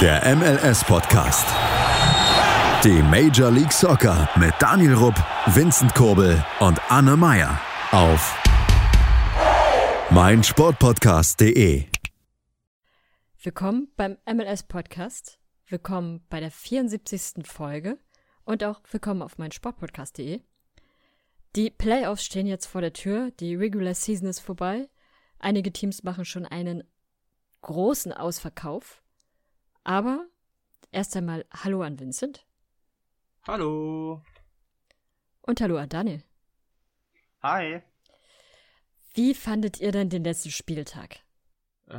Der 0.00 0.36
MLS-Podcast. 0.36 1.44
Die 2.84 3.02
Major 3.02 3.50
League 3.50 3.72
Soccer 3.72 4.28
mit 4.38 4.54
Daniel 4.60 4.94
Rupp, 4.94 5.16
Vincent 5.46 5.92
Kurbel 5.92 6.44
und 6.60 6.80
Anne 6.88 7.16
Meyer 7.16 7.60
auf 7.90 8.40
meinsportpodcast.de. 10.10 11.86
Willkommen 13.42 13.88
beim 13.96 14.18
MLS-Podcast. 14.24 15.40
Willkommen 15.66 16.24
bei 16.28 16.38
der 16.38 16.52
74. 16.52 17.44
Folge 17.44 17.98
und 18.44 18.62
auch 18.62 18.80
willkommen 18.92 19.22
auf 19.22 19.36
meinsportpodcast.de. 19.38 20.42
Die 21.56 21.70
Playoffs 21.70 22.24
stehen 22.24 22.46
jetzt 22.46 22.66
vor 22.66 22.82
der 22.82 22.92
Tür, 22.92 23.32
die 23.40 23.56
Regular 23.56 23.94
Season 23.94 24.28
ist 24.28 24.38
vorbei. 24.38 24.88
Einige 25.40 25.72
Teams 25.72 26.04
machen 26.04 26.24
schon 26.24 26.46
einen 26.46 26.84
großen 27.62 28.12
Ausverkauf. 28.12 29.02
Aber 29.88 30.28
erst 30.92 31.16
einmal 31.16 31.46
Hallo 31.50 31.80
an 31.80 31.98
Vincent. 31.98 32.46
Hallo. 33.46 34.22
Und 35.40 35.62
Hallo 35.62 35.78
an 35.78 35.88
Daniel. 35.88 36.22
Hi. 37.42 37.80
Wie 39.14 39.32
fandet 39.32 39.80
ihr 39.80 39.90
denn 39.90 40.10
den 40.10 40.24
letzten 40.24 40.50
Spieltag? 40.50 41.20
Äh, 41.86 41.96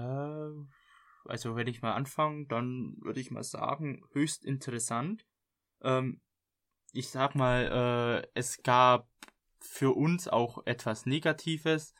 also 1.25 1.55
wenn 1.55 1.66
ich 1.66 1.81
mal 1.81 1.94
anfange, 1.94 2.45
dann 2.45 2.95
würde 3.02 3.21
ich 3.21 3.31
mal 3.31 3.41
sagen, 3.41 4.03
höchst 4.11 4.45
interessant. 4.45 5.25
Ähm, 5.81 6.21
ich 6.94 7.09
sag 7.09 7.33
mal, 7.33 8.21
äh, 8.23 8.30
es 8.35 8.61
gab 8.61 9.09
für 9.61 9.97
uns 9.97 10.27
auch 10.27 10.63
etwas 10.67 11.08
Negatives. 11.08 11.95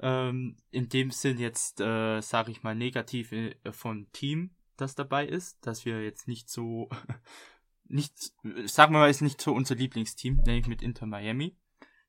Ähm, 0.00 0.56
in 0.72 0.88
dem 0.88 1.12
Sinn 1.12 1.38
jetzt, 1.38 1.80
äh, 1.80 2.20
sage 2.22 2.50
ich 2.50 2.64
mal, 2.64 2.74
negativ 2.74 3.30
äh, 3.30 3.54
vom 3.70 4.10
Team, 4.10 4.57
das 4.80 4.94
dabei 4.94 5.26
ist, 5.26 5.64
dass 5.66 5.84
wir 5.84 6.02
jetzt 6.02 6.28
nicht 6.28 6.48
so, 6.48 6.88
nicht, 7.84 8.32
sagen 8.66 8.94
wir 8.94 9.00
mal, 9.00 9.10
ist 9.10 9.20
nicht 9.20 9.40
so 9.40 9.52
unser 9.52 9.74
Lieblingsteam, 9.74 10.36
nämlich 10.46 10.66
mit 10.66 10.82
Inter 10.82 11.06
Miami, 11.06 11.56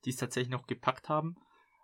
die 0.04 0.10
es 0.10 0.16
tatsächlich 0.16 0.50
noch 0.50 0.66
gepackt 0.66 1.08
haben. 1.08 1.36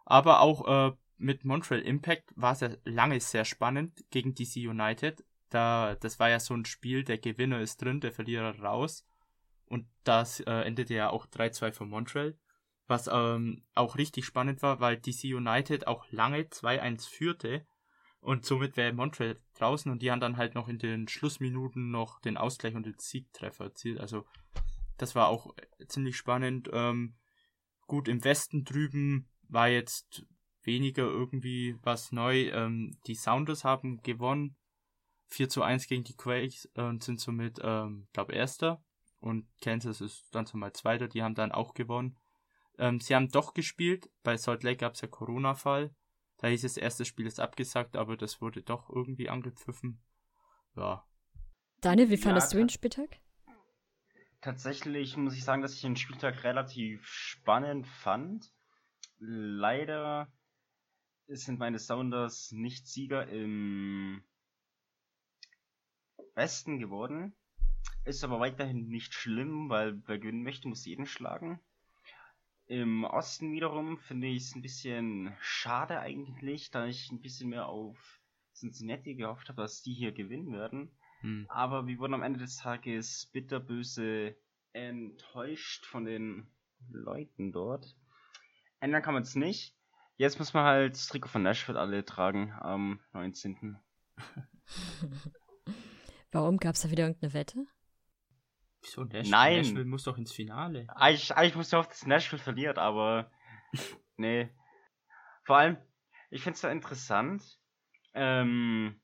Aber 0.04 0.40
auch 0.40 0.90
äh, 0.90 0.96
mit 1.18 1.44
Montreal 1.44 1.82
Impact 1.82 2.32
war 2.36 2.52
es 2.52 2.60
ja 2.60 2.70
lange 2.84 3.20
sehr 3.20 3.44
spannend 3.44 4.04
gegen 4.10 4.34
DC 4.34 4.56
United. 4.56 5.24
Da, 5.50 5.96
das 5.96 6.18
war 6.18 6.28
ja 6.28 6.40
so 6.40 6.54
ein 6.54 6.64
Spiel, 6.64 7.04
der 7.04 7.18
Gewinner 7.18 7.60
ist 7.60 7.82
drin, 7.82 8.00
der 8.00 8.12
Verlierer 8.12 8.58
raus. 8.60 9.06
Und 9.66 9.88
das 10.04 10.40
äh, 10.40 10.62
endete 10.62 10.94
ja 10.94 11.10
auch 11.10 11.26
3-2 11.26 11.72
für 11.72 11.84
Montreal. 11.84 12.38
Was 12.86 13.08
ähm, 13.12 13.64
auch 13.74 13.96
richtig 13.96 14.24
spannend 14.24 14.62
war, 14.62 14.78
weil 14.78 14.96
DC 14.96 15.24
United 15.24 15.88
auch 15.88 16.04
lange 16.10 16.42
2-1 16.42 17.08
führte. 17.08 17.66
Und 18.26 18.44
somit 18.44 18.76
wäre 18.76 18.92
Montreal 18.92 19.38
draußen 19.54 19.88
und 19.92 20.02
die 20.02 20.10
haben 20.10 20.18
dann 20.18 20.36
halt 20.36 20.56
noch 20.56 20.66
in 20.66 20.80
den 20.80 21.06
Schlussminuten 21.06 21.92
noch 21.92 22.18
den 22.18 22.36
Ausgleich 22.36 22.74
und 22.74 22.84
den 22.84 22.98
Siegtreffer 22.98 23.66
erzielt. 23.66 24.00
Also 24.00 24.26
das 24.96 25.14
war 25.14 25.28
auch 25.28 25.54
ziemlich 25.86 26.16
spannend. 26.16 26.68
Ähm, 26.72 27.14
gut, 27.86 28.08
im 28.08 28.24
Westen 28.24 28.64
drüben 28.64 29.28
war 29.46 29.68
jetzt 29.68 30.26
weniger 30.64 31.04
irgendwie 31.04 31.76
was 31.82 32.10
neu. 32.10 32.48
Ähm, 32.48 32.98
die 33.06 33.14
Sounders 33.14 33.62
haben 33.62 34.02
gewonnen. 34.02 34.56
4 35.28 35.48
zu 35.48 35.62
1 35.62 35.86
gegen 35.86 36.02
die 36.02 36.16
Quakes 36.16 36.68
äh, 36.74 36.82
und 36.82 37.04
sind 37.04 37.20
somit, 37.20 37.60
ähm, 37.62 38.08
glaube 38.12 38.32
Erster. 38.32 38.82
Und 39.20 39.46
Kansas 39.60 40.00
ist 40.00 40.34
dann 40.34 40.46
zumal 40.46 40.72
Zweiter, 40.72 41.06
die 41.06 41.22
haben 41.22 41.36
dann 41.36 41.52
auch 41.52 41.74
gewonnen. 41.74 42.18
Ähm, 42.76 42.98
sie 42.98 43.14
haben 43.14 43.28
doch 43.28 43.54
gespielt. 43.54 44.10
Bei 44.24 44.36
Salt 44.36 44.64
Lake 44.64 44.78
gab 44.78 44.94
es 44.94 45.00
ja 45.00 45.06
Corona-Fall. 45.06 45.94
Da 46.38 46.48
hieß 46.48 46.64
es, 46.64 46.76
erstes 46.76 47.08
Spiel 47.08 47.26
ist 47.26 47.40
abgesagt, 47.40 47.96
aber 47.96 48.16
das 48.16 48.40
wurde 48.40 48.62
doch 48.62 48.90
irgendwie 48.90 49.28
angepfiffen. 49.28 50.00
Ja. 50.76 51.06
Daniel, 51.80 52.10
wie 52.10 52.16
fandest 52.16 52.52
ja, 52.52 52.58
du 52.58 52.64
den 52.64 52.68
Spieltag? 52.68 53.20
Tatsächlich 54.40 55.16
muss 55.16 55.34
ich 55.34 55.44
sagen, 55.44 55.62
dass 55.62 55.74
ich 55.74 55.80
den 55.80 55.96
Spieltag 55.96 56.44
relativ 56.44 57.06
spannend 57.06 57.86
fand. 57.86 58.52
Leider 59.18 60.30
sind 61.26 61.58
meine 61.58 61.78
Sounders 61.78 62.52
nicht 62.52 62.86
Sieger 62.86 63.26
im 63.28 64.22
Westen 66.34 66.78
geworden. 66.78 67.34
Ist 68.04 68.22
aber 68.22 68.38
weiterhin 68.38 68.88
nicht 68.88 69.14
schlimm, 69.14 69.68
weil 69.68 70.00
wer 70.06 70.18
gewinnen 70.18 70.42
möchte, 70.42 70.68
muss 70.68 70.84
jeden 70.84 71.06
schlagen. 71.06 71.60
Im 72.68 73.04
Osten 73.04 73.52
wiederum 73.52 73.98
finde 73.98 74.26
ich 74.26 74.44
es 74.44 74.54
ein 74.56 74.62
bisschen 74.62 75.32
schade 75.40 76.00
eigentlich, 76.00 76.70
da 76.70 76.86
ich 76.86 77.10
ein 77.12 77.20
bisschen 77.20 77.50
mehr 77.50 77.66
auf 77.66 78.20
Cincinnati 78.54 79.14
gehofft 79.14 79.48
habe, 79.48 79.62
dass 79.62 79.82
die 79.82 79.94
hier 79.94 80.12
gewinnen 80.12 80.52
werden. 80.52 80.90
Hm. 81.20 81.46
Aber 81.48 81.86
wir 81.86 81.98
wurden 81.98 82.14
am 82.14 82.22
Ende 82.22 82.40
des 82.40 82.56
Tages 82.56 83.30
bitterböse 83.32 84.36
enttäuscht 84.72 85.86
von 85.86 86.04
den 86.04 86.48
Leuten 86.90 87.52
dort. 87.52 87.96
Ändern 88.80 89.02
kann 89.02 89.14
man 89.14 89.22
es 89.22 89.36
nicht. 89.36 89.76
Jetzt 90.16 90.38
muss 90.38 90.52
man 90.52 90.64
halt 90.64 90.94
das 90.94 91.06
Trikot 91.08 91.28
von 91.28 91.42
Nashville 91.42 91.78
alle 91.78 92.04
tragen 92.04 92.52
am 92.52 93.00
19. 93.12 93.78
Warum 96.32 96.56
gab 96.58 96.74
es 96.74 96.82
da 96.82 96.90
wieder 96.90 97.04
irgendeine 97.04 97.32
Wette? 97.32 97.66
Wieso 98.86 99.04
Nashville? 99.04 99.30
Nein. 99.30 99.56
Nashville 99.58 99.84
muss 99.84 100.04
doch 100.04 100.16
ins 100.16 100.32
Finale. 100.32 100.86
Eigentlich, 100.94 101.34
eigentlich 101.34 101.56
musste 101.56 101.76
ich 101.76 101.78
hoffen, 101.80 101.90
dass 101.90 102.06
Nashville 102.06 102.42
verliert, 102.42 102.78
aber 102.78 103.30
nee. 104.16 104.48
Vor 105.44 105.56
allem, 105.58 105.76
ich 106.30 106.42
finde 106.42 106.54
es 106.54 106.60
da 106.60 106.70
interessant. 106.70 107.42
Ähm, 108.14 109.00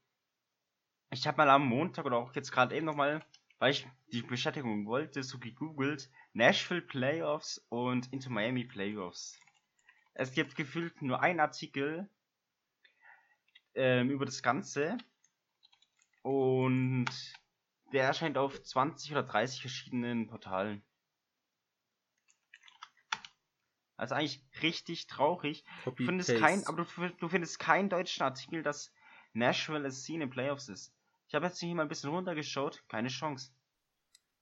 ich 1.10 1.26
habe 1.26 1.37
mal 1.38 1.50
am 1.50 1.66
Montag 1.66 2.04
oder 2.04 2.16
auch 2.16 2.34
jetzt 2.34 2.53
gerade 2.53 2.75
eben 2.76 2.87
nochmal, 2.87 3.25
weil 3.59 3.72
ich 3.72 3.87
die 4.12 4.22
Bestätigung 4.22 4.87
wollte, 4.87 5.22
so 5.22 5.38
gegoogelt, 5.38 6.10
Nashville 6.32 6.82
Playoffs 6.82 7.64
und 7.69 8.12
Into 8.12 8.31
Miami 8.31 8.64
Playoffs. 8.64 9.38
Es 10.14 10.32
gibt 10.32 10.56
gefühlt 10.56 11.03
nur 11.03 11.22
einen 11.22 11.41
Artikel 11.41 12.09
ähm, 13.75 14.10
über 14.10 14.26
das 14.26 14.43
Ganze 14.43 14.99
und 16.22 17.10
der 17.92 18.04
erscheint 18.04 18.38
auf 18.38 18.62
20 18.62 19.12
oder 19.12 19.22
30 19.22 19.60
verschiedenen 19.60 20.26
Portalen. 20.26 20.82
Also 23.97 24.14
eigentlich 24.14 24.44
richtig 24.62 25.06
traurig. 25.06 25.64
du 25.84 25.92
findest 25.92 26.36
kein, 26.36 26.66
aber 26.66 26.84
du, 26.84 27.08
du, 27.20 27.28
findest 27.28 27.58
keinen 27.58 27.88
deutschen 27.88 28.22
Artikel, 28.22 28.62
dass 28.62 28.92
Nashville 29.32 29.88
SC 29.91 30.10
in 30.10 30.20
den 30.20 30.31
Playoffs 30.31 30.69
ist. 30.69 30.92
Ich 31.28 31.34
habe 31.34 31.47
jetzt 31.47 31.60
hier 31.60 31.75
mal 31.75 31.82
ein 31.82 31.88
bisschen 31.88 32.10
runtergeschaut, 32.10 32.82
keine 32.88 33.08
Chance. 33.08 33.52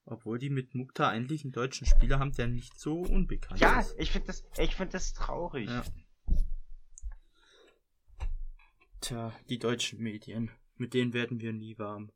Obwohl 0.07 0.39
die 0.39 0.51
mit 0.51 0.75
Mukta 0.75 1.09
eigentlich 1.09 1.45
einen 1.45 1.53
deutschen 1.53 1.87
Spieler 1.87 2.19
haben, 2.19 2.33
der 2.33 2.47
nicht 2.47 2.79
so 2.79 3.01
unbekannt 3.01 3.61
ja, 3.61 3.81
ist. 3.81 3.93
Ja, 3.93 3.99
ich 3.99 4.11
finde 4.11 4.29
das, 4.29 4.45
ich 4.59 4.75
finde 4.75 4.93
das 4.93 5.13
traurig. 5.13 5.69
Ja. 5.69 5.85
Tja, 9.01 9.33
die 9.49 9.59
deutschen 9.59 10.01
Medien, 10.01 10.51
mit 10.77 10.95
denen 10.95 11.13
werden 11.13 11.41
wir 11.41 11.53
nie 11.53 11.79
warm. 11.79 12.11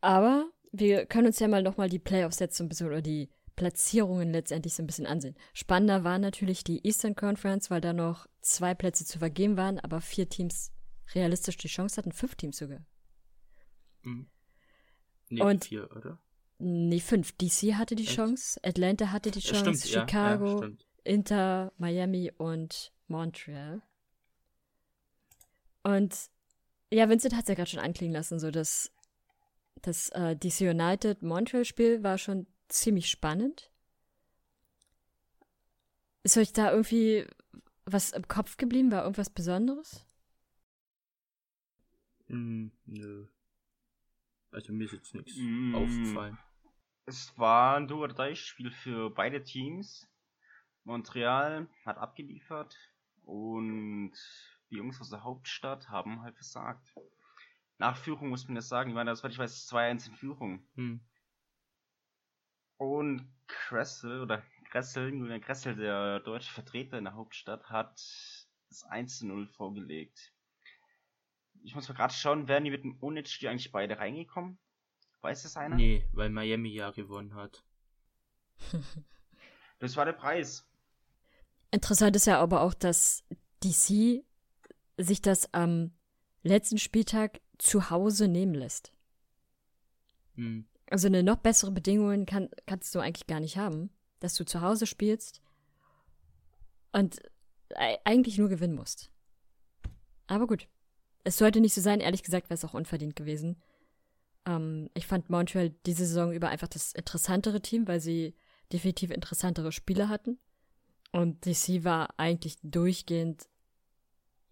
Aber 0.00 0.50
wir 0.72 1.06
können 1.06 1.28
uns 1.28 1.38
ja 1.38 1.48
mal 1.48 1.62
nochmal 1.62 1.88
die 1.88 1.98
Playoffs 1.98 2.38
jetzt 2.38 2.56
so 2.56 2.64
ein 2.64 2.68
bisschen 2.68 2.86
oder 2.86 3.02
die 3.02 3.30
Platzierungen 3.56 4.32
letztendlich 4.32 4.74
so 4.74 4.82
ein 4.82 4.86
bisschen 4.86 5.06
ansehen. 5.06 5.34
Spannender 5.54 6.04
war 6.04 6.18
natürlich 6.18 6.62
die 6.62 6.86
Eastern 6.86 7.16
Conference, 7.16 7.70
weil 7.70 7.80
da 7.80 7.92
noch 7.92 8.26
zwei 8.42 8.74
Plätze 8.74 9.04
zu 9.04 9.18
vergeben 9.18 9.56
waren, 9.56 9.80
aber 9.80 10.00
vier 10.00 10.28
Teams 10.28 10.72
realistisch 11.14 11.56
die 11.56 11.68
Chance 11.68 11.96
hatten, 11.96 12.12
fünf 12.12 12.34
Teams 12.34 12.58
sogar. 12.58 12.84
Mhm. 14.02 14.28
Nee, 15.28 15.40
Und 15.40 15.64
vier, 15.64 15.90
oder? 15.96 16.18
Nee, 16.58 17.00
fünf. 17.00 17.32
DC 17.32 17.74
hatte 17.74 17.96
die 17.96 18.04
Echt? 18.04 18.16
Chance, 18.16 18.60
Atlanta 18.62 19.10
hatte 19.10 19.30
die 19.30 19.40
Chance, 19.40 19.88
stimmt, 19.88 20.08
Chicago, 20.10 20.62
ja, 20.62 20.68
ja, 20.68 20.74
Inter, 21.04 21.72
Miami 21.78 22.32
und 22.36 22.92
Montreal. 23.08 23.82
Und 25.82 26.16
ja, 26.92 27.08
Vincent 27.08 27.34
hat 27.34 27.42
es 27.42 27.48
ja 27.48 27.54
gerade 27.54 27.70
schon 27.70 27.80
anklingen 27.80 28.14
lassen, 28.14 28.38
so 28.38 28.50
dass 28.50 28.92
das 29.82 30.08
äh, 30.10 30.36
DC 30.36 30.62
United 30.62 31.22
Montreal 31.22 31.64
Spiel 31.64 32.02
war 32.02 32.18
schon 32.18 32.46
ziemlich 32.68 33.08
spannend. 33.08 33.70
Ist 36.22 36.36
euch 36.36 36.52
da 36.52 36.72
irgendwie 36.72 37.26
was 37.84 38.10
im 38.10 38.26
Kopf 38.26 38.56
geblieben? 38.56 38.90
War 38.90 39.02
irgendwas 39.02 39.30
Besonderes? 39.30 40.04
Mm, 42.28 42.68
nö. 42.86 43.26
Also 44.50 44.72
mir 44.72 44.84
ist 44.84 44.92
jetzt 44.92 45.14
nichts 45.14 45.36
mm, 45.36 45.74
aufgefallen. 45.74 46.38
Es 47.04 47.32
war 47.38 47.76
ein 47.76 47.86
Do-or-Die-Spiel 47.86 48.72
für 48.72 49.10
beide 49.10 49.44
Teams. 49.44 50.08
Montreal 50.82 51.68
hat 51.84 51.98
abgeliefert 51.98 52.76
und 53.22 54.12
die 54.70 54.76
Jungs 54.76 55.00
aus 55.00 55.10
der 55.10 55.22
Hauptstadt 55.22 55.88
haben 55.88 56.22
halt 56.22 56.34
versagt. 56.34 56.92
Nach 57.78 57.96
Führung 57.96 58.28
muss 58.28 58.46
man 58.46 58.54
das 58.54 58.68
sagen. 58.68 58.90
Ich 58.90 58.94
meine, 58.94 59.10
das 59.10 59.22
war, 59.22 59.30
ich 59.30 59.38
weiß, 59.38 59.68
2-1 59.70 60.08
in 60.08 60.14
Führung. 60.14 60.66
Hm. 60.74 61.00
Und 62.78 63.26
Kressel, 63.46 64.20
oder 64.22 64.42
Kressel, 64.70 65.12
Julian 65.14 65.40
Kressel, 65.40 65.76
der 65.76 66.20
deutsche 66.20 66.52
Vertreter 66.52 66.98
in 66.98 67.04
der 67.04 67.14
Hauptstadt, 67.14 67.68
hat 67.70 67.92
das 68.68 68.86
1-0 68.90 69.46
vorgelegt. 69.48 70.32
ich 71.62 71.74
muss 71.74 71.88
mal 71.88 71.94
gerade 71.94 72.12
schauen, 72.12 72.48
wären 72.48 72.64
die 72.64 72.70
mit 72.70 72.84
dem 72.84 72.96
Unentschieden 72.98 73.50
eigentlich 73.50 73.72
beide 73.72 73.98
reingekommen? 73.98 74.58
Weiß 75.22 75.42
das 75.42 75.56
einer? 75.56 75.76
Nee, 75.76 76.06
weil 76.12 76.30
Miami 76.30 76.70
ja 76.70 76.90
gewonnen 76.90 77.34
hat. 77.34 77.64
Das 79.78 79.94
war 79.94 80.06
der 80.06 80.14
Preis. 80.14 80.66
Interessant 81.70 82.16
ist 82.16 82.26
ja 82.26 82.40
aber 82.40 82.62
auch, 82.62 82.72
dass 82.72 83.24
DC 83.62 84.24
sich 84.96 85.20
das 85.20 85.52
am 85.52 85.92
letzten 86.42 86.78
Spieltag 86.78 87.40
zu 87.58 87.90
Hause 87.90 88.28
nehmen 88.28 88.54
lässt. 88.54 88.92
Hm. 90.34 90.66
Also 90.88 91.08
eine 91.08 91.22
noch 91.22 91.38
bessere 91.38 91.72
Bedingungen 91.72 92.26
kann, 92.26 92.48
kannst 92.66 92.94
du 92.94 93.00
eigentlich 93.00 93.26
gar 93.26 93.40
nicht 93.40 93.56
haben, 93.56 93.90
dass 94.20 94.34
du 94.34 94.44
zu 94.44 94.60
Hause 94.60 94.86
spielst 94.86 95.40
und 96.92 97.20
eigentlich 98.04 98.38
nur 98.38 98.48
gewinnen 98.48 98.76
musst. 98.76 99.10
Aber 100.26 100.46
gut. 100.46 100.68
Es 101.24 101.38
sollte 101.38 101.60
nicht 101.60 101.74
so 101.74 101.80
sein, 101.80 101.98
ehrlich 102.00 102.22
gesagt 102.22 102.48
wäre 102.50 102.54
es 102.54 102.64
auch 102.64 102.74
unverdient 102.74 103.16
gewesen. 103.16 103.60
Ähm, 104.46 104.88
ich 104.94 105.06
fand 105.06 105.28
Montreal 105.28 105.70
diese 105.84 106.06
Saison 106.06 106.32
über 106.32 106.48
einfach 106.48 106.68
das 106.68 106.92
interessantere 106.92 107.60
Team, 107.60 107.88
weil 107.88 108.00
sie 108.00 108.36
definitiv 108.72 109.10
interessantere 109.10 109.72
Spiele 109.72 110.08
hatten. 110.08 110.38
Und 111.12 111.44
DC 111.44 111.84
war 111.84 112.14
eigentlich 112.16 112.58
durchgehend 112.62 113.48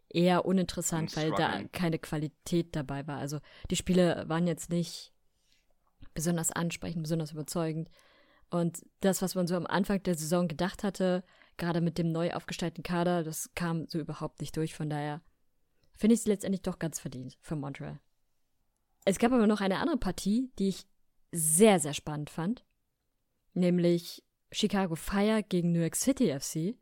eher 0.08 0.44
uninteressant, 0.44 1.16
weil 1.16 1.32
da 1.32 1.62
keine 1.72 1.98
Qualität 1.98 2.74
dabei 2.76 3.06
war. 3.06 3.18
Also 3.18 3.40
die 3.70 3.76
Spiele 3.76 4.24
waren 4.28 4.46
jetzt 4.46 4.70
nicht 4.70 5.12
besonders 6.14 6.52
ansprechend, 6.52 7.02
besonders 7.02 7.32
überzeugend. 7.32 7.90
Und 8.50 8.86
das, 9.00 9.20
was 9.20 9.34
man 9.34 9.46
so 9.46 9.56
am 9.56 9.66
Anfang 9.66 10.02
der 10.02 10.14
Saison 10.14 10.46
gedacht 10.46 10.84
hatte, 10.84 11.24
gerade 11.56 11.80
mit 11.80 11.98
dem 11.98 12.12
neu 12.12 12.32
aufgestellten 12.32 12.82
Kader, 12.82 13.24
das 13.24 13.50
kam 13.54 13.86
so 13.88 13.98
überhaupt 13.98 14.40
nicht 14.40 14.56
durch. 14.56 14.74
Von 14.74 14.90
daher 14.90 15.22
finde 15.96 16.14
ich 16.14 16.20
es 16.20 16.26
letztendlich 16.26 16.62
doch 16.62 16.78
ganz 16.78 17.00
verdient 17.00 17.36
für 17.40 17.56
Montreal. 17.56 17.98
Es 19.04 19.18
gab 19.18 19.32
aber 19.32 19.46
noch 19.46 19.60
eine 19.60 19.78
andere 19.78 19.98
Partie, 19.98 20.50
die 20.58 20.68
ich 20.68 20.86
sehr, 21.32 21.80
sehr 21.80 21.94
spannend 21.94 22.30
fand. 22.30 22.64
Nämlich 23.52 24.24
Chicago 24.50 24.94
Fire 24.94 25.42
gegen 25.42 25.72
New 25.72 25.80
York 25.80 25.96
City 25.96 26.32
FC. 26.38 26.76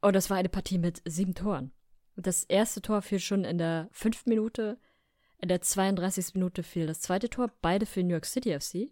Und 0.00 0.16
das 0.16 0.30
war 0.30 0.36
eine 0.36 0.48
Partie 0.48 0.78
mit 0.78 1.02
sieben 1.04 1.34
Toren. 1.34 1.72
Das 2.16 2.44
erste 2.44 2.80
Tor 2.80 3.02
fiel 3.02 3.20
schon 3.20 3.44
in 3.44 3.58
der 3.58 3.88
fünften 3.92 4.30
Minute. 4.30 4.78
In 5.38 5.48
der 5.48 5.60
32. 5.60 6.34
Minute 6.34 6.62
fiel 6.62 6.86
das 6.86 7.00
zweite 7.00 7.28
Tor, 7.28 7.50
beide 7.60 7.84
für 7.84 8.02
New 8.02 8.12
York 8.12 8.24
City 8.24 8.58
FC. 8.58 8.90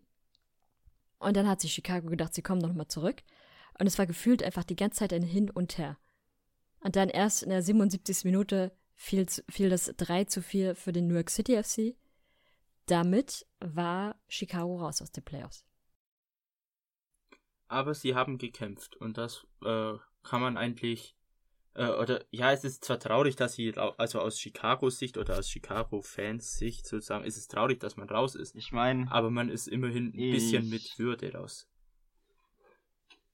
Und 1.18 1.36
dann 1.36 1.48
hat 1.48 1.62
sich 1.62 1.72
Chicago 1.72 2.08
gedacht, 2.08 2.34
sie 2.34 2.42
kommen 2.42 2.60
noch 2.60 2.74
mal 2.74 2.88
zurück. 2.88 3.22
Und 3.78 3.86
es 3.86 3.98
war 3.98 4.06
gefühlt 4.06 4.42
einfach 4.42 4.64
die 4.64 4.76
ganze 4.76 4.98
Zeit 4.98 5.12
ein 5.12 5.22
Hin 5.22 5.50
und 5.50 5.78
Her. 5.78 5.96
Und 6.80 6.96
dann 6.96 7.08
erst 7.08 7.42
in 7.42 7.48
der 7.48 7.62
77. 7.62 8.24
Minute 8.24 8.76
fiel, 8.94 9.26
fiel 9.48 9.70
das 9.70 9.92
3 9.96 10.24
zu 10.24 10.42
4 10.42 10.74
für 10.74 10.92
den 10.92 11.06
New 11.06 11.14
York 11.14 11.30
City 11.30 11.60
FC. 11.62 11.96
Damit 12.86 13.46
war 13.60 14.20
Chicago 14.28 14.76
raus 14.76 15.00
aus 15.00 15.10
den 15.10 15.24
Playoffs. 15.24 15.64
Aber 17.68 17.94
sie 17.94 18.14
haben 18.14 18.36
gekämpft 18.36 18.96
und 18.96 19.16
das 19.16 19.46
äh, 19.64 19.94
kann 20.22 20.42
man 20.42 20.58
eigentlich 20.58 21.16
äh, 21.74 21.88
oder 21.88 22.24
ja, 22.30 22.52
es 22.52 22.64
ist 22.64 22.84
zwar 22.84 22.98
traurig, 22.98 23.36
dass 23.36 23.54
sie 23.54 23.76
also 23.76 24.20
aus 24.20 24.36
Chicagos 24.36 24.98
Sicht 24.98 25.18
oder 25.18 25.38
aus 25.38 25.48
Chicago-Fans 25.50 26.56
Sicht 26.56 26.86
sozusagen 26.86 27.24
ist 27.24 27.36
es 27.36 27.48
traurig, 27.48 27.80
dass 27.80 27.96
man 27.96 28.08
raus 28.08 28.34
ist, 28.34 28.54
Ich 28.54 28.72
meine, 28.72 29.10
aber 29.10 29.30
man 29.30 29.48
ist 29.48 29.66
immerhin 29.66 30.08
ein 30.08 30.30
bisschen 30.30 30.68
mit 30.68 30.98
Würde 30.98 31.32
raus. 31.32 31.68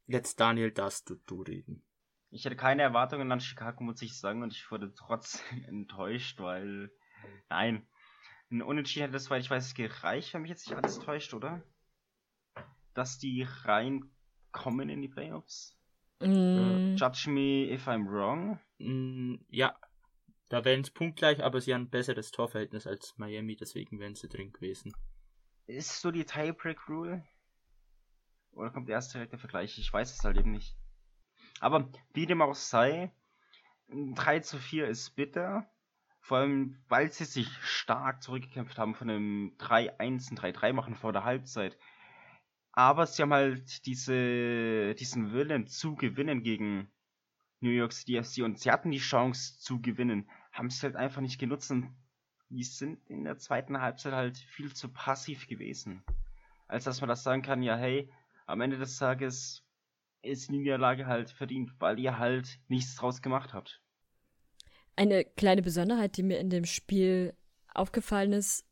Jetzt 0.06 0.40
Daniel, 0.40 0.72
darfst 0.72 1.08
du, 1.08 1.16
du 1.26 1.42
reden. 1.42 1.84
ich 2.30 2.44
hatte 2.44 2.56
keine 2.56 2.82
Erwartungen 2.82 3.30
an 3.30 3.40
Chicago, 3.40 3.84
muss 3.84 4.02
ich 4.02 4.18
sagen, 4.18 4.42
und 4.42 4.52
ich 4.52 4.70
wurde 4.70 4.92
trotzdem 4.94 5.64
enttäuscht, 5.68 6.40
weil. 6.40 6.90
Nein. 7.48 7.86
Ein 8.50 8.62
Unentschieden 8.62 9.02
hätte 9.02 9.12
das, 9.12 9.30
weil 9.30 9.40
ich 9.40 9.48
weiß, 9.50 9.74
gereicht, 9.74 10.34
wenn 10.34 10.42
mich 10.42 10.50
jetzt 10.50 10.66
nicht 10.66 10.76
alles 10.76 10.98
täuscht, 10.98 11.34
oder? 11.34 11.62
Dass 12.94 13.18
die 13.18 13.46
reinkommen 13.62 14.88
in 14.88 15.02
die 15.02 15.08
Playoffs? 15.08 15.79
Mm, 16.20 16.96
Judge 16.96 17.28
me 17.28 17.72
if 17.72 17.86
I'm 17.86 18.08
wrong. 18.08 18.58
Mm, 18.78 19.36
ja, 19.48 19.74
da 20.48 20.64
wären 20.64 20.80
es 20.80 20.90
punktgleich, 20.90 21.42
aber 21.42 21.60
sie 21.60 21.72
haben 21.72 21.82
ein 21.82 21.90
besseres 21.90 22.30
Torverhältnis 22.30 22.86
als 22.86 23.16
Miami, 23.16 23.56
deswegen 23.56 23.98
wären 24.00 24.14
sie 24.14 24.28
drin 24.28 24.52
gewesen. 24.52 24.92
Ist 25.66 26.00
so 26.00 26.10
die 26.10 26.24
Tiebreak 26.24 26.88
Rule? 26.88 27.24
Oder 28.52 28.70
kommt 28.70 28.88
erst 28.88 29.14
direkt 29.14 29.32
der 29.32 29.38
Vergleich? 29.38 29.78
Ich 29.78 29.92
weiß 29.92 30.12
es 30.12 30.24
halt 30.24 30.36
eben 30.36 30.50
nicht. 30.50 30.76
Aber 31.60 31.88
wie 32.14 32.26
dem 32.26 32.42
auch 32.42 32.54
sei, 32.54 33.12
ein 33.90 34.14
3 34.14 34.40
zu 34.40 34.58
4 34.58 34.88
ist 34.88 35.14
bitter. 35.16 35.70
Vor 36.20 36.38
allem, 36.38 36.82
weil 36.88 37.10
sie 37.10 37.24
sich 37.24 37.48
stark 37.62 38.22
zurückgekämpft 38.22 38.78
haben 38.78 38.94
von 38.94 39.08
einem 39.08 39.56
3-1 39.58 40.30
und 40.30 40.40
3-3 40.40 40.72
machen 40.72 40.94
vor 40.94 41.12
der 41.12 41.24
Halbzeit. 41.24 41.78
Aber 42.72 43.06
sie 43.06 43.22
haben 43.22 43.32
halt 43.32 43.84
diese, 43.86 44.94
diesen 44.94 45.32
Willen 45.32 45.66
zu 45.66 45.96
gewinnen 45.96 46.42
gegen 46.42 46.90
New 47.60 47.70
York 47.70 47.92
City 47.92 48.22
FC 48.22 48.42
und 48.42 48.58
sie 48.58 48.70
hatten 48.70 48.90
die 48.90 48.98
Chance 48.98 49.58
zu 49.58 49.80
gewinnen, 49.80 50.30
haben 50.52 50.68
es 50.68 50.82
halt 50.82 50.96
einfach 50.96 51.20
nicht 51.20 51.38
genutzt 51.38 51.70
und 51.70 51.94
die 52.48 52.64
sind 52.64 52.98
in 53.08 53.24
der 53.24 53.38
zweiten 53.38 53.80
Halbzeit 53.80 54.12
halt 54.12 54.38
viel 54.38 54.72
zu 54.72 54.88
passiv 54.88 55.46
gewesen. 55.46 56.02
Als 56.68 56.84
dass 56.84 57.00
man 57.00 57.08
das 57.08 57.22
sagen 57.22 57.42
kann, 57.42 57.62
ja 57.62 57.76
hey, 57.76 58.10
am 58.46 58.60
Ende 58.60 58.78
des 58.78 58.96
Tages 58.96 59.64
ist 60.22 60.48
die 60.48 60.58
Niederlage 60.58 61.06
halt 61.06 61.30
verdient, 61.30 61.72
weil 61.78 61.98
ihr 61.98 62.18
halt 62.18 62.58
nichts 62.68 62.96
draus 62.96 63.22
gemacht 63.22 63.52
habt. 63.54 63.80
Eine 64.96 65.24
kleine 65.24 65.62
Besonderheit, 65.62 66.16
die 66.16 66.22
mir 66.22 66.38
in 66.38 66.50
dem 66.50 66.64
Spiel 66.64 67.34
aufgefallen 67.72 68.32
ist, 68.32 68.66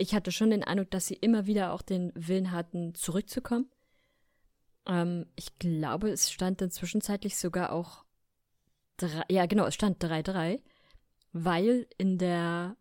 ich 0.00 0.14
hatte 0.14 0.32
schon 0.32 0.50
den 0.50 0.64
Eindruck, 0.64 0.90
dass 0.90 1.06
sie 1.06 1.14
immer 1.14 1.46
wieder 1.46 1.72
auch 1.72 1.82
den 1.82 2.10
Willen 2.14 2.50
hatten, 2.52 2.94
zurückzukommen. 2.94 3.70
Ähm, 4.86 5.26
ich 5.36 5.58
glaube, 5.58 6.10
es 6.10 6.30
stand 6.32 6.60
dann 6.60 6.70
zwischenzeitlich 6.70 7.36
sogar 7.36 7.72
auch 7.72 8.04
drei, 8.96 9.24
ja 9.28 9.46
genau, 9.46 9.66
es 9.66 9.74
stand 9.74 10.02
3-3, 10.02 10.60
weil 11.32 11.86
in 11.98 12.18
der 12.18 12.76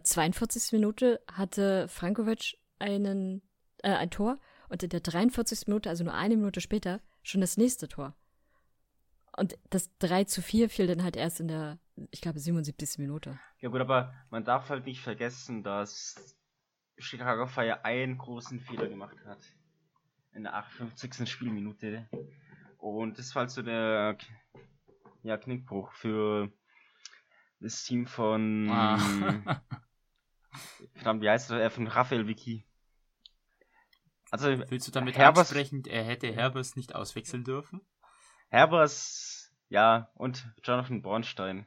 42. 0.00 0.72
Minute 0.72 1.20
hatte 1.32 1.88
Frankovic 1.88 2.58
einen, 2.78 3.42
äh, 3.82 3.90
ein 3.90 4.10
Tor 4.10 4.38
und 4.68 4.82
in 4.82 4.90
der 4.90 5.00
43. 5.00 5.66
Minute, 5.68 5.88
also 5.88 6.04
nur 6.04 6.14
eine 6.14 6.36
Minute 6.36 6.60
später, 6.60 7.00
schon 7.22 7.40
das 7.40 7.56
nächste 7.56 7.88
Tor. 7.88 8.14
Und 9.36 9.56
das 9.70 9.90
3 10.00 10.24
zu 10.24 10.42
4 10.42 10.68
fiel 10.68 10.86
dann 10.86 11.02
halt 11.02 11.16
erst 11.16 11.40
in 11.40 11.48
der, 11.48 11.78
ich 12.10 12.20
glaube, 12.20 12.40
77. 12.40 12.98
Minute. 12.98 13.38
Ja 13.60 13.70
gut, 13.70 13.80
aber 13.80 14.12
man 14.30 14.44
darf 14.44 14.68
halt 14.68 14.84
nicht 14.84 15.00
vergessen, 15.00 15.62
dass 15.62 16.37
Chicago 16.98 17.46
Fire 17.46 17.84
einen 17.84 18.18
großen 18.18 18.60
Fehler 18.60 18.88
gemacht 18.88 19.16
hat. 19.26 19.38
In 20.32 20.42
der 20.44 20.54
58. 20.54 21.28
Spielminute. 21.28 22.08
Und 22.78 23.18
das 23.18 23.34
war 23.34 23.40
halt 23.40 23.50
so 23.50 23.62
der 23.62 24.16
ja, 25.22 25.36
Knickbruch 25.36 25.92
für 25.92 26.52
das 27.60 27.82
Team 27.84 28.06
von 28.06 28.68
Ah. 28.70 28.98
verdammt, 30.94 31.22
wie 31.22 31.28
heißt 31.30 31.50
er? 31.50 31.60
Äh, 31.64 31.70
Von 31.70 31.86
Raphael 31.88 32.26
Vicky. 32.28 32.64
Also 34.30 34.48
Willst 34.70 34.86
du 34.86 34.92
damit 34.92 35.16
Herbers- 35.16 35.40
ansprechen, 35.50 35.82
er 35.86 36.04
hätte 36.04 36.30
Herbers 36.32 36.76
nicht 36.76 36.94
auswechseln 36.94 37.44
dürfen? 37.44 37.80
Herbers, 38.50 39.52
ja, 39.68 40.10
und 40.14 40.46
Jonathan 40.62 41.02
Bornstein. 41.02 41.66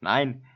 Nein, 0.00 0.46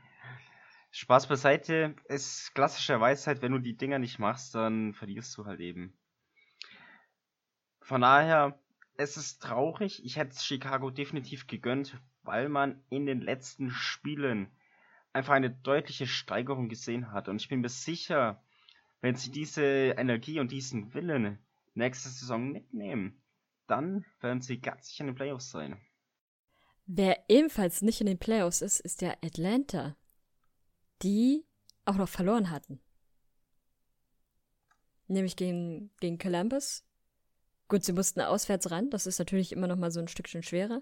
Spaß 0.95 1.27
beiseite. 1.27 1.95
ist 2.05 2.53
klassische 2.53 2.99
Weisheit, 2.99 3.41
wenn 3.41 3.51
du 3.51 3.57
die 3.57 3.75
Dinger 3.75 3.97
nicht 3.97 4.19
machst, 4.19 4.53
dann 4.53 4.93
verlierst 4.93 5.35
du 5.35 5.45
halt 5.45 5.59
eben. 5.59 5.97
Von 7.81 8.01
daher, 8.01 8.59
es 8.95 9.17
ist 9.17 9.41
traurig. 9.41 10.05
Ich 10.05 10.17
hätte 10.17 10.33
es 10.33 10.45
Chicago 10.45 10.91
definitiv 10.91 11.47
gegönnt, 11.47 11.99
weil 12.21 12.47
man 12.47 12.83
in 12.89 13.07
den 13.07 13.21
letzten 13.21 13.71
Spielen 13.71 14.55
einfach 15.13 15.33
eine 15.33 15.49
deutliche 15.49 16.05
Steigerung 16.05 16.69
gesehen 16.69 17.11
hat. 17.11 17.27
Und 17.27 17.41
ich 17.41 17.49
bin 17.49 17.61
mir 17.61 17.69
sicher, 17.69 18.43
wenn 19.01 19.15
sie 19.15 19.31
diese 19.31 19.63
Energie 19.63 20.39
und 20.39 20.51
diesen 20.51 20.93
Willen 20.93 21.39
nächste 21.73 22.09
Saison 22.09 22.51
mitnehmen, 22.51 23.19
dann 23.65 24.05
werden 24.21 24.41
sie 24.41 24.61
ganz 24.61 24.89
sicher 24.89 25.01
in 25.01 25.07
den 25.07 25.15
Playoffs 25.15 25.49
sein. 25.49 25.81
Wer 26.85 27.25
ebenfalls 27.29 27.81
nicht 27.81 27.99
in 27.99 28.07
den 28.07 28.19
Playoffs 28.19 28.61
ist, 28.61 28.79
ist 28.79 29.01
der 29.01 29.23
Atlanta, 29.23 29.95
die 31.03 31.45
auch 31.85 31.95
noch 31.95 32.09
verloren 32.09 32.49
hatten. 32.49 32.79
Nämlich 35.07 35.35
gegen, 35.35 35.91
gegen 35.99 36.17
Columbus. 36.17 36.85
Gut, 37.67 37.83
sie 37.83 37.93
mussten 37.93 38.21
auswärts 38.21 38.71
ran, 38.71 38.89
das 38.89 39.07
ist 39.07 39.19
natürlich 39.19 39.51
immer 39.51 39.67
noch 39.67 39.75
mal 39.75 39.91
so 39.91 39.99
ein 39.99 40.07
Stückchen 40.07 40.43
schwerer. 40.43 40.81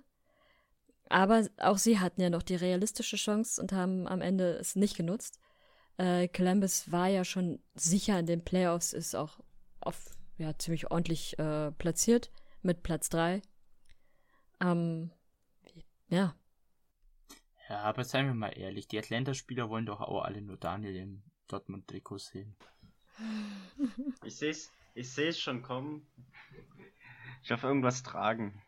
Aber 1.09 1.47
auch 1.57 1.77
sie 1.77 1.99
hatten 1.99 2.21
ja 2.21 2.29
noch 2.29 2.43
die 2.43 2.55
realistische 2.55 3.17
Chance 3.17 3.61
und 3.61 3.73
haben 3.73 4.07
am 4.07 4.21
Ende 4.21 4.53
es 4.53 4.75
nicht 4.75 4.95
genutzt. 4.95 5.39
Äh, 5.97 6.27
Columbus 6.29 6.91
war 6.91 7.07
ja 7.07 7.25
schon 7.25 7.59
sicher 7.75 8.17
in 8.17 8.25
den 8.25 8.43
Playoffs, 8.43 8.93
ist 8.93 9.15
auch 9.15 9.39
auf, 9.81 10.17
ja, 10.37 10.57
ziemlich 10.57 10.89
ordentlich 10.89 11.37
äh, 11.37 11.71
platziert 11.71 12.31
mit 12.61 12.83
Platz 12.83 13.09
3. 13.09 13.41
Ähm, 14.61 15.11
ja, 16.07 16.35
Ja, 17.71 17.83
aber 17.83 18.03
seien 18.03 18.25
wir 18.25 18.33
mal 18.33 18.49
ehrlich, 18.49 18.89
die 18.89 18.99
Atlanta-Spieler 18.99 19.69
wollen 19.69 19.85
doch 19.85 20.01
auch 20.01 20.25
alle 20.25 20.41
nur 20.41 20.57
Daniel 20.57 20.93
im 20.97 21.23
Dortmund-Trikot 21.47 22.17
sehen. 22.17 22.53
Ich 24.25 24.35
sehe 24.35 24.51
es 24.51 24.71
ich 24.93 25.09
seh's 25.13 25.39
schon 25.39 25.61
kommen. 25.61 26.05
Ich 27.41 27.47
darf 27.47 27.63
irgendwas 27.63 28.03
tragen. 28.03 28.61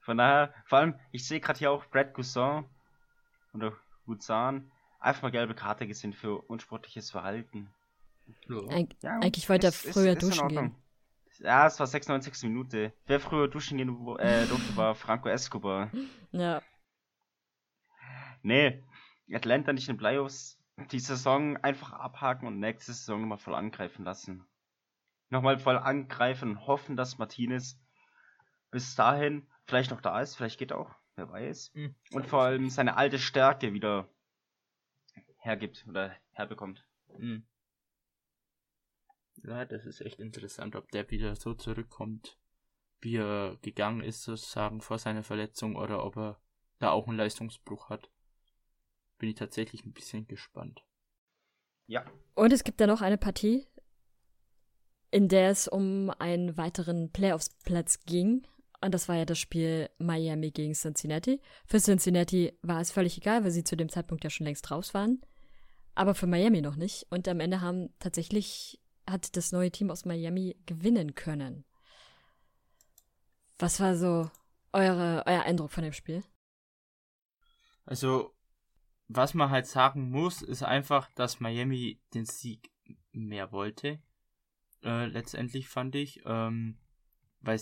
Von 0.00 0.18
daher, 0.18 0.52
vor 0.66 0.78
allem, 0.78 1.00
ich 1.10 1.26
sehe 1.26 1.40
gerade 1.40 1.58
hier 1.58 1.70
auch 1.70 1.86
Brad 1.86 2.12
Gusson 2.12 2.66
oder 3.54 3.72
Guzan 4.04 4.70
einfach 5.00 5.22
mal 5.22 5.30
gelbe 5.30 5.54
Karte 5.54 5.86
gesehen 5.86 6.12
für 6.12 6.42
unsportliches 6.50 7.10
Verhalten. 7.10 7.70
Eig 8.68 8.94
ja, 9.00 9.18
eigentlich 9.20 9.48
wollte 9.48 9.68
er 9.68 9.72
früher 9.72 10.12
ist, 10.12 10.22
ist 10.22 10.38
duschen 10.38 10.48
gehen. 10.48 10.74
Ja, 11.38 11.66
es 11.66 11.78
war 11.78 11.86
96. 11.86 12.44
Minute. 12.44 12.92
Wer 13.06 13.20
früher 13.20 13.48
duschen 13.48 13.78
gehen 13.78 13.88
äh, 14.18 14.46
durfte, 14.46 14.76
war 14.76 14.94
Franco 14.94 15.28
Escobar. 15.28 15.90
Ja. 16.32 16.62
Nee, 18.42 18.82
Atlanta 19.32 19.72
nicht 19.72 19.88
in 19.88 19.94
den 19.94 19.98
Playoffs. 19.98 20.58
Die 20.92 21.00
Saison 21.00 21.56
einfach 21.56 21.92
abhaken 21.92 22.46
und 22.46 22.60
nächste 22.60 22.92
Saison 22.92 23.20
nochmal 23.20 23.38
voll 23.38 23.54
angreifen 23.54 24.04
lassen. 24.04 24.46
Nochmal 25.28 25.58
voll 25.58 25.76
angreifen, 25.76 26.66
hoffen, 26.66 26.96
dass 26.96 27.18
Martinez 27.18 27.78
bis 28.70 28.94
dahin 28.94 29.46
vielleicht 29.66 29.90
noch 29.90 30.00
da 30.00 30.20
ist, 30.20 30.36
vielleicht 30.36 30.58
geht 30.58 30.72
auch, 30.72 30.90
wer 31.16 31.30
weiß. 31.30 31.72
Mhm. 31.74 31.94
Und 32.12 32.26
vor 32.26 32.42
allem 32.42 32.70
seine 32.70 32.96
alte 32.96 33.18
Stärke 33.18 33.72
wieder 33.72 34.08
hergibt 35.38 35.84
oder 35.88 36.14
herbekommt. 36.32 36.86
Mhm. 37.18 37.46
Ja, 39.44 39.64
das 39.64 39.86
ist 39.86 40.00
echt 40.00 40.20
interessant, 40.20 40.76
ob 40.76 40.90
der 40.90 41.10
wieder 41.10 41.36
so 41.36 41.54
zurückkommt, 41.54 42.38
wie 43.00 43.16
er 43.16 43.56
gegangen 43.62 44.02
ist, 44.02 44.22
sozusagen 44.22 44.80
vor 44.80 44.98
seiner 44.98 45.22
Verletzung, 45.22 45.76
oder 45.76 46.04
ob 46.04 46.16
er 46.16 46.40
da 46.78 46.90
auch 46.90 47.06
einen 47.06 47.16
Leistungsbruch 47.16 47.88
hat. 47.88 48.10
Bin 49.18 49.28
ich 49.28 49.36
tatsächlich 49.36 49.84
ein 49.84 49.92
bisschen 49.92 50.26
gespannt. 50.26 50.84
Ja. 51.86 52.04
Und 52.34 52.52
es 52.52 52.64
gibt 52.64 52.80
da 52.80 52.86
noch 52.86 53.00
eine 53.00 53.18
Partie, 53.18 53.66
in 55.10 55.28
der 55.28 55.50
es 55.50 55.68
um 55.68 56.10
einen 56.18 56.56
weiteren 56.56 57.10
Playoffs-Platz 57.10 58.04
ging. 58.04 58.46
Und 58.80 58.92
das 58.94 59.08
war 59.08 59.16
ja 59.16 59.24
das 59.24 59.38
Spiel 59.38 59.90
Miami 59.98 60.50
gegen 60.50 60.74
Cincinnati. 60.74 61.40
Für 61.66 61.80
Cincinnati 61.80 62.56
war 62.62 62.80
es 62.80 62.92
völlig 62.92 63.16
egal, 63.18 63.42
weil 63.42 63.50
sie 63.50 63.64
zu 63.64 63.76
dem 63.76 63.88
Zeitpunkt 63.88 64.22
ja 64.22 64.30
schon 64.30 64.46
längst 64.46 64.70
raus 64.70 64.94
waren. 64.94 65.20
Aber 65.94 66.14
für 66.14 66.28
Miami 66.28 66.60
noch 66.60 66.76
nicht. 66.76 67.06
Und 67.10 67.26
am 67.26 67.40
Ende 67.40 67.60
haben 67.60 67.92
tatsächlich 67.98 68.80
hat 69.08 69.36
das 69.36 69.52
neue 69.52 69.70
Team 69.70 69.90
aus 69.90 70.04
Miami 70.04 70.56
gewinnen 70.66 71.14
können. 71.14 71.64
Was 73.58 73.80
war 73.80 73.96
so 73.96 74.30
eure, 74.72 75.24
euer 75.26 75.42
Eindruck 75.42 75.72
von 75.72 75.82
dem 75.82 75.92
Spiel? 75.92 76.22
Also, 77.84 78.34
was 79.08 79.34
man 79.34 79.50
halt 79.50 79.66
sagen 79.66 80.10
muss, 80.10 80.42
ist 80.42 80.62
einfach, 80.62 81.10
dass 81.12 81.40
Miami 81.40 82.00
den 82.14 82.26
Sieg 82.26 82.70
mehr 83.12 83.50
wollte. 83.52 84.00
Äh, 84.82 85.06
letztendlich 85.06 85.68
fand 85.68 85.94
ich. 85.94 86.20
Ähm, 86.24 86.78
weil 87.40 87.60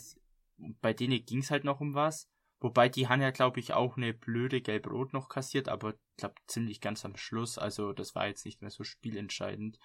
bei 0.80 0.92
denen 0.92 1.24
ging 1.24 1.38
es 1.40 1.50
halt 1.50 1.64
noch 1.64 1.80
um 1.80 1.94
was. 1.94 2.28
Wobei 2.60 2.88
die 2.88 3.08
haben 3.08 3.20
ja, 3.20 3.30
glaube 3.30 3.60
ich, 3.60 3.74
auch 3.74 3.96
eine 3.96 4.14
blöde 4.14 4.60
Gelb-Rot 4.60 5.12
noch 5.12 5.28
kassiert, 5.28 5.68
aber 5.68 5.90
ich 5.90 6.16
glaube 6.16 6.34
ziemlich 6.46 6.80
ganz 6.80 7.04
am 7.04 7.16
Schluss. 7.16 7.58
Also 7.58 7.92
das 7.92 8.14
war 8.14 8.26
jetzt 8.26 8.46
nicht 8.46 8.62
mehr 8.62 8.70
so 8.70 8.82
spielentscheidend. 8.82 9.78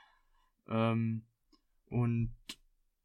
Ähm, 0.67 1.25
und 1.91 2.33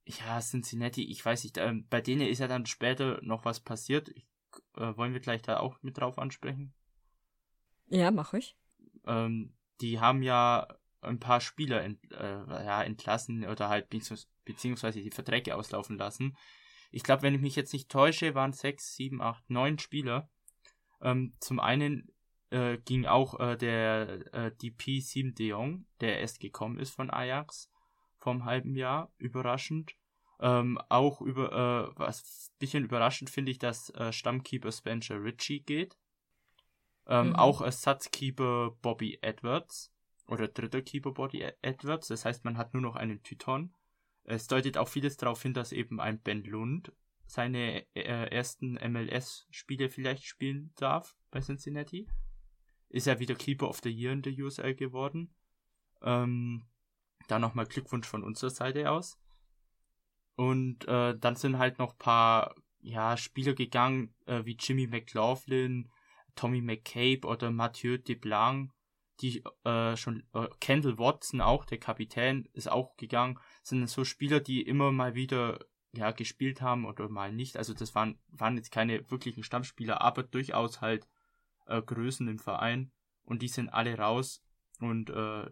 ja, 0.07 0.41
Cincinnati, 0.41 1.05
ich 1.11 1.25
weiß 1.25 1.43
nicht, 1.43 1.59
ähm, 1.59 1.87
bei 1.91 2.01
denen 2.01 2.29
ist 2.29 2.39
ja 2.39 2.47
dann 2.47 2.67
später 2.67 3.21
noch 3.23 3.45
was 3.45 3.59
passiert. 3.61 4.09
Ich, 4.11 4.25
äh, 4.77 4.97
wollen 4.97 5.13
wir 5.13 5.21
gleich 5.21 5.43
da 5.43 5.59
auch 5.59 5.83
mit 5.83 5.99
drauf 5.99 6.19
ansprechen? 6.19 6.73
Ja, 7.89 8.13
mach 8.13 8.33
ich. 8.33 8.57
Ähm, 9.05 9.55
die 9.81 9.99
haben 9.99 10.23
ja 10.23 10.69
ein 11.01 11.19
paar 11.19 11.41
Spieler 11.41 11.83
ent, 11.83 11.99
äh, 12.13 12.39
ja, 12.47 12.83
entlassen 12.83 13.45
oder 13.45 13.69
halt 13.69 13.89
beziehungsweise 14.45 15.03
die 15.03 15.11
Verträge 15.11 15.57
auslaufen 15.57 15.99
lassen. 15.99 16.37
Ich 16.93 17.03
glaube, 17.03 17.23
wenn 17.23 17.35
ich 17.35 17.41
mich 17.41 17.57
jetzt 17.57 17.73
nicht 17.73 17.91
täusche, 17.91 18.37
waren 18.37 18.53
sechs, 18.53 18.95
sieben, 18.95 19.21
acht, 19.21 19.51
neun 19.51 19.81
Spieler. 19.81 20.31
Ähm, 21.01 21.35
zum 21.41 21.59
einen 21.59 22.13
äh, 22.51 22.79
ging 22.79 23.07
auch 23.07 23.41
äh, 23.41 23.57
der 23.57 24.33
äh, 24.33 24.53
DP 24.57 25.01
Sim 25.01 25.35
de 25.35 25.49
Jong, 25.49 25.87
der 26.01 26.21
erst 26.21 26.39
gekommen 26.39 26.79
ist 26.79 26.95
von 26.95 27.11
Ajax 27.11 27.71
vom 28.27 28.45
halben 28.45 28.75
Jahr, 28.75 29.13
überraschend. 29.19 29.95
Ähm, 30.41 30.81
auch 30.89 31.21
über, 31.21 31.53
äh, 31.53 31.93
was 31.97 32.51
bisschen 32.59 32.83
überraschend 32.83 33.31
finde 33.31 33.53
ich, 33.53 33.61
dass 33.61 33.91
äh, 33.91 34.13
Stammkeeper 34.13 34.73
Spencer 34.73 35.23
Ritchie 35.23 35.61
geht. 35.61 35.97
Ähm, 37.07 37.29
mhm. 37.29 37.37
Auch 37.37 37.61
Ersatzkeeper 37.61 38.73
Bobby 38.83 39.21
Edwards 39.23 39.93
oder 40.27 40.49
dritter 40.49 40.83
Keeper 40.83 41.13
Bobby 41.13 41.43
e-, 41.43 41.53
Edwards. 41.63 42.09
Das 42.09 42.25
heißt, 42.25 42.45
man 42.45 42.59
hat 42.59 42.75
nur 42.75 42.83
noch 42.83 42.97
einen 42.97 43.23
Tyton. 43.23 43.73
Es 44.25 44.49
deutet 44.49 44.77
auch 44.77 44.89
vieles 44.89 45.17
darauf 45.17 45.41
hin, 45.41 45.55
dass 45.55 45.71
eben 45.71 46.01
ein 46.01 46.19
Ben 46.19 46.43
Lund 46.43 46.93
seine 47.27 47.87
äh, 47.95 48.29
ersten 48.35 48.73
MLS-Spiele 48.75 49.89
vielleicht 49.89 50.25
spielen 50.25 50.73
darf 50.75 51.17
bei 51.31 51.41
Cincinnati. 51.41 52.09
Ist 52.89 53.07
er 53.07 53.21
wieder 53.21 53.37
Keeper 53.37 53.69
of 53.69 53.79
the 53.85 53.91
Year 53.91 54.13
in 54.13 54.23
der 54.23 54.33
USL 54.33 54.75
geworden. 54.75 55.33
Ähm, 56.03 56.65
da 57.27 57.39
nochmal 57.39 57.67
Glückwunsch 57.67 58.07
von 58.07 58.23
unserer 58.23 58.51
Seite 58.51 58.91
aus. 58.91 59.19
Und 60.37 60.87
äh, 60.87 61.17
dann 61.19 61.37
sind 61.37 61.59
halt 61.59 61.79
noch 61.79 61.97
paar 61.99 62.55
ja, 62.81 63.17
Spieler 63.17 63.55
gegangen, 63.55 64.15
äh, 64.27 64.45
wie 64.45 64.57
Jimmy 64.59 64.87
McLaughlin, 64.87 65.91
Tommy 66.35 66.61
McCabe 66.61 67.27
oder 67.27 67.51
Mathieu 67.51 67.97
Deblanc, 67.97 68.71
die 69.21 69.43
äh, 69.65 69.97
schon, 69.97 70.25
äh, 70.35 70.49
Kendall 70.61 70.99
Watson 70.99 71.41
auch, 71.41 71.65
der 71.65 71.79
Kapitän, 71.79 72.49
ist 72.53 72.71
auch 72.71 72.97
gegangen, 72.97 73.39
sind 73.63 73.89
so 73.89 74.05
Spieler, 74.05 74.41
die 74.41 74.63
immer 74.63 74.93
mal 74.93 75.15
wieder 75.15 75.59
ja, 75.93 76.11
gespielt 76.11 76.61
haben 76.61 76.85
oder 76.85 77.09
mal 77.09 77.33
nicht. 77.33 77.57
Also 77.57 77.73
das 77.73 77.95
waren, 77.95 78.19
waren 78.29 78.57
jetzt 78.57 78.71
keine 78.71 79.11
wirklichen 79.11 79.43
Stammspieler, 79.43 80.03
aber 80.03 80.23
durchaus 80.23 80.81
halt 80.81 81.09
äh, 81.67 81.81
Größen 81.81 82.29
im 82.29 82.39
Verein. 82.39 82.93
Und 83.25 83.43
die 83.43 83.49
sind 83.49 83.71
alle 83.71 83.97
raus. 83.99 84.45
Und 84.79 85.11
äh, 85.11 85.51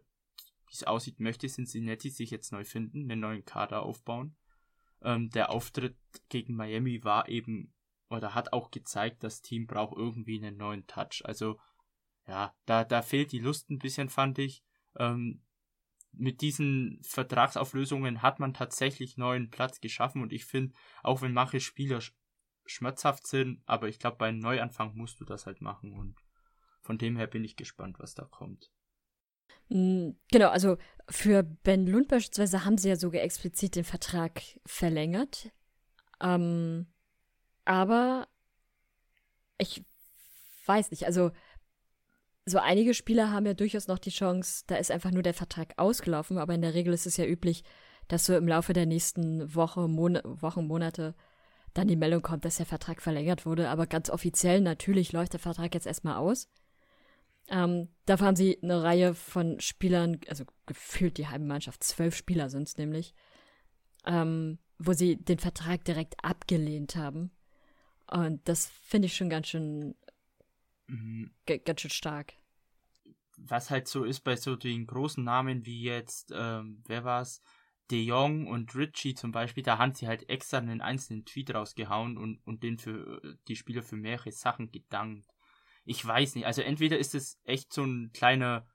wie 0.68 0.74
es 0.74 0.84
aussieht, 0.84 1.20
möchte 1.20 1.46
Cincinnati 1.46 2.10
sich 2.10 2.30
jetzt 2.30 2.52
neu 2.52 2.64
finden, 2.64 3.10
einen 3.10 3.20
neuen 3.20 3.44
Kader 3.44 3.82
aufbauen. 3.82 4.36
Ähm, 5.02 5.30
der 5.30 5.50
Auftritt 5.50 5.96
gegen 6.28 6.54
Miami 6.54 7.04
war 7.04 7.28
eben 7.28 7.72
oder 8.08 8.34
hat 8.34 8.52
auch 8.52 8.70
gezeigt, 8.70 9.24
das 9.24 9.42
Team 9.42 9.66
braucht 9.66 9.96
irgendwie 9.96 10.38
einen 10.38 10.56
neuen 10.56 10.86
Touch. 10.86 11.22
Also 11.24 11.58
ja, 12.26 12.54
da, 12.66 12.84
da 12.84 13.02
fehlt 13.02 13.32
die 13.32 13.38
Lust 13.38 13.70
ein 13.70 13.78
bisschen, 13.78 14.08
fand 14.08 14.38
ich. 14.38 14.62
Ähm, 14.96 15.42
mit 16.12 16.40
diesen 16.40 17.00
Vertragsauflösungen 17.02 18.22
hat 18.22 18.38
man 18.38 18.54
tatsächlich 18.54 19.16
neuen 19.16 19.50
Platz 19.50 19.80
geschaffen 19.80 20.22
und 20.22 20.32
ich 20.32 20.44
finde, 20.44 20.74
auch 21.02 21.22
wenn 21.22 21.32
manche 21.32 21.60
Spieler 21.60 22.00
sch 22.00 22.14
schmerzhaft 22.66 23.26
sind, 23.26 23.60
aber 23.66 23.88
ich 23.88 23.98
glaube, 23.98 24.16
bei 24.16 24.28
einem 24.28 24.38
Neuanfang 24.38 24.94
musst 24.94 25.20
du 25.20 25.26
das 25.26 25.44
halt 25.44 25.60
machen 25.60 25.92
und 25.92 26.16
von 26.80 26.96
dem 26.96 27.16
her 27.18 27.26
bin 27.26 27.44
ich 27.44 27.56
gespannt, 27.56 27.98
was 27.98 28.14
da 28.14 28.24
kommt. 28.24 28.70
Hm, 29.68 30.16
genau, 30.30 30.48
also 30.48 30.76
für 31.08 31.42
Ben 31.42 31.86
Lund 31.86 32.08
beispielsweise 32.08 32.64
haben 32.64 32.78
sie 32.78 32.88
ja 32.88 32.96
sogar 32.96 33.22
explizit 33.22 33.76
den 33.76 33.84
Vertrag 33.84 34.42
verlängert. 34.64 35.50
Ähm, 36.20 36.86
aber 37.64 38.28
ich 39.58 39.84
weiß 40.66 40.90
nicht, 40.90 41.06
also 41.06 41.30
so 42.46 42.58
einige 42.58 42.94
Spieler 42.94 43.30
haben 43.30 43.46
ja 43.46 43.54
durchaus 43.54 43.88
noch 43.88 43.98
die 43.98 44.10
Chance, 44.10 44.64
da 44.66 44.76
ist 44.76 44.90
einfach 44.90 45.10
nur 45.10 45.22
der 45.22 45.34
Vertrag 45.34 45.74
ausgelaufen, 45.76 46.38
aber 46.38 46.54
in 46.54 46.62
der 46.62 46.74
Regel 46.74 46.92
ist 46.92 47.06
es 47.06 47.16
ja 47.16 47.24
üblich, 47.24 47.64
dass 48.08 48.26
so 48.26 48.36
im 48.36 48.46
Laufe 48.46 48.72
der 48.74 48.86
nächsten 48.86 49.54
Woche, 49.54 49.88
Mon 49.88 50.20
Wochen, 50.24 50.66
Monate 50.66 51.14
dann 51.72 51.88
die 51.88 51.96
Meldung 51.96 52.22
kommt, 52.22 52.44
dass 52.44 52.56
der 52.56 52.66
Vertrag 52.66 53.02
verlängert 53.02 53.46
wurde. 53.46 53.68
Aber 53.68 53.86
ganz 53.86 54.10
offiziell 54.10 54.60
natürlich 54.60 55.12
läuft 55.12 55.32
der 55.32 55.40
Vertrag 55.40 55.74
jetzt 55.74 55.86
erstmal 55.86 56.16
aus. 56.16 56.48
Ähm, 57.48 57.88
dafür 58.06 58.28
haben 58.28 58.36
sie 58.36 58.58
eine 58.62 58.82
Reihe 58.82 59.14
von 59.14 59.60
Spielern, 59.60 60.20
also 60.28 60.44
gefühlt 60.66 61.18
die 61.18 61.28
halbe 61.28 61.44
Mannschaft, 61.44 61.84
zwölf 61.84 62.16
Spieler 62.16 62.48
sind 62.48 62.68
es 62.68 62.78
nämlich, 62.78 63.14
ähm, 64.06 64.58
wo 64.78 64.92
sie 64.92 65.16
den 65.16 65.38
Vertrag 65.38 65.84
direkt 65.84 66.14
abgelehnt 66.24 66.96
haben. 66.96 67.30
Und 68.10 68.46
das 68.48 68.66
finde 68.66 69.06
ich 69.06 69.16
schon 69.16 69.28
ganz 69.28 69.48
schön, 69.48 69.94
mhm. 70.86 71.30
ganz 71.64 71.80
schön 71.80 71.90
stark. 71.90 72.34
Was 73.36 73.70
halt 73.70 73.88
so 73.88 74.04
ist 74.04 74.20
bei 74.20 74.36
so 74.36 74.56
den 74.56 74.86
großen 74.86 75.24
Namen 75.24 75.66
wie 75.66 75.82
jetzt, 75.82 76.32
ähm, 76.34 76.82
wer 76.86 77.04
war's? 77.04 77.42
De 77.90 78.02
Jong 78.02 78.46
und 78.46 78.74
Richie 78.74 79.14
zum 79.14 79.30
Beispiel, 79.30 79.62
da 79.62 79.76
haben 79.76 79.92
sie 79.92 80.08
halt 80.08 80.30
extra 80.30 80.56
einen 80.56 80.80
einzelnen 80.80 81.26
Tweet 81.26 81.54
rausgehauen 81.54 82.16
und, 82.16 82.38
und 82.46 82.62
den 82.62 82.78
für 82.78 83.20
die 83.46 83.56
Spieler 83.56 83.82
für 83.82 83.96
mehrere 83.96 84.32
Sachen 84.32 84.70
gedankt 84.70 85.33
ich 85.84 86.04
weiß 86.04 86.34
nicht. 86.34 86.46
Also 86.46 86.62
entweder 86.62 86.98
ist 86.98 87.14
es 87.14 87.40
echt 87.44 87.72
so 87.72 87.84
ein 87.84 88.10
kleiner 88.12 88.66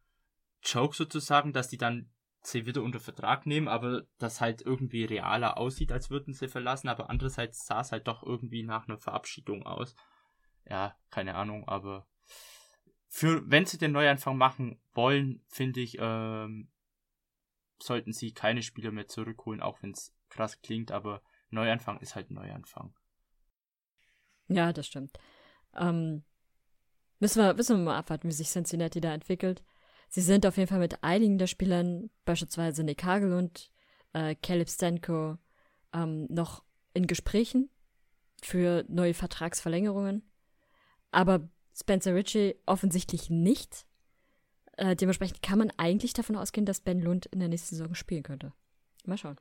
Joke 0.64 0.96
sozusagen, 0.96 1.54
dass 1.54 1.68
die 1.68 1.78
dann 1.78 2.12
sie 2.42 2.66
wieder 2.66 2.82
unter 2.84 3.00
Vertrag 3.00 3.46
nehmen, 3.46 3.68
aber 3.68 4.04
das 4.18 4.40
halt 4.40 4.62
irgendwie 4.62 5.04
realer 5.04 5.58
aussieht, 5.58 5.92
als 5.92 6.10
würden 6.10 6.34
sie 6.34 6.48
verlassen, 6.48 6.88
aber 6.88 7.10
andererseits 7.10 7.66
sah 7.66 7.82
es 7.82 7.92
halt 7.92 8.08
doch 8.08 8.24
irgendwie 8.24 8.64
nach 8.64 8.88
einer 8.88 8.98
Verabschiedung 8.98 9.66
aus. 9.66 9.96
ja, 10.66 10.96
keine 11.10 11.36
Ahnung, 11.36 11.68
aber 11.68 12.08
für, 13.10 13.50
wenn 13.50 13.66
sie 13.66 13.78
den 13.78 13.92
Neuanfang 13.92 14.38
machen 14.38 14.80
wollen, 14.94 15.44
finde 15.48 15.82
ich, 15.82 15.98
ähm, 16.00 16.70
sollten 17.82 18.14
sie 18.14 18.34
keine 18.34 18.62
Spieler 18.62 18.92
mehr 18.92 19.08
zurückholen, 19.08 19.62
auch 19.62 19.82
wenn 19.82 19.92
es 19.92 20.14
krass 20.30 20.62
klingt, 20.62 20.92
aber 20.92 21.22
Neuanfang 21.50 22.00
ist 22.00 22.16
halt 22.16 22.30
Neuanfang. 22.30 22.94
Ja, 24.48 24.74
das 24.74 24.88
stimmt. 24.88 25.18
Ähm, 25.76 26.24
müssen, 27.20 27.42
wir, 27.42 27.54
müssen 27.54 27.78
wir 27.78 27.84
mal 27.84 27.98
abwarten, 27.98 28.28
wie 28.28 28.34
sich 28.34 28.50
Cincinnati 28.50 29.02
da 29.02 29.14
entwickelt. 29.14 29.64
Sie 30.10 30.22
sind 30.22 30.46
auf 30.46 30.58
jeden 30.58 30.70
Fall 30.70 30.80
mit 30.80 31.04
einigen 31.04 31.38
der 31.38 31.48
Spielern, 31.48 32.10
beispielsweise 32.26 32.84
Nick 32.84 33.04
Hagel 33.04 33.34
und 33.34 33.70
äh, 34.14 34.36
Caleb 34.36 34.70
Stanko, 34.70 35.38
ähm, 35.94 36.26
noch 36.30 36.64
in 36.94 37.06
Gesprächen 37.06 37.70
für 38.42 38.86
neue 38.88 39.14
Vertragsverlängerungen. 39.14 40.24
Aber 41.12 41.50
Spencer 41.76 42.16
Ritchie 42.16 42.56
offensichtlich 42.66 43.30
nicht. 43.30 43.86
Äh, 44.78 44.96
dementsprechend 44.96 45.42
kann 45.42 45.60
man 45.60 45.72
eigentlich 45.78 46.14
davon 46.14 46.36
ausgehen, 46.36 46.66
dass 46.66 46.82
Ben 46.82 47.02
Lund 47.02 47.26
in 47.28 47.40
der 47.40 47.50
nächsten 47.50 47.76
Saison 47.76 47.96
spielen 47.96 48.24
könnte. 48.24 48.54
Mal 49.06 49.18
schauen. 49.18 49.40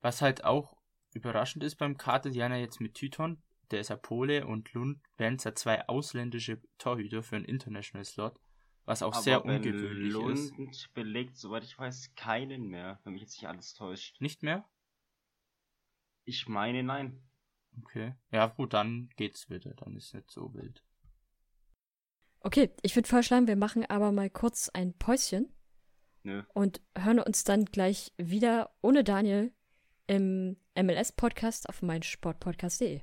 Was 0.00 0.22
halt 0.22 0.44
auch 0.44 0.76
überraschend 1.12 1.62
ist 1.64 1.76
beim 1.76 1.96
Kater, 1.96 2.30
die 2.30 2.42
haben 2.42 2.52
ja 2.52 2.58
jetzt 2.58 2.80
mit 2.80 2.94
Tyton, 2.94 3.42
der 3.72 3.80
ist 3.80 3.88
ja 3.88 3.96
Pole, 3.96 4.46
und 4.46 4.72
Lund 4.72 5.00
wären 5.16 5.38
ja 5.38 5.54
zwei 5.54 5.88
ausländische 5.88 6.60
Torhüter 6.78 7.22
für 7.22 7.36
einen 7.36 7.44
International 7.44 8.04
Slot, 8.04 8.38
was 8.84 9.02
auch 9.02 9.14
Aber 9.14 9.22
sehr 9.22 9.44
ungewöhnlich 9.44 10.12
Lund 10.12 10.70
ist. 10.70 10.92
belegt, 10.94 11.36
soweit 11.36 11.64
ich 11.64 11.78
weiß, 11.78 12.14
keinen 12.14 12.68
mehr, 12.68 13.00
wenn 13.04 13.14
mich 13.14 13.22
jetzt 13.22 13.40
nicht 13.40 13.48
alles 13.48 13.74
täuscht. 13.74 14.20
Nicht 14.20 14.42
mehr? 14.42 14.68
Ich 16.24 16.48
meine, 16.48 16.82
nein. 16.82 17.22
Okay. 17.80 18.14
Ja, 18.30 18.46
gut, 18.46 18.74
dann 18.74 19.08
geht's 19.16 19.48
wieder. 19.48 19.74
Dann 19.74 19.96
ist 19.96 20.14
nicht 20.14 20.30
so 20.30 20.52
wild. 20.54 20.84
Okay, 22.40 22.70
ich 22.82 22.94
würde 22.96 23.08
vorschlagen, 23.08 23.46
wir 23.46 23.56
machen 23.56 23.86
aber 23.86 24.12
mal 24.12 24.28
kurz 24.28 24.68
ein 24.68 24.94
Päuschen 24.98 25.52
Nö. 26.24 26.42
und 26.54 26.82
hören 26.96 27.20
uns 27.20 27.44
dann 27.44 27.64
gleich 27.66 28.12
wieder 28.18 28.74
ohne 28.82 29.04
Daniel 29.04 29.52
im 30.06 30.56
MLS-Podcast 30.76 31.68
auf 31.68 31.82
meinsportpodcast.de. 31.82 33.02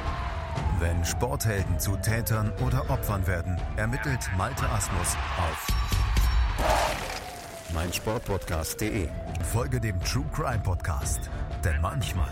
Wenn 0.81 1.05
Sporthelden 1.05 1.79
zu 1.79 1.95
Tätern 1.97 2.51
oder 2.65 2.89
Opfern 2.89 3.27
werden, 3.27 3.55
ermittelt 3.77 4.27
Malte 4.35 4.67
Asmus 4.67 5.15
auf 5.37 5.67
meinsportpodcast.de. 7.71 9.07
Folge 9.43 9.79
dem 9.79 9.99
True 9.99 10.25
Crime 10.33 10.63
Podcast, 10.63 11.29
denn 11.63 11.79
manchmal 11.81 12.31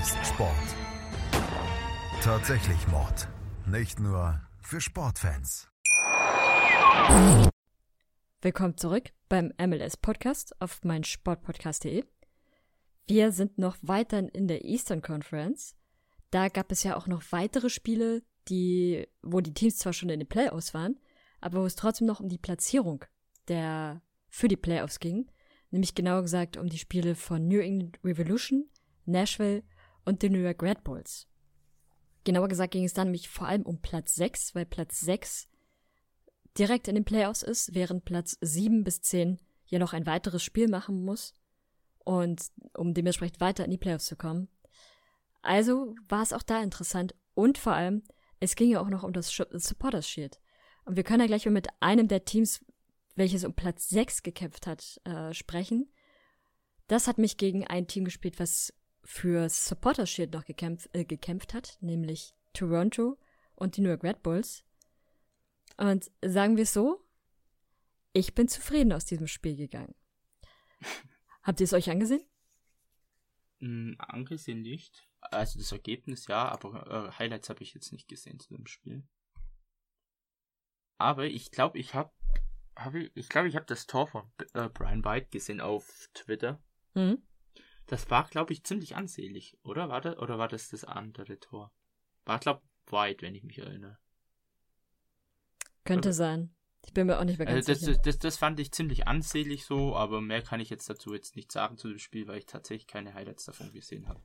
ist 0.00 0.16
Sport 0.24 0.54
tatsächlich 2.22 2.86
Mord. 2.86 3.26
Nicht 3.66 3.98
nur 3.98 4.40
für 4.60 4.80
Sportfans. 4.80 5.68
Willkommen 8.40 8.76
zurück 8.76 9.10
beim 9.28 9.52
MLS-Podcast 9.58 10.54
auf 10.60 10.84
meinsportpodcast.de. 10.84 12.04
Wir 13.08 13.32
sind 13.32 13.58
noch 13.58 13.76
weiterhin 13.82 14.28
in 14.28 14.46
der 14.46 14.64
Eastern 14.64 15.02
Conference. 15.02 15.74
Da 16.30 16.48
gab 16.48 16.70
es 16.70 16.82
ja 16.82 16.96
auch 16.96 17.06
noch 17.06 17.22
weitere 17.30 17.70
Spiele, 17.70 18.22
die, 18.48 19.06
wo 19.22 19.40
die 19.40 19.54
Teams 19.54 19.78
zwar 19.78 19.92
schon 19.92 20.08
in 20.10 20.20
den 20.20 20.28
Playoffs 20.28 20.74
waren, 20.74 20.98
aber 21.40 21.60
wo 21.60 21.66
es 21.66 21.76
trotzdem 21.76 22.06
noch 22.06 22.20
um 22.20 22.28
die 22.28 22.38
Platzierung 22.38 23.04
der, 23.48 24.02
für 24.28 24.48
die 24.48 24.56
Playoffs 24.56 25.00
ging. 25.00 25.30
Nämlich 25.70 25.94
genauer 25.94 26.22
gesagt 26.22 26.56
um 26.56 26.68
die 26.68 26.78
Spiele 26.78 27.14
von 27.14 27.46
New 27.46 27.60
England 27.60 27.98
Revolution, 28.04 28.68
Nashville 29.06 29.62
und 30.04 30.22
den 30.22 30.32
New 30.32 30.40
York 30.40 30.62
Red 30.62 30.84
Bulls. 30.84 31.28
Genauer 32.24 32.48
gesagt 32.48 32.72
ging 32.72 32.84
es 32.84 32.92
dann 32.92 33.08
nämlich 33.08 33.28
vor 33.28 33.46
allem 33.46 33.62
um 33.62 33.80
Platz 33.80 34.14
6, 34.14 34.54
weil 34.54 34.66
Platz 34.66 35.00
6 35.00 35.48
direkt 36.58 36.88
in 36.88 36.96
den 36.96 37.04
Playoffs 37.04 37.42
ist, 37.42 37.74
während 37.74 38.04
Platz 38.04 38.36
7 38.40 38.84
bis 38.84 39.00
10 39.02 39.38
ja 39.66 39.78
noch 39.78 39.92
ein 39.92 40.06
weiteres 40.06 40.42
Spiel 40.42 40.68
machen 40.68 41.04
muss 41.04 41.32
und 42.04 42.42
um 42.76 42.92
dementsprechend 42.92 43.40
weiter 43.40 43.64
in 43.64 43.70
die 43.70 43.78
Playoffs 43.78 44.06
zu 44.06 44.16
kommen. 44.16 44.48
Also 45.42 45.94
war 46.08 46.22
es 46.22 46.32
auch 46.32 46.42
da 46.42 46.62
interessant 46.62 47.14
und 47.34 47.58
vor 47.58 47.72
allem, 47.72 48.02
es 48.40 48.56
ging 48.56 48.70
ja 48.70 48.80
auch 48.80 48.88
noch 48.88 49.02
um 49.02 49.12
das 49.12 49.30
Supporters 49.30 50.08
Shield. 50.08 50.40
Und 50.84 50.96
wir 50.96 51.04
können 51.04 51.20
ja 51.20 51.26
gleich 51.26 51.44
mal 51.44 51.52
mit 51.52 51.68
einem 51.80 52.08
der 52.08 52.24
Teams, 52.24 52.64
welches 53.14 53.44
um 53.44 53.54
Platz 53.54 53.88
6 53.88 54.22
gekämpft 54.22 54.66
hat, 54.66 55.00
äh, 55.04 55.32
sprechen. 55.34 55.92
Das 56.88 57.06
hat 57.06 57.18
mich 57.18 57.36
gegen 57.36 57.66
ein 57.66 57.86
Team 57.86 58.04
gespielt, 58.04 58.40
was 58.40 58.72
für 59.04 59.48
Supporters 59.48 60.10
Shield 60.10 60.32
noch 60.32 60.44
gekämpft, 60.44 60.90
äh, 60.92 61.04
gekämpft 61.04 61.54
hat, 61.54 61.78
nämlich 61.80 62.34
Toronto 62.52 63.18
und 63.54 63.76
die 63.76 63.82
New 63.82 63.90
York 63.90 64.02
Red 64.02 64.22
Bulls. 64.22 64.64
Und 65.76 66.10
sagen 66.22 66.56
wir 66.56 66.64
es 66.64 66.72
so, 66.72 67.00
ich 68.12 68.34
bin 68.34 68.48
zufrieden 68.48 68.92
aus 68.92 69.04
diesem 69.04 69.26
Spiel 69.26 69.56
gegangen. 69.56 69.94
Habt 71.42 71.60
ihr 71.60 71.64
es 71.64 71.72
euch 71.72 71.90
angesehen? 71.90 72.22
Angesehen 73.98 74.62
nicht. 74.62 75.06
Also 75.20 75.58
das 75.58 75.72
Ergebnis 75.72 76.26
ja, 76.28 76.48
aber 76.48 77.08
äh, 77.08 77.18
Highlights 77.18 77.50
habe 77.50 77.62
ich 77.62 77.74
jetzt 77.74 77.92
nicht 77.92 78.08
gesehen 78.08 78.40
zu 78.40 78.54
dem 78.54 78.66
Spiel. 78.66 79.06
Aber 80.98 81.26
ich 81.26 81.50
glaube, 81.50 81.78
ich 81.78 81.94
habe 81.94 82.10
hab 82.76 82.94
ich, 82.94 83.10
ich 83.14 83.28
glaube, 83.28 83.48
ich 83.48 83.56
habe 83.56 83.66
das 83.66 83.86
Tor 83.86 84.06
von 84.06 84.30
äh, 84.54 84.68
Brian 84.68 85.04
White 85.04 85.28
gesehen 85.30 85.60
auf 85.60 86.08
Twitter. 86.14 86.62
Mhm. 86.94 87.22
Das 87.86 88.08
war, 88.10 88.28
glaube 88.28 88.52
ich, 88.52 88.64
ziemlich 88.64 88.96
ansehlich, 88.96 89.58
oder? 89.62 89.88
War 89.88 90.00
das, 90.00 90.16
oder 90.18 90.38
war 90.38 90.48
das 90.48 90.68
das 90.68 90.84
andere 90.84 91.38
Tor? 91.38 91.72
War, 92.24 92.38
glaube 92.38 92.62
White, 92.86 93.22
wenn 93.22 93.34
ich 93.34 93.42
mich 93.42 93.58
erinnere. 93.58 93.98
Könnte 95.84 96.10
Also- 96.10 96.18
sein. 96.18 96.54
Ich 96.86 96.94
bin 96.94 97.06
mir 97.06 97.18
auch 97.18 97.24
nicht 97.24 97.38
mehr 97.38 97.46
ganz 97.46 97.68
Also 97.68 97.72
das, 97.72 97.80
sicher. 97.80 97.92
das, 97.92 98.02
das, 98.02 98.18
das 98.18 98.36
fand 98.38 98.58
ich 98.58 98.72
ziemlich 98.72 99.06
ansehlich 99.06 99.64
so, 99.64 99.94
aber 99.94 100.20
mehr 100.20 100.42
kann 100.42 100.60
ich 100.60 100.70
jetzt 100.70 100.88
dazu 100.88 101.12
jetzt 101.14 101.36
nicht 101.36 101.52
sagen 101.52 101.76
zu 101.76 101.88
dem 101.88 101.98
Spiel, 101.98 102.26
weil 102.26 102.38
ich 102.38 102.46
tatsächlich 102.46 102.86
keine 102.86 103.14
Highlights 103.14 103.44
davon 103.44 103.72
gesehen 103.72 104.08
habe. 104.08 104.20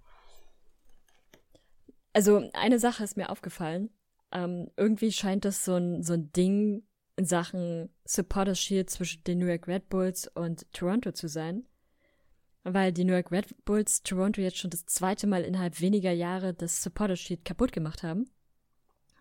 Also 2.14 2.50
eine 2.54 2.80
Sache 2.80 3.04
ist 3.04 3.18
mir 3.18 3.30
aufgefallen. 3.30 3.90
Ähm, 4.32 4.72
irgendwie 4.78 5.12
scheint 5.12 5.46
das 5.46 5.66
so 5.66 5.76
ein, 5.76 6.02
so 6.02 6.14
ein 6.14 6.32
Ding 6.32 6.84
in 7.18 7.26
Sachen 7.26 7.90
Supporters 8.06 8.60
Shield 8.60 8.90
zwischen 8.90 9.24
den 9.26 9.40
New 9.40 9.48
York 9.48 9.68
Red 9.68 9.90
Bulls 9.90 10.28
und 10.34 10.72
Toronto 10.72 11.12
zu 11.12 11.28
sein. 11.28 11.68
Weil 12.64 12.92
die 12.92 13.04
New 13.04 13.14
York 13.14 13.32
Red 13.32 13.66
Bulls 13.66 14.02
Toronto 14.02 14.42
jetzt 14.42 14.58
schon 14.58 14.72
das 14.72 14.86
zweite 14.86 15.28
Mal 15.28 15.44
innerhalb 15.44 15.80
weniger 15.82 16.12
Jahre 16.12 16.54
das 16.54 16.82
Supporters 16.82 17.20
Shield 17.20 17.46
kaputt 17.46 17.72
gemacht 17.72 18.02
haben. 18.02 18.30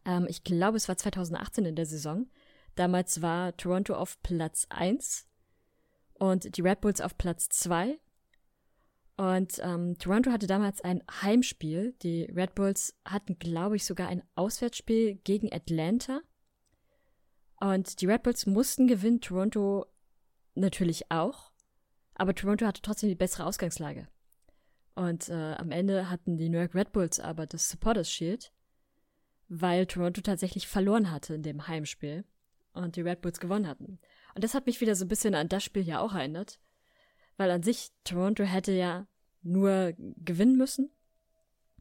Ähm, 0.05 0.27
ich 0.29 0.45
glaube, 0.45 0.77
es 0.77 0.89
war 0.89 0.97
2018 0.97 1.65
in 1.65 1.77
der 1.77 1.87
Saison. 1.87 2.27
Damals 2.75 3.23
war 3.23 3.57
Toronto 3.57 3.95
auf 3.95 4.21
Platz 4.23 4.67
1 4.71 5.27
und 6.15 6.57
die 6.57 6.61
Red 6.61 6.81
Bulls 6.81 7.01
auf 7.01 7.17
Platz 7.17 7.49
2. 7.49 7.99
Und 9.17 9.61
ähm, 9.63 9.97
Toronto 9.99 10.33
hatte 10.33 10.49
damals 10.49 10.81
ein 10.81 11.03
Heimspiel. 11.23 11.95
Die 12.03 12.25
Red 12.25 12.55
Bulls 12.57 12.99
hatten, 13.05 13.39
glaube 13.39 13.77
ich, 13.77 13.85
sogar 13.85 14.09
ein 14.09 14.25
Auswärtsspiel 14.35 15.17
gegen 15.23 15.53
Atlanta. 15.53 16.21
Und 17.61 18.01
die 18.01 18.07
Red 18.07 18.25
Bulls 18.25 18.47
mussten 18.47 18.89
gewinnen, 18.89 19.21
Toronto 19.21 19.87
natürlich 20.55 21.11
auch. 21.13 21.53
Aber 22.15 22.35
Toronto 22.35 22.67
hatte 22.67 22.83
trotzdem 22.83 23.09
die 23.09 23.15
bessere 23.15 23.47
Ausgangslage. 23.47 24.09
Und 24.97 25.29
äh, 25.29 25.55
am 25.55 25.71
Ende 25.71 26.11
hatten 26.11 26.37
die 26.37 26.49
New 26.49 26.59
York 26.59 26.75
Red 26.75 26.93
Bulls 26.93 27.21
aber 27.21 27.47
das 27.47 27.69
Supporters 27.69 28.11
Shield, 28.11 28.53
weil 29.49 29.87
Toronto 29.87 30.21
tatsächlich 30.21 30.69
verloren 30.69 31.11
hatte 31.11 31.35
in 31.35 31.43
dem 31.43 31.67
Heimspiel 31.67 32.25
und 32.75 32.97
die 32.97 33.01
Red 33.01 33.21
Bulls 33.21 33.41
gewonnen 33.41 33.67
hatten. 33.67 33.99
Und 34.35 34.45
das 34.45 34.55
hat 34.55 34.67
mich 34.67 34.81
wieder 34.81 34.95
so 34.95 35.05
ein 35.05 35.09
bisschen 35.09 35.35
an 35.35 35.49
das 35.49 35.65
Spiel 35.65 35.83
ja 35.83 36.01
auch 36.01 36.15
erinnert. 36.15 36.59
Weil 37.37 37.51
an 37.51 37.63
sich 37.63 37.91
Toronto 38.05 38.45
hätte 38.45 38.73
ja 38.73 39.07
nur 39.43 39.95
gewinnen 39.97 40.57
müssen. 40.57 40.91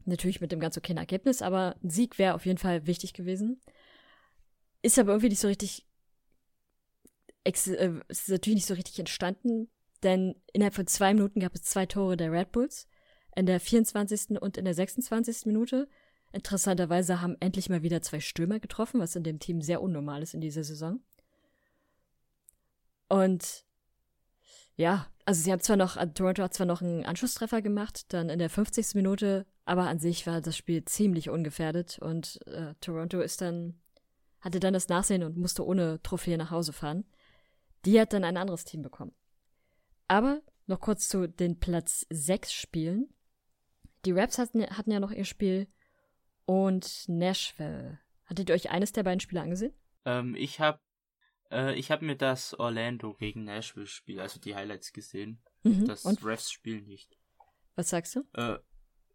Natürlich 0.06 0.42
mit 0.42 0.52
dem 0.52 0.60
ganz 0.60 0.78
okayen 0.78 0.98
Ergebnis, 0.98 1.42
aber 1.42 1.76
ein 1.84 1.90
Sieg 1.90 2.18
wäre 2.20 2.34
auf 2.34 2.46
jeden 2.46 2.58
Fall 2.58 2.88
wichtig 2.88 3.14
gewesen. 3.14 3.62
Ist 4.82 5.00
aber 5.00 5.14
irgendwie 5.14 5.30
nicht 5.30 5.40
so 5.40 5.48
richtig, 5.48 5.86
äh, 7.46 7.52
ist 8.10 8.30
natürlich 8.30 8.56
nicht 8.56 8.66
so 8.66 8.74
richtig 8.74 9.00
entstanden, 9.00 9.70
denn 10.04 10.36
innerhalb 10.52 10.76
von 10.76 10.88
zwei 10.88 11.14
Minuten 11.14 11.40
gab 11.40 11.56
es 11.56 11.64
zwei 11.64 11.86
Tore 11.86 12.18
der 12.18 12.32
Red 12.32 12.52
Bulls. 12.52 12.88
In 13.36 13.46
der 13.46 13.60
24. 13.60 14.42
und 14.42 14.58
in 14.58 14.66
der 14.66 14.76
26. 14.76 15.46
Minute. 15.46 15.88
Interessanterweise 16.34 17.22
haben 17.22 17.38
endlich 17.40 17.70
mal 17.70 17.84
wieder 17.84 18.02
zwei 18.02 18.20
Stürmer 18.20 18.60
getroffen, 18.60 19.00
was 19.00 19.16
in 19.16 19.24
dem 19.24 19.40
Team 19.40 19.62
sehr 19.62 19.82
unnormal 19.82 20.24
ist 20.24 20.34
in 20.34 20.42
dieser 20.42 20.64
Saison. 20.64 21.00
Und 23.08 23.66
ja, 24.76 25.06
also 25.26 25.44
sie 25.44 25.52
haben 25.52 25.62
zwar 25.62 25.78
noch, 25.78 25.96
äh, 25.96 26.08
Toronto 26.08 26.42
hat 26.42 26.56
zwar 26.56 26.66
noch 26.66 26.82
einen 26.82 27.06
Anschlusstreffer 27.06 27.62
gemacht, 27.62 28.12
dann 28.12 28.30
in 28.30 28.40
der 28.40 28.50
50. 28.50 28.96
Minute, 28.96 29.46
aber 29.66 29.84
an 29.84 30.00
sich 30.00 30.26
war 30.26 30.42
das 30.42 30.58
Spiel 30.58 30.84
ziemlich 30.86 31.30
ungefährdet 31.30 32.00
und 32.00 32.40
äh, 32.48 32.74
Toronto 32.82 33.22
ist 33.22 33.42
dann, 33.42 33.80
hatte 34.42 34.60
dann 34.60 34.74
das 34.74 34.90
Nachsehen 34.90 35.22
und 35.22 35.38
musste 35.38 35.64
ohne 35.64 36.02
Trophäe 36.02 36.40
nach 36.40 36.50
Hause 36.50 36.74
fahren. 36.74 37.06
Die 37.86 38.02
hat 38.02 38.12
dann 38.12 38.24
ein 38.24 38.38
anderes 38.38 38.66
Team 38.66 38.82
bekommen. 38.82 39.14
Aber 40.08 40.42
noch 40.66 40.80
kurz 40.80 41.08
zu 41.08 41.28
den 41.28 41.60
Platz 41.60 42.08
6 42.10 42.52
Spielen. 42.52 43.14
Die 44.06 44.12
Raps 44.14 44.40
hatten, 44.40 44.66
hatten 44.66 44.92
ja 44.92 45.00
noch 45.00 45.12
ihr 45.12 45.26
Spiel 45.26 45.68
und 46.46 47.08
Nashville. 47.08 48.00
Hattet 48.26 48.50
ihr 48.50 48.56
euch 48.56 48.70
eines 48.70 48.92
der 48.92 49.04
beiden 49.04 49.20
Spiele 49.20 49.42
angesehen? 49.42 49.74
Ähm, 50.06 50.36
ich 50.36 50.60
habe 50.60 50.80
äh, 51.52 51.74
ich 51.76 51.92
habe 51.92 52.06
mir 52.06 52.16
das 52.16 52.54
Orlando 52.60 53.14
gegen 53.14 53.44
Nashville 53.44 53.88
Spiel, 53.88 54.20
also 54.20 54.40
die 54.40 54.56
Highlights 54.56 54.94
gesehen. 54.94 55.42
Mhm. 55.64 55.86
Das 55.86 56.06
Und 56.06 56.24
Refs 56.26 56.52
Spiel 56.52 56.82
nicht. 56.82 57.18
was 57.76 57.90
sagst 57.90 58.16
du? 58.16 58.24
Äh, 58.34 58.58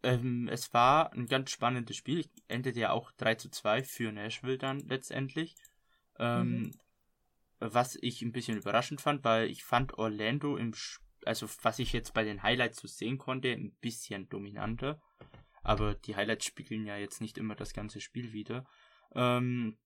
ähm, 0.03 0.47
es 0.49 0.73
war 0.73 1.11
ein 1.13 1.25
ganz 1.25 1.51
spannendes 1.51 1.97
Spiel. 1.97 2.25
Endete 2.47 2.79
ja 2.79 2.91
auch 2.91 3.11
3 3.13 3.35
zu 3.35 3.49
2 3.49 3.83
für 3.83 4.11
Nashville 4.11 4.57
dann 4.57 4.79
letztendlich. 4.79 5.55
Ähm, 6.17 6.71
Was 7.59 7.97
ich 8.01 8.21
ein 8.21 8.31
bisschen 8.31 8.57
überraschend 8.57 9.01
fand, 9.01 9.23
weil 9.25 9.49
ich 9.49 9.63
fand 9.65 9.97
Orlando 9.97 10.55
im, 10.55 10.71
Sch- 10.71 10.99
also 11.25 11.45
was 11.61 11.79
ich 11.79 11.91
jetzt 11.91 12.13
bei 12.13 12.23
den 12.23 12.41
Highlights 12.41 12.79
so 12.79 12.87
sehen 12.87 13.17
konnte, 13.17 13.49
ein 13.49 13.73
bisschen 13.81 14.29
dominanter. 14.29 15.01
Aber 15.63 15.95
die 15.95 16.15
Highlights 16.15 16.45
spiegeln 16.45 16.85
ja 16.85 16.97
jetzt 16.97 17.21
nicht 17.21 17.37
immer 17.37 17.55
das 17.55 17.73
ganze 17.73 18.01
Spiel 18.01 18.33
wieder. 18.33 18.65
Ähm, 19.13 19.77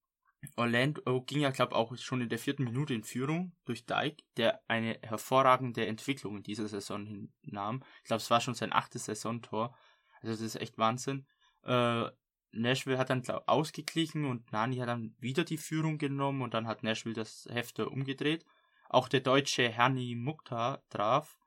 Orlando 0.55 1.21
ging 1.21 1.41
ja, 1.41 1.51
glaube 1.51 1.75
auch 1.75 1.95
schon 1.97 2.21
in 2.21 2.29
der 2.29 2.39
vierten 2.39 2.63
Minute 2.65 2.93
in 2.93 3.03
Führung 3.03 3.55
durch 3.65 3.85
Dyke, 3.85 4.23
der 4.37 4.61
eine 4.67 4.99
hervorragende 5.01 5.85
Entwicklung 5.85 6.37
in 6.37 6.43
dieser 6.43 6.67
Saison 6.67 7.05
hinnahm. 7.41 7.83
Ich 8.01 8.07
glaube, 8.07 8.21
es 8.21 8.29
war 8.29 8.41
schon 8.41 8.53
sein 8.53 8.73
achtes 8.73 9.05
Saisontor. 9.05 9.75
Also 10.21 10.33
das 10.33 10.41
ist 10.41 10.55
echt 10.55 10.77
Wahnsinn. 10.77 11.25
Äh, 11.63 12.05
Nashville 12.51 12.97
hat 12.97 13.09
dann 13.09 13.21
glaub, 13.21 13.47
ausgeglichen 13.47 14.25
und 14.25 14.51
Nani 14.51 14.77
hat 14.77 14.87
dann 14.87 15.15
wieder 15.19 15.43
die 15.43 15.57
Führung 15.57 15.97
genommen 15.97 16.41
und 16.41 16.53
dann 16.53 16.67
hat 16.67 16.83
Nashville 16.83 17.15
das 17.15 17.47
Hefte 17.51 17.89
umgedreht. 17.89 18.45
Auch 18.89 19.07
der 19.07 19.21
deutsche 19.21 19.69
Herni 19.69 20.15
Mukhtar 20.15 20.83
traf 20.89 21.37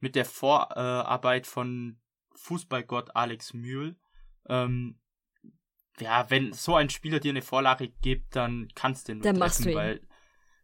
mit 0.00 0.16
der 0.16 0.24
Vorarbeit 0.24 1.46
von 1.46 2.00
Fußballgott 2.36 3.14
Alex 3.16 3.54
Mühl. 3.54 3.96
Ähm, 4.48 4.98
ja, 5.98 6.28
wenn 6.30 6.52
so 6.52 6.76
ein 6.76 6.90
Spieler 6.90 7.20
dir 7.20 7.30
eine 7.30 7.42
Vorlage 7.42 7.88
gibt, 7.88 8.36
dann 8.36 8.68
kannst 8.74 9.08
du 9.08 9.12
ihn 9.12 9.18
nur 9.18 9.24
Dann 9.24 9.38
machst 9.38 9.58
treffen, 9.58 9.64
du 9.64 9.70
ihn. 9.72 9.76
weil 9.76 10.00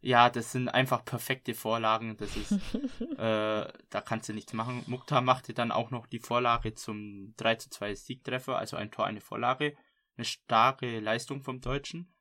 ja, 0.01 0.29
das 0.29 0.51
sind 0.51 0.67
einfach 0.67 1.05
perfekte 1.05 1.53
Vorlagen. 1.53 2.17
Das 2.17 2.35
ist, 2.35 2.51
äh, 3.17 3.71
da 3.89 4.01
kannst 4.05 4.27
du 4.27 4.33
nichts 4.33 4.51
machen. 4.51 4.83
Mukhtar 4.85 5.21
machte 5.21 5.53
dann 5.53 5.71
auch 5.71 5.91
noch 5.91 6.07
die 6.07 6.19
Vorlage 6.19 6.73
zum 6.73 7.33
3 7.37 7.55
zu 7.55 7.69
2 7.69 7.95
Siegtreffer, 7.95 8.57
also 8.57 8.75
ein 8.75 8.91
Tor, 8.91 9.05
eine 9.05 9.21
Vorlage. 9.21 9.77
Eine 10.17 10.25
starke 10.25 10.99
Leistung 10.99 11.41
vom 11.41 11.61
Deutschen. 11.61 12.13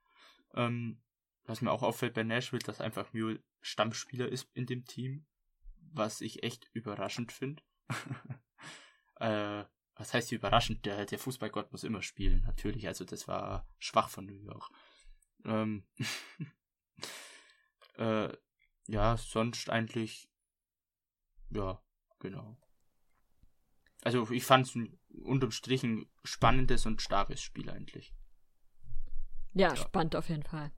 Ähm, 0.54 1.02
was 1.44 1.60
mir 1.60 1.72
auch 1.72 1.82
auffällt 1.82 2.14
bei 2.14 2.22
Nashville, 2.22 2.62
dass 2.62 2.80
einfach 2.80 3.12
Mule 3.12 3.42
Stammspieler 3.60 4.28
ist 4.28 4.48
in 4.54 4.66
dem 4.66 4.84
Team, 4.84 5.26
was 5.92 6.20
ich 6.20 6.44
echt 6.44 6.68
überraschend 6.72 7.32
finde. 7.32 7.62
äh, 9.16 9.64
was 9.94 10.14
heißt 10.14 10.32
überraschend? 10.32 10.84
Der, 10.86 11.06
der 11.06 11.18
Fußballgott 11.18 11.72
muss 11.72 11.84
immer 11.84 12.02
spielen, 12.02 12.42
natürlich. 12.44 12.86
Also 12.88 13.04
das 13.04 13.28
war 13.28 13.66
schwach 13.78 14.08
von 14.08 14.26
New 14.26 14.34
York. 14.34 14.68
Ähm, 15.44 15.86
äh, 17.98 18.32
ja, 18.88 19.16
sonst 19.16 19.70
eigentlich, 19.70 20.28
ja, 21.50 21.80
genau. 22.18 22.56
Also 24.02 24.28
ich 24.30 24.44
fand 24.44 24.66
es 24.66 24.76
unterm 25.22 25.52
Strich 25.52 25.84
ein 25.84 26.06
spannendes 26.24 26.86
und 26.86 27.00
starkes 27.00 27.40
Spiel 27.40 27.70
eigentlich. 27.70 28.12
Ja, 29.54 29.68
Ja. 29.68 29.76
spannend 29.76 30.16
auf 30.16 30.28
jeden 30.28 30.42
Fall. 30.42 30.72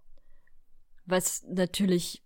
Was 1.07 1.43
natürlich 1.45 2.23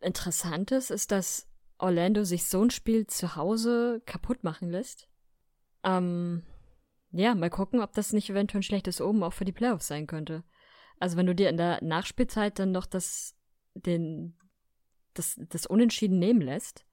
interessant 0.00 0.70
ist, 0.70 0.90
ist, 0.90 1.10
dass 1.10 1.48
Orlando 1.78 2.24
sich 2.24 2.46
so 2.46 2.62
ein 2.62 2.70
Spiel 2.70 3.06
zu 3.06 3.36
Hause 3.36 4.02
kaputt 4.06 4.44
machen 4.44 4.70
lässt. 4.70 5.08
Ähm, 5.84 6.42
ja, 7.12 7.34
mal 7.34 7.50
gucken, 7.50 7.80
ob 7.80 7.92
das 7.92 8.12
nicht 8.12 8.30
eventuell 8.30 8.60
ein 8.60 8.64
schlechtes 8.64 9.00
Omen 9.00 9.22
auch 9.22 9.32
für 9.32 9.44
die 9.44 9.52
Playoffs 9.52 9.86
sein 9.86 10.06
könnte. 10.06 10.42
Also 10.98 11.16
wenn 11.16 11.26
du 11.26 11.34
dir 11.34 11.48
in 11.48 11.56
der 11.56 11.82
Nachspielzeit 11.82 12.58
dann 12.58 12.72
noch 12.72 12.86
das, 12.86 13.36
den, 13.74 14.36
das, 15.14 15.38
das 15.48 15.66
Unentschieden 15.66 16.18
nehmen 16.18 16.40
lässt, 16.40 16.84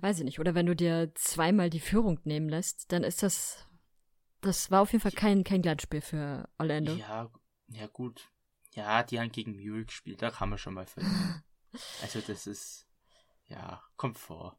weiß 0.00 0.18
ich 0.18 0.24
nicht, 0.24 0.40
oder 0.40 0.54
wenn 0.54 0.66
du 0.66 0.74
dir 0.74 1.12
zweimal 1.14 1.70
die 1.70 1.80
Führung 1.80 2.20
nehmen 2.24 2.48
lässt, 2.48 2.92
dann 2.92 3.04
ist 3.04 3.22
das, 3.22 3.66
das 4.40 4.70
war 4.70 4.82
auf 4.82 4.92
jeden 4.92 5.02
Fall 5.02 5.12
kein, 5.12 5.44
kein 5.44 5.62
Glanzspiel 5.62 6.00
für 6.00 6.48
Orlando. 6.58 6.94
Ja, 6.94 7.30
ja 7.68 7.86
gut. 7.86 8.30
Ja, 8.72 9.02
die 9.04 9.20
haben 9.20 9.30
gegen 9.30 9.52
Mule 9.52 9.84
gespielt, 9.84 10.20
da 10.20 10.30
kann 10.30 10.48
man 10.48 10.58
schon 10.58 10.74
mal 10.74 10.86
verlieren. 10.86 11.44
also 12.02 12.20
das 12.20 12.46
ist, 12.46 12.86
ja, 13.46 13.82
kommt 13.96 14.18
vor. 14.18 14.58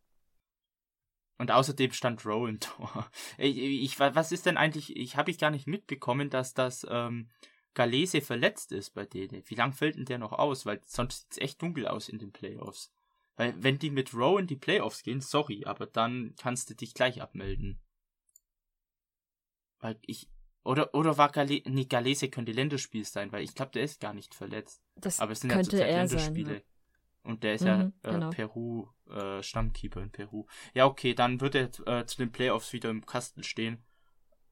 Und 1.37 1.51
außerdem 1.51 1.91
stand 1.91 2.25
Rowe 2.25 2.49
im 2.49 2.59
Tor. 2.59 3.09
Ich, 3.37 3.57
ich, 3.57 3.99
was 3.99 4.31
ist 4.31 4.45
denn 4.45 4.57
eigentlich, 4.57 4.95
ich 4.95 5.17
habe 5.17 5.31
ich 5.31 5.37
gar 5.37 5.51
nicht 5.51 5.67
mitbekommen, 5.67 6.29
dass 6.29 6.53
das 6.53 6.85
ähm, 6.89 7.29
Galese 7.73 8.21
verletzt 8.21 8.71
ist 8.71 8.91
bei 8.91 9.05
denen. 9.05 9.43
Wie 9.45 9.55
lang 9.55 9.73
fällt 9.73 9.97
denn 9.97 10.05
der 10.05 10.17
noch 10.17 10.31
aus? 10.31 10.65
Weil 10.65 10.81
sonst 10.85 11.21
sieht's 11.23 11.37
echt 11.37 11.61
dunkel 11.61 11.87
aus 11.87 12.07
in 12.09 12.19
den 12.19 12.31
Playoffs. 12.31 12.93
Weil 13.35 13.53
wenn 13.61 13.77
die 13.77 13.89
mit 13.91 14.13
Rowe 14.13 14.39
in 14.39 14.47
die 14.47 14.55
Playoffs 14.55 15.03
gehen, 15.03 15.19
sorry, 15.19 15.65
aber 15.65 15.85
dann 15.87 16.33
kannst 16.37 16.69
du 16.69 16.73
dich 16.73 16.93
gleich 16.93 17.21
abmelden. 17.21 17.81
Weil 19.79 19.99
ich, 20.03 20.29
oder, 20.63 20.95
oder 20.95 21.17
war 21.17 21.31
Gale, 21.31 21.61
nee, 21.65 21.85
Galese 21.85 22.29
könnte 22.29 22.53
Länderspiel 22.53 23.03
sein, 23.03 23.31
weil 23.33 23.43
ich 23.43 23.53
glaube, 23.53 23.73
der 23.73 23.83
ist 23.83 23.99
gar 23.99 24.13
nicht 24.13 24.33
verletzt. 24.33 24.81
Das 24.95 25.19
Aber 25.19 25.33
es 25.33 25.41
sind 25.41 25.49
ja 25.49 25.57
könnte 25.57 25.71
zurzeit 25.71 25.89
er 25.89 26.07
sein. 26.07 26.17
Länderspiele. 26.17 26.63
Und 27.25 27.43
der 27.43 27.55
ist 27.55 27.61
Mhm, 27.61 27.67
ja 27.67 27.81
äh, 28.03 28.11
genau. 28.11 28.29
Peru, 28.29 28.87
äh, 29.09 29.41
Stammkeeper 29.41 30.01
in 30.01 30.11
Peru. 30.11 30.45
Ja, 30.73 30.85
okay, 30.85 31.13
dann 31.13 31.41
wird 31.41 31.55
er 31.55 31.69
äh, 31.87 32.05
zu 32.05 32.17
den 32.17 32.31
Playoffs 32.31 32.71
wieder 32.71 32.89
im 32.89 33.05
Kasten 33.05 33.43
stehen. 33.43 33.83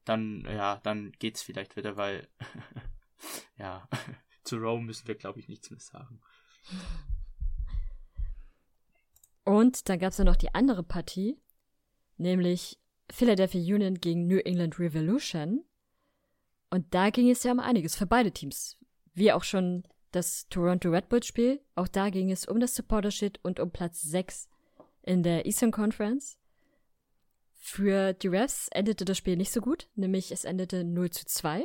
Dann, 0.04 0.44
ja, 0.44 0.80
dann 0.82 1.12
geht's 1.12 1.42
vielleicht 1.42 1.76
wieder, 1.76 1.96
weil, 1.96 2.28
ja, 3.56 3.88
zu 4.44 4.56
Rome 4.56 4.84
müssen 4.84 5.06
wir, 5.08 5.14
glaube 5.14 5.38
ich, 5.40 5.48
nichts 5.48 5.70
mehr 5.70 5.80
sagen. 5.80 6.20
Und 9.44 9.88
dann 9.88 9.98
gab 9.98 10.10
es 10.10 10.18
ja 10.18 10.24
noch 10.24 10.36
die 10.36 10.54
andere 10.54 10.82
Partie, 10.82 11.38
nämlich 12.16 12.78
Philadelphia 13.10 13.60
Union 13.74 14.00
gegen 14.00 14.26
New 14.26 14.38
England 14.38 14.78
Revolution. 14.78 15.64
Und 16.70 16.92
da 16.92 17.10
ging 17.10 17.30
es 17.30 17.44
ja 17.44 17.52
um 17.52 17.60
einiges 17.60 17.94
für 17.94 18.06
beide 18.06 18.32
Teams. 18.32 18.78
Wie 19.12 19.30
auch 19.30 19.44
schon 19.44 19.86
das 20.14 20.48
Toronto 20.48 20.90
Red 20.90 21.08
Bull 21.08 21.22
Spiel. 21.22 21.60
Auch 21.74 21.88
da 21.88 22.10
ging 22.10 22.30
es 22.30 22.46
um 22.46 22.60
das 22.60 22.74
Supporter-Shit 22.74 23.40
und 23.42 23.60
um 23.60 23.70
Platz 23.70 24.02
6 24.02 24.48
in 25.02 25.22
der 25.22 25.46
Eastern 25.46 25.70
Conference. 25.70 26.38
Für 27.54 28.12
die 28.12 28.28
Refs 28.28 28.68
endete 28.68 29.04
das 29.04 29.16
Spiel 29.18 29.36
nicht 29.36 29.52
so 29.52 29.60
gut, 29.60 29.88
nämlich 29.94 30.32
es 30.32 30.44
endete 30.44 30.84
0 30.84 31.10
zu 31.10 31.24
2. 31.24 31.64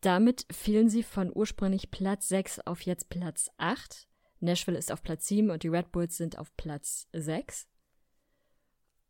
Damit 0.00 0.46
fielen 0.50 0.88
sie 0.88 1.02
von 1.02 1.30
ursprünglich 1.34 1.90
Platz 1.90 2.28
6 2.28 2.60
auf 2.60 2.82
jetzt 2.82 3.08
Platz 3.08 3.50
8. 3.58 4.08
Nashville 4.40 4.78
ist 4.78 4.90
auf 4.90 5.02
Platz 5.02 5.26
7 5.28 5.50
und 5.50 5.62
die 5.62 5.68
Red 5.68 5.92
Bulls 5.92 6.16
sind 6.16 6.38
auf 6.38 6.56
Platz 6.56 7.06
6. 7.12 7.68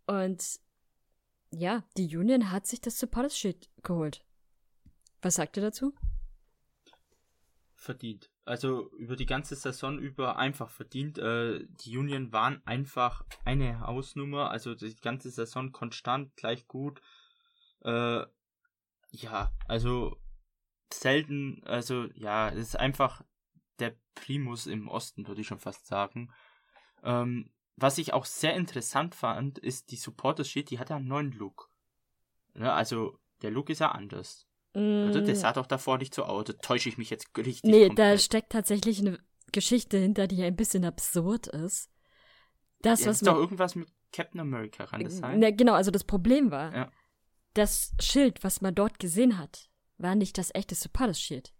Und 0.06 0.60
ja, 1.52 1.84
die 1.96 2.16
Union 2.16 2.50
hat 2.50 2.66
sich 2.66 2.80
das 2.80 2.98
Supporters 2.98 3.38
Sheet 3.38 3.70
geholt. 3.82 4.24
Was 5.22 5.36
sagt 5.36 5.56
ihr 5.56 5.62
dazu? 5.62 5.94
Verdient. 7.82 8.30
Also 8.44 8.90
über 8.98 9.16
die 9.16 9.24
ganze 9.24 9.56
Saison 9.56 9.98
über 9.98 10.36
einfach 10.36 10.68
verdient. 10.68 11.16
Äh, 11.16 11.64
die 11.66 11.96
Union 11.96 12.30
waren 12.30 12.60
einfach 12.66 13.24
eine 13.46 13.80
Hausnummer, 13.80 14.50
also 14.50 14.74
die 14.74 14.94
ganze 14.96 15.30
Saison 15.30 15.72
konstant, 15.72 16.36
gleich 16.36 16.68
gut. 16.68 17.00
Äh, 17.82 18.26
ja, 19.12 19.50
also 19.66 20.20
selten, 20.92 21.62
also 21.64 22.04
ja, 22.16 22.50
es 22.50 22.58
ist 22.58 22.76
einfach 22.76 23.22
der 23.78 23.96
Primus 24.14 24.66
im 24.66 24.86
Osten, 24.86 25.26
würde 25.26 25.40
ich 25.40 25.46
schon 25.46 25.58
fast 25.58 25.86
sagen. 25.86 26.30
Ähm, 27.02 27.50
was 27.76 27.96
ich 27.96 28.12
auch 28.12 28.26
sehr 28.26 28.56
interessant 28.56 29.14
fand, 29.14 29.58
ist 29.58 29.90
die 29.90 29.96
Supporters 29.96 30.50
Sheet, 30.50 30.68
die 30.68 30.78
hat 30.78 30.90
ja 30.90 30.96
einen 30.96 31.08
neuen 31.08 31.32
Look. 31.32 31.70
Ja, 32.52 32.74
also 32.74 33.18
der 33.40 33.50
Look 33.50 33.70
ist 33.70 33.78
ja 33.78 33.92
anders. 33.92 34.49
Also 34.74 35.20
der 35.20 35.34
sah 35.36 35.52
doch 35.52 35.66
davor 35.66 35.98
nicht 35.98 36.14
so 36.14 36.22
aus. 36.24 36.44
Da 36.44 36.52
täusche 36.54 36.88
ich 36.88 36.96
mich 36.98 37.10
jetzt 37.10 37.26
richtig. 37.36 37.64
Mm. 37.64 37.70
nee, 37.70 37.80
da 37.88 37.88
komplett. 37.88 38.20
steckt 38.22 38.52
tatsächlich 38.52 39.00
eine 39.00 39.18
Geschichte 39.52 39.98
hinter, 39.98 40.26
die 40.28 40.42
ein 40.44 40.54
bisschen 40.56 40.84
absurd 40.84 41.48
ist. 41.48 41.90
Das, 42.82 43.00
Ja, 43.00 43.06
was 43.08 43.16
ist 43.16 43.26
doch 43.26 43.36
irgendwas 43.36 43.74
mit 43.74 43.88
Captain 44.12 44.40
America, 44.40 44.86
kann 44.86 45.02
das 45.04 45.18
sein? 45.18 45.40
Na, 45.40 45.50
genau, 45.50 45.74
also 45.74 45.90
das 45.90 46.04
Problem 46.04 46.50
war, 46.50 46.74
Ja. 46.74 46.90
das 47.54 47.92
Schild, 48.00 48.42
was 48.44 48.60
man 48.60 48.74
dort 48.74 48.98
gesehen 49.00 49.38
hat, 49.38 49.68
war 49.98 50.14
nicht 50.14 50.38
das 50.38 50.54
echte 50.54 50.74
Supporters 50.74 51.20
Schild. 51.20 51.52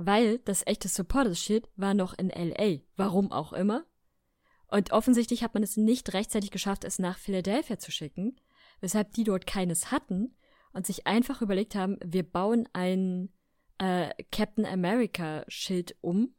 weil 0.00 0.38
das 0.40 0.64
echte 0.66 0.86
Supporters 0.88 1.40
Shield 1.40 1.68
war 1.76 1.92
noch 1.92 2.16
in 2.16 2.30
LA. 2.30 2.82
Warum 2.96 3.32
auch 3.32 3.52
immer. 3.52 3.84
Und 4.68 4.92
offensichtlich 4.92 5.42
hat 5.42 5.54
man 5.54 5.62
es 5.64 5.76
nicht 5.76 6.12
rechtzeitig 6.14 6.50
geschafft, 6.52 6.84
es 6.84 6.98
nach 7.00 7.18
Philadelphia 7.18 7.78
zu 7.80 7.90
schicken, 7.90 8.36
weshalb 8.80 9.12
die 9.14 9.24
dort 9.24 9.46
keines 9.46 9.90
hatten 9.90 10.36
und 10.78 10.86
sich 10.86 11.06
einfach 11.06 11.42
überlegt 11.42 11.74
haben, 11.74 11.98
wir 12.04 12.22
bauen 12.22 12.66
ein 12.72 13.28
äh, 13.78 14.10
Captain 14.32 14.64
America 14.64 15.44
Schild 15.48 15.94
um. 16.00 16.34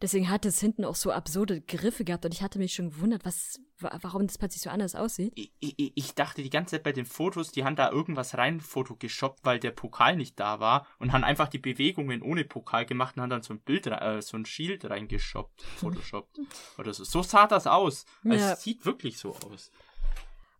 Deswegen 0.00 0.28
hat 0.28 0.44
es 0.46 0.58
hinten 0.58 0.84
auch 0.84 0.96
so 0.96 1.12
absurde 1.12 1.60
Griffe 1.60 2.04
gehabt 2.04 2.24
und 2.24 2.34
ich 2.34 2.42
hatte 2.42 2.58
mich 2.58 2.74
schon 2.74 2.90
gewundert, 2.90 3.24
was, 3.24 3.60
wa- 3.78 3.96
warum 4.02 4.26
das 4.26 4.36
plötzlich 4.36 4.62
so 4.62 4.68
anders 4.70 4.96
aussieht. 4.96 5.32
Ich, 5.36 5.52
ich, 5.60 5.92
ich 5.94 6.14
dachte 6.16 6.42
die 6.42 6.50
ganze 6.50 6.72
Zeit 6.74 6.82
bei 6.82 6.90
den 6.90 7.04
Fotos, 7.04 7.52
die 7.52 7.62
haben 7.64 7.76
da 7.76 7.88
irgendwas 7.90 8.36
rein 8.36 8.60
photogeshoppt, 8.60 9.44
weil 9.44 9.60
der 9.60 9.70
Pokal 9.70 10.16
nicht 10.16 10.40
da 10.40 10.58
war 10.58 10.88
und 10.98 11.12
haben 11.12 11.22
einfach 11.22 11.46
die 11.46 11.58
Bewegungen 11.60 12.20
ohne 12.20 12.44
Pokal 12.44 12.84
gemacht 12.84 13.16
und 13.16 13.22
haben 13.22 13.30
dann 13.30 13.42
so 13.42 13.54
ein 13.54 13.60
Bild, 13.60 13.86
äh, 13.86 14.20
so 14.22 14.36
ein 14.36 14.44
Shield 14.44 14.84
reingeshoppt, 14.90 15.62
photoshoppt 15.76 16.40
oder 16.78 16.92
so. 16.94 17.04
So 17.04 17.22
sah 17.22 17.46
das 17.46 17.68
aus. 17.68 18.04
Also 18.24 18.36
Ja. 18.44 18.52
Es 18.54 18.62
sieht 18.64 18.84
wirklich 18.84 19.18
so 19.18 19.36
aus. 19.36 19.70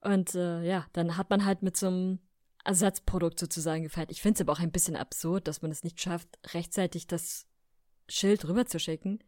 Und 0.02 0.36
äh, 0.36 0.62
ja, 0.62 0.86
dann 0.92 1.16
hat 1.16 1.30
man 1.30 1.44
halt 1.44 1.62
mit 1.62 1.76
so 1.76 1.88
einem 1.88 2.20
Ersatzprodukt 2.64 3.38
sozusagen 3.38 3.82
gefeiert. 3.82 4.10
Ich 4.10 4.22
finde 4.22 4.36
es 4.36 4.40
aber 4.40 4.52
auch 4.52 4.60
ein 4.60 4.72
bisschen 4.72 4.96
absurd, 4.96 5.48
dass 5.48 5.62
man 5.62 5.70
es 5.70 5.84
nicht 5.84 6.00
schafft, 6.00 6.38
rechtzeitig 6.54 7.06
das 7.06 7.46
Schild 8.08 8.46
rüberzuschicken. 8.46 9.22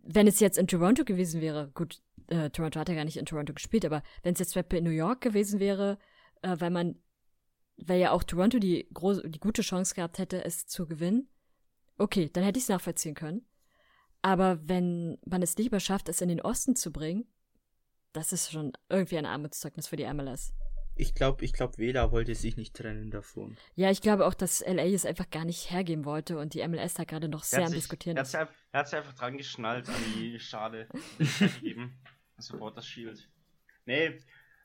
Wenn 0.00 0.26
es 0.26 0.40
jetzt 0.40 0.58
in 0.58 0.66
Toronto 0.66 1.04
gewesen 1.04 1.40
wäre, 1.40 1.70
gut, 1.74 2.02
äh, 2.28 2.50
Toronto 2.50 2.78
hat 2.78 2.88
ja 2.88 2.94
gar 2.94 3.04
nicht 3.04 3.16
in 3.16 3.26
Toronto 3.26 3.54
gespielt, 3.54 3.84
aber 3.84 4.02
wenn 4.22 4.34
es 4.34 4.40
jetzt 4.40 4.56
in 4.56 4.84
New 4.84 4.90
York 4.90 5.20
gewesen 5.20 5.60
wäre, 5.60 5.98
äh, 6.42 6.56
weil 6.58 6.70
man, 6.70 6.98
weil 7.76 8.00
ja 8.00 8.10
auch 8.10 8.24
Toronto 8.24 8.58
die, 8.58 8.88
große, 8.92 9.30
die 9.30 9.40
gute 9.40 9.62
Chance 9.62 9.94
gehabt 9.94 10.18
hätte, 10.18 10.44
es 10.44 10.66
zu 10.66 10.86
gewinnen, 10.86 11.28
okay, 11.98 12.28
dann 12.30 12.44
hätte 12.44 12.58
ich 12.58 12.64
es 12.64 12.68
nachvollziehen 12.68 13.14
können. 13.14 13.46
Aber 14.22 14.60
wenn 14.68 15.18
man 15.24 15.42
es 15.42 15.56
lieber 15.56 15.80
schafft, 15.80 16.08
es 16.08 16.20
in 16.20 16.28
den 16.28 16.40
Osten 16.40 16.76
zu 16.76 16.92
bringen, 16.92 17.26
das 18.12 18.32
ist 18.32 18.52
schon 18.52 18.72
irgendwie 18.88 19.18
ein 19.18 19.26
Armutszeugnis 19.26 19.88
für 19.88 19.96
die 19.96 20.12
MLS. 20.12 20.52
Ich 20.94 21.14
glaube, 21.14 21.44
ich 21.44 21.52
glaube, 21.52 21.78
Vela 21.78 22.12
wollte 22.12 22.34
sich 22.34 22.56
nicht 22.56 22.74
trennen 22.76 23.10
davon. 23.10 23.56
Ja, 23.74 23.90
ich 23.90 24.02
glaube 24.02 24.26
auch, 24.26 24.34
dass 24.34 24.60
LA 24.66 24.84
es 24.84 25.06
einfach 25.06 25.30
gar 25.30 25.44
nicht 25.44 25.70
hergeben 25.70 26.04
wollte 26.04 26.38
und 26.38 26.54
die 26.54 26.66
MLS 26.68 26.94
da 26.94 27.04
gerade 27.04 27.28
noch 27.28 27.44
sehr 27.44 27.64
am 27.66 27.72
Diskutieren 27.72 28.16
er 28.16 28.20
hat 28.20 28.26
ist. 28.26 28.32
sich 28.32 28.40
einfach- 28.40 28.54
Er 28.72 28.80
hat 28.80 28.88
sich 28.88 28.98
einfach 28.98 29.14
dran 29.14 29.36
geschnallt 29.38 29.88
an 29.88 29.94
die 30.16 30.38
Schale 30.38 30.88
gegeben. 31.38 31.98
Support 32.38 32.76
das 32.76 32.86
Shield. 32.86 33.28
Nee, 33.86 34.18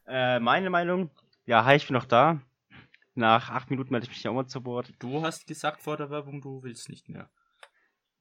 äh, 0.05 0.39
meine 0.39 0.69
Meinung, 0.69 1.09
ja, 1.45 1.63
hi, 1.63 1.75
ich 1.77 1.87
bin 1.87 1.93
noch 1.93 2.05
da. 2.05 2.41
Nach 3.15 3.49
acht 3.49 3.69
Minuten 3.71 3.91
melde 3.91 4.05
ich 4.05 4.09
mich 4.11 4.21
ja 4.23 4.31
auch 4.31 4.35
mal 4.35 4.47
zu 4.47 4.61
Bord. 4.61 4.93
Du 4.99 5.23
hast 5.23 5.47
gesagt 5.47 5.81
vor 5.81 5.97
der 5.97 6.09
Werbung, 6.09 6.41
du 6.41 6.61
willst 6.61 6.89
nicht 6.89 7.09
mehr. 7.09 7.29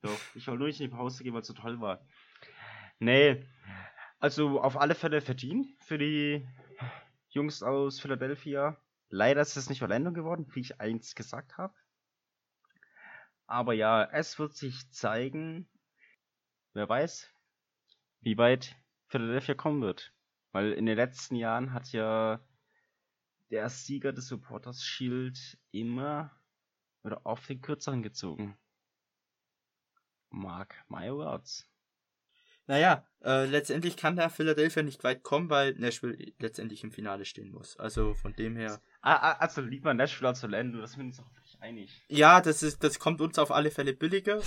Doch, 0.03 0.19
ich 0.35 0.47
wollte 0.47 0.59
nur 0.61 0.69
nicht 0.69 0.81
in 0.81 0.91
die 0.91 0.97
Pause 0.97 1.23
gehen, 1.25 1.35
weil 1.35 1.41
es 1.43 1.49
so 1.49 1.55
toll 1.55 1.81
war. 1.81 2.01
Nee, 2.99 3.45
also 4.21 4.61
auf 4.61 4.77
alle 4.81 4.95
Fälle 4.95 5.21
verdient 5.21 5.67
für 5.85 5.99
die 5.99 6.47
Jungs 7.37 7.63
aus 7.63 8.01
Philadelphia. 8.01 8.81
Leider 9.11 9.43
ist 9.43 9.59
es 9.59 9.69
nicht 9.69 9.83
Orlando 9.83 10.11
geworden, 10.11 10.47
wie 10.55 10.61
ich 10.61 10.81
eins 10.81 11.15
gesagt 11.15 11.59
habe. 11.59 11.75
Aber 13.47 13.75
ja, 13.75 14.05
es 14.05 14.39
wird 14.39 14.55
sich 14.55 14.91
zeigen, 14.91 15.69
wer 16.73 16.89
weiß, 16.89 17.31
wie 18.21 18.39
weit 18.39 18.75
Philadelphia 19.09 19.55
kommen 19.55 19.83
wird. 19.83 20.15
Weil 20.53 20.73
in 20.73 20.87
den 20.87 20.97
letzten 20.97 21.37
Jahren 21.37 21.75
hat 21.75 21.93
ja 21.93 22.41
der 23.51 23.69
Sieger 23.69 24.15
des 24.15 24.29
Supporters 24.29 24.83
Shield 24.83 25.59
immer 25.73 26.35
oder 27.03 27.27
auf 27.27 27.47
den 27.47 27.61
kürzeren 27.61 28.03
gezogen. 28.03 28.57
Mark 30.31 30.75
my 30.89 31.13
words. 31.13 31.69
Naja, 32.67 33.05
äh, 33.25 33.47
letztendlich 33.47 33.97
kann 33.97 34.17
der 34.17 34.31
Philadelphia 34.31 34.83
nicht 34.83 35.05
weit 35.05 35.23
kommen, 35.23 35.51
weil 35.51 35.75
Nashville 35.75 36.33
letztendlich 36.39 36.83
im 36.85 36.93
Finale 36.93 37.25
stehen 37.25 37.51
muss. 37.51 37.77
Also 37.79 38.15
von 38.15 38.35
dem 38.35 38.57
her. 38.57 38.81
Ah, 39.03 39.15
ah, 39.15 39.33
also 39.39 39.61
lieber 39.61 39.95
Nashville 39.95 40.29
als 40.29 40.43
Orlando, 40.43 40.81
das 40.81 40.93
sind 40.93 41.01
wir 41.01 41.07
uns 41.07 41.21
auch 41.21 41.35
wirklich 41.35 41.59
einig. 41.61 41.91
Ja, 42.09 42.41
das 42.41 42.63
ist, 42.63 42.83
das 42.83 42.99
kommt 42.99 43.21
uns 43.21 43.39
auf 43.39 43.51
alle 43.53 43.71
Fälle 43.71 43.93
billiger. 43.93 44.41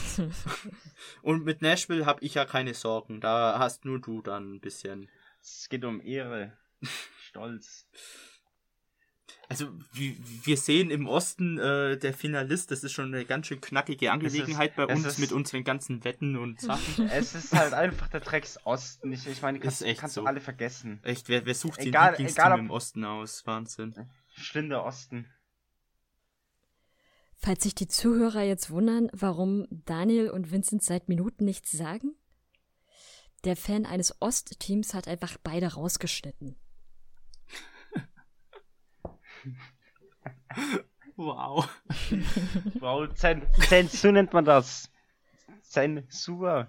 Und 1.22 1.46
mit 1.46 1.62
Nashville 1.62 2.06
habe 2.06 2.24
ich 2.24 2.34
ja 2.34 2.46
keine 2.46 2.74
Sorgen. 2.74 3.22
Da 3.22 3.58
hast 3.60 3.86
nur 3.86 4.00
du 4.00 4.22
dann 4.22 4.56
ein 4.56 4.60
bisschen. 4.60 5.10
Es 5.42 5.70
geht 5.70 5.86
um 5.86 6.02
Ehre, 6.02 6.54
Stolz. 7.22 7.88
Also 9.52 9.68
wir, 9.94 10.16
wir 10.44 10.58
sehen 10.58 10.92
im 10.92 11.08
Osten 11.08 11.58
äh, 11.58 11.98
der 11.98 12.14
Finalist, 12.14 12.70
das 12.70 12.84
ist 12.84 12.92
schon 12.92 13.12
eine 13.14 13.26
ganz 13.26 13.48
schön 13.48 13.60
knackige 13.60 14.12
Angelegenheit 14.12 14.76
bei 14.76 14.84
es 14.84 14.96
uns 14.96 15.06
ist- 15.08 15.18
mit 15.20 15.32
unseren 15.32 15.64
ganzen 15.64 16.04
Wetten 16.04 16.38
und 16.38 16.62
Sachen. 16.62 17.10
Es 17.12 17.34
ist 17.34 17.52
halt 17.54 17.74
einfach 17.74 18.08
der 18.10 18.20
Drecks 18.20 18.60
Osten. 18.64 19.12
Ich, 19.12 19.26
ich 19.26 19.42
meine, 19.42 19.60
kannst, 19.60 19.82
Ist 19.82 19.88
echt 19.88 20.02
kannst 20.02 20.14
so. 20.16 20.22
du 20.22 20.28
alle 20.28 20.40
vergessen. 20.40 21.00
Echt, 21.04 21.30
wer, 21.30 21.48
wer 21.48 21.56
sucht 21.56 21.80
Egal- 21.80 22.10
ein 22.10 22.12
Lieblingsteam 22.12 22.52
ob- 22.54 22.60
im 22.60 22.70
Osten 22.70 23.04
aus? 23.04 23.42
Wahnsinn. 23.48 23.96
Schlimm 24.36 24.70
der 24.70 24.84
Osten. 24.86 25.26
Falls 27.36 27.64
sich 27.64 27.74
die 27.74 27.88
Zuhörer 27.88 28.44
jetzt 28.44 28.70
wundern, 28.70 29.10
warum 29.14 29.66
Daniel 29.72 30.30
und 30.30 30.52
Vincent 30.52 30.84
seit 30.84 31.08
Minuten 31.10 31.46
nichts 31.46 31.72
sagen, 31.72 32.14
der 33.46 33.56
Fan 33.56 33.86
eines 33.86 34.22
Ostteams 34.22 34.94
hat 34.94 35.08
einfach 35.08 35.38
beide 35.42 35.74
rausgeschnitten. 35.74 36.56
Wow. 41.16 41.68
Wow, 42.80 43.14
Zen 43.14 43.42
Zensur 43.68 44.14
nennt 44.14 44.32
man 44.32 44.46
das. 44.46 44.90
Zensur. 45.62 46.68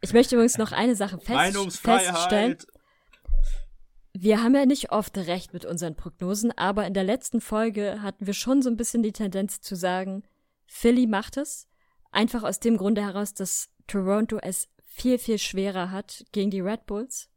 Ich 0.00 0.12
möchte 0.12 0.34
übrigens 0.34 0.58
noch 0.58 0.72
eine 0.72 0.96
Sache 0.96 1.18
fest 1.18 1.78
feststellen. 1.80 2.56
Wir 4.14 4.42
haben 4.42 4.54
ja 4.54 4.66
nicht 4.66 4.92
oft 4.92 5.16
recht 5.16 5.52
mit 5.52 5.64
unseren 5.64 5.94
Prognosen, 5.94 6.56
aber 6.56 6.86
in 6.86 6.94
der 6.94 7.04
letzten 7.04 7.40
Folge 7.40 8.02
hatten 8.02 8.26
wir 8.26 8.34
schon 8.34 8.62
so 8.62 8.68
ein 8.68 8.76
bisschen 8.76 9.02
die 9.02 9.12
Tendenz 9.12 9.60
zu 9.60 9.74
sagen, 9.74 10.22
Philly 10.66 11.06
macht 11.06 11.36
es. 11.36 11.68
Einfach 12.10 12.42
aus 12.42 12.60
dem 12.60 12.76
Grunde 12.76 13.02
heraus, 13.02 13.32
dass 13.32 13.70
Toronto 13.86 14.38
es 14.38 14.68
viel, 14.82 15.18
viel 15.18 15.38
schwerer 15.38 15.90
hat 15.90 16.24
gegen 16.32 16.50
die 16.50 16.60
Red 16.60 16.86
Bulls. 16.86 17.30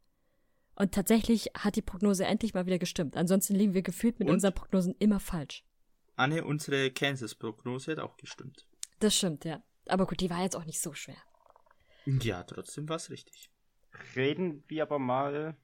Und 0.76 0.94
tatsächlich 0.94 1.52
hat 1.58 1.76
die 1.78 1.82
Prognose 1.82 2.26
endlich 2.26 2.54
mal 2.54 2.66
wieder 2.66 2.80
gestimmt. 2.80 3.16
Ansonsten 3.16 3.56
liegen 3.56 3.74
wir 3.74 3.82
gefühlt 3.82 4.20
mit 4.20 4.28
Und? 4.28 4.36
unseren 4.36 4.54
Prognosen 4.54 4.94
immer 5.00 5.20
falsch. 5.20 5.64
Anne, 6.18 6.44
unsere 6.46 6.92
Kansas-Prognose 6.92 7.92
hat 7.94 8.00
auch 8.00 8.18
gestimmt. 8.18 8.68
Das 9.00 9.16
stimmt, 9.16 9.46
ja. 9.46 9.62
Aber 9.88 10.06
gut, 10.08 10.20
die 10.20 10.30
war 10.30 10.42
jetzt 10.42 10.56
auch 10.56 10.66
nicht 10.66 10.82
so 10.82 10.94
schwer. 10.94 11.18
Ja, 12.06 12.44
trotzdem 12.44 12.88
war 12.90 12.98
es 12.98 13.10
richtig. 13.10 13.50
Reden 14.16 14.64
wir 14.68 14.84
aber 14.84 15.00
mal. 15.00 15.56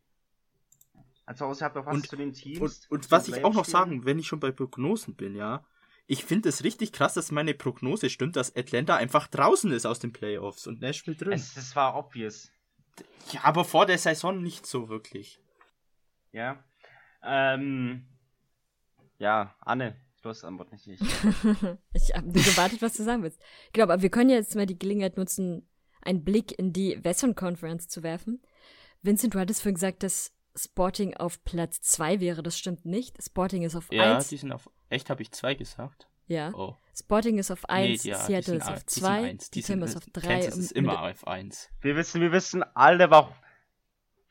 Also 1.26 1.45
außerhalb 1.45 1.76
noch 1.76 1.86
was 1.86 1.95
Und- 1.95 2.08
zu 2.08 2.15
den 2.15 2.34
Teams. 2.34 2.60
Und, 2.60 2.91
und 2.91 3.12
was 3.12 3.28
ich 3.28 3.43
auch 3.43 3.54
noch 3.54 3.65
sagen, 3.65 4.06
wenn 4.06 4.19
ich 4.19 4.28
schon 4.28 4.39
bei 4.39 4.52
Prognosen 4.52 5.15
bin, 5.15 5.36
ja, 5.36 5.65
ich 6.08 6.26
finde 6.26 6.50
es 6.50 6.63
richtig 6.63 6.91
krass, 6.91 7.13
dass 7.13 7.32
meine 7.32 7.54
Prognose 7.54 8.10
stimmt, 8.10 8.36
dass 8.36 8.56
Atlanta 8.56 8.95
einfach 8.97 9.28
draußen 9.28 9.71
ist 9.71 9.86
aus 9.86 10.00
den 10.00 10.12
Playoffs 10.12 10.67
und 10.67 10.82
Nashville 10.82 11.15
drin. 11.15 11.34
Es, 11.34 11.54
das 11.54 11.76
war 11.76 11.95
obvious. 11.95 12.52
Ja, 13.32 13.41
aber 13.43 13.63
vor 13.65 13.86
der 13.86 13.97
Saison 13.97 14.41
nicht 14.41 14.65
so 14.65 14.89
wirklich. 14.89 15.39
Ja. 16.32 16.63
Ähm. 17.23 18.08
Ja, 19.17 19.56
Anne, 19.62 19.95
du 20.21 20.30
hast 20.30 20.43
Antwort 20.43 20.71
nicht 20.71 20.88
ich. 20.88 20.99
Ich 21.93 22.15
habe 22.15 22.25
nur 22.27 22.43
gewartet, 22.43 22.82
was 22.82 22.93
du 22.97 23.04
sagen 23.04 23.21
willst. 23.23 23.39
Genau, 23.73 23.84
aber 23.84 24.01
wir 24.01 24.10
können 24.10 24.30
jetzt 24.32 24.56
mal 24.56 24.65
die 24.65 24.80
Gelegenheit 24.80 25.17
nutzen, 25.17 25.67
einen 26.01 26.23
Blick 26.23 26.58
in 26.58 26.73
die 26.73 27.04
Western 27.04 27.36
Conference 27.36 27.88
zu 27.88 28.01
werfen. 28.01 28.41
Vincent, 29.04 29.36
du 29.36 29.39
hattest 29.39 29.62
vorhin 29.62 29.75
gesagt, 29.75 30.01
dass 30.04 30.34
Sporting 30.56 31.15
auf 31.15 31.43
Platz 31.43 31.82
zwei 31.82 32.19
wäre. 32.19 32.41
Das 32.43 32.58
stimmt 32.58 32.86
nicht. 32.86 33.21
Sporting 33.23 33.63
ist 33.63 33.75
auf 33.75 33.91
Ja, 33.91 34.15
eins. 34.15 34.27
die 34.30 34.38
sind 34.38 34.51
auf. 34.51 34.69
Echt, 34.89 35.10
habe 35.10 35.21
ich 35.21 35.32
zwei 35.32 35.54
gesagt? 35.54 36.08
Ja. 36.27 36.51
Oh. 36.56 36.75
Sporting 36.93 37.38
ist 37.38 37.51
auf 37.51 37.67
eins, 37.69 38.04
ja, 38.04 38.17
die 38.17 38.23
Seattle 38.25 38.56
ist 38.56 38.63
a- 38.67 38.73
auf 38.73 38.84
die 38.84 38.93
sind 38.93 39.04
zwei, 39.04 39.23
eins. 39.30 39.49
die 39.51 39.62
sind- 39.62 39.80
Tim 39.80 39.84
ist 39.88 39.95
auf 39.97 40.04
drei. 40.12 40.27
Kansas 40.27 40.56
und 40.56 40.60
ist 40.62 40.71
immer 40.73 40.91
mit- 41.08 41.15
auf 41.15 41.27
eins. 41.27 41.69
Wir 41.82 41.95
wissen, 41.95 42.21
wir 42.21 42.32
wissen 42.32 42.63
alle, 42.75 43.10
warum. 43.10 43.34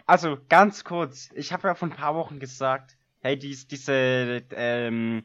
Also, 0.07 0.39
ganz 0.49 0.85
kurz. 0.85 1.31
Ich 1.35 1.53
habe 1.53 1.69
ja 1.69 1.75
vor 1.75 1.89
ein 1.89 1.95
paar 1.95 2.15
Wochen 2.15 2.39
gesagt, 2.41 2.97
hey, 3.21 3.39
dies, 3.39 3.67
diese 3.69 4.43
ähm, 4.53 5.25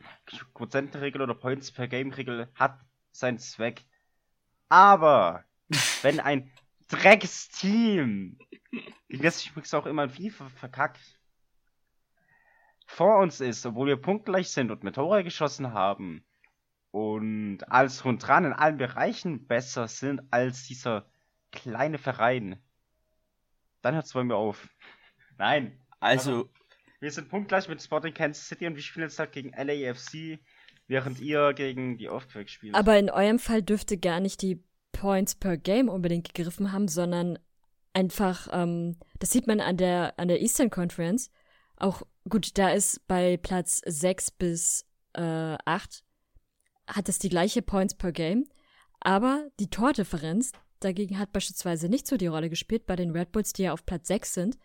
Quotientenregel 0.53 1.21
oder 1.21 1.33
Points 1.33 1.71
per 1.71 1.87
Game 1.87 2.11
Regel 2.11 2.47
hat 2.55 2.79
seinen 3.11 3.39
Zweck. 3.39 3.83
Aber, 4.69 5.43
wenn 6.03 6.19
ein 6.19 6.51
Drecksteam, 6.89 8.37
gegen 9.09 9.23
das 9.23 9.41
ich 9.41 9.49
übrigens 9.49 9.73
auch 9.73 9.85
immer 9.87 10.03
in 10.03 10.09
FIFA 10.11 10.49
verkackt, 10.49 10.99
vor 12.85 13.17
uns 13.17 13.41
ist, 13.41 13.65
obwohl 13.65 13.87
wir 13.87 13.97
punktgleich 13.97 14.49
sind 14.49 14.69
und 14.71 14.83
mehr 14.83 14.93
Tore 14.93 15.23
geschossen 15.23 15.73
haben 15.73 16.23
und 16.95 17.59
alles 17.67 18.05
rund 18.05 18.25
dran 18.25 18.45
in 18.45 18.53
allen 18.53 18.77
Bereichen 18.77 19.47
besser 19.47 19.89
sind 19.89 20.21
als 20.31 20.65
dieser 20.65 21.05
kleine 21.51 21.97
Verein, 21.97 22.57
dann 23.81 23.95
hört's 23.95 24.13
bei 24.13 24.23
mir 24.23 24.37
auf. 24.37 24.69
Nein, 25.37 25.77
Also, 25.99 26.49
wir 27.01 27.11
sind 27.11 27.27
punktgleich 27.27 27.67
mit 27.67 27.81
Sporting 27.81 28.13
Kansas 28.13 28.47
City 28.47 28.65
und 28.65 28.75
wir 28.75 28.81
spielen 28.81 29.09
jetzt 29.09 29.19
halt 29.19 29.33
gegen 29.33 29.49
LAFC, 29.49 30.39
während 30.87 31.19
ihr 31.19 31.51
gegen 31.51 31.97
die 31.97 32.07
Earthquake 32.07 32.47
spielt. 32.47 32.75
Aber 32.75 32.97
in 32.97 33.09
eurem 33.09 33.39
Fall 33.39 33.61
dürfte 33.61 33.97
gar 33.97 34.21
nicht 34.21 34.41
die 34.41 34.63
Points 34.93 35.35
per 35.35 35.57
Game 35.57 35.89
unbedingt 35.89 36.33
gegriffen 36.33 36.71
haben, 36.71 36.87
sondern 36.87 37.37
einfach, 37.91 38.47
ähm, 38.53 38.95
das 39.19 39.31
sieht 39.31 39.47
man 39.47 39.59
an 39.59 39.75
der, 39.75 40.13
an 40.17 40.29
der 40.29 40.41
Eastern 40.41 40.69
Conference. 40.69 41.29
Auch 41.75 42.03
gut, 42.29 42.57
da 42.57 42.69
ist 42.69 43.05
bei 43.05 43.35
Platz 43.35 43.81
6 43.85 44.31
bis 44.31 44.87
äh, 45.11 45.57
8 45.65 46.04
hat 46.87 47.09
es 47.09 47.19
die 47.19 47.29
gleiche 47.29 47.61
Points 47.61 47.95
per 47.95 48.11
Game, 48.11 48.45
aber 48.99 49.47
die 49.59 49.69
Tordifferenz 49.69 50.51
dagegen 50.79 51.17
hat 51.19 51.31
beispielsweise 51.31 51.89
nicht 51.89 52.07
so 52.07 52.17
die 52.17 52.27
Rolle 52.27 52.49
gespielt 52.49 52.85
bei 52.85 52.95
den 52.95 53.11
Red 53.11 53.31
Bulls, 53.31 53.53
die 53.53 53.63
ja 53.63 53.73
auf 53.73 53.85
Platz 53.85 54.07
6 54.07 54.33
sind. 54.33 54.57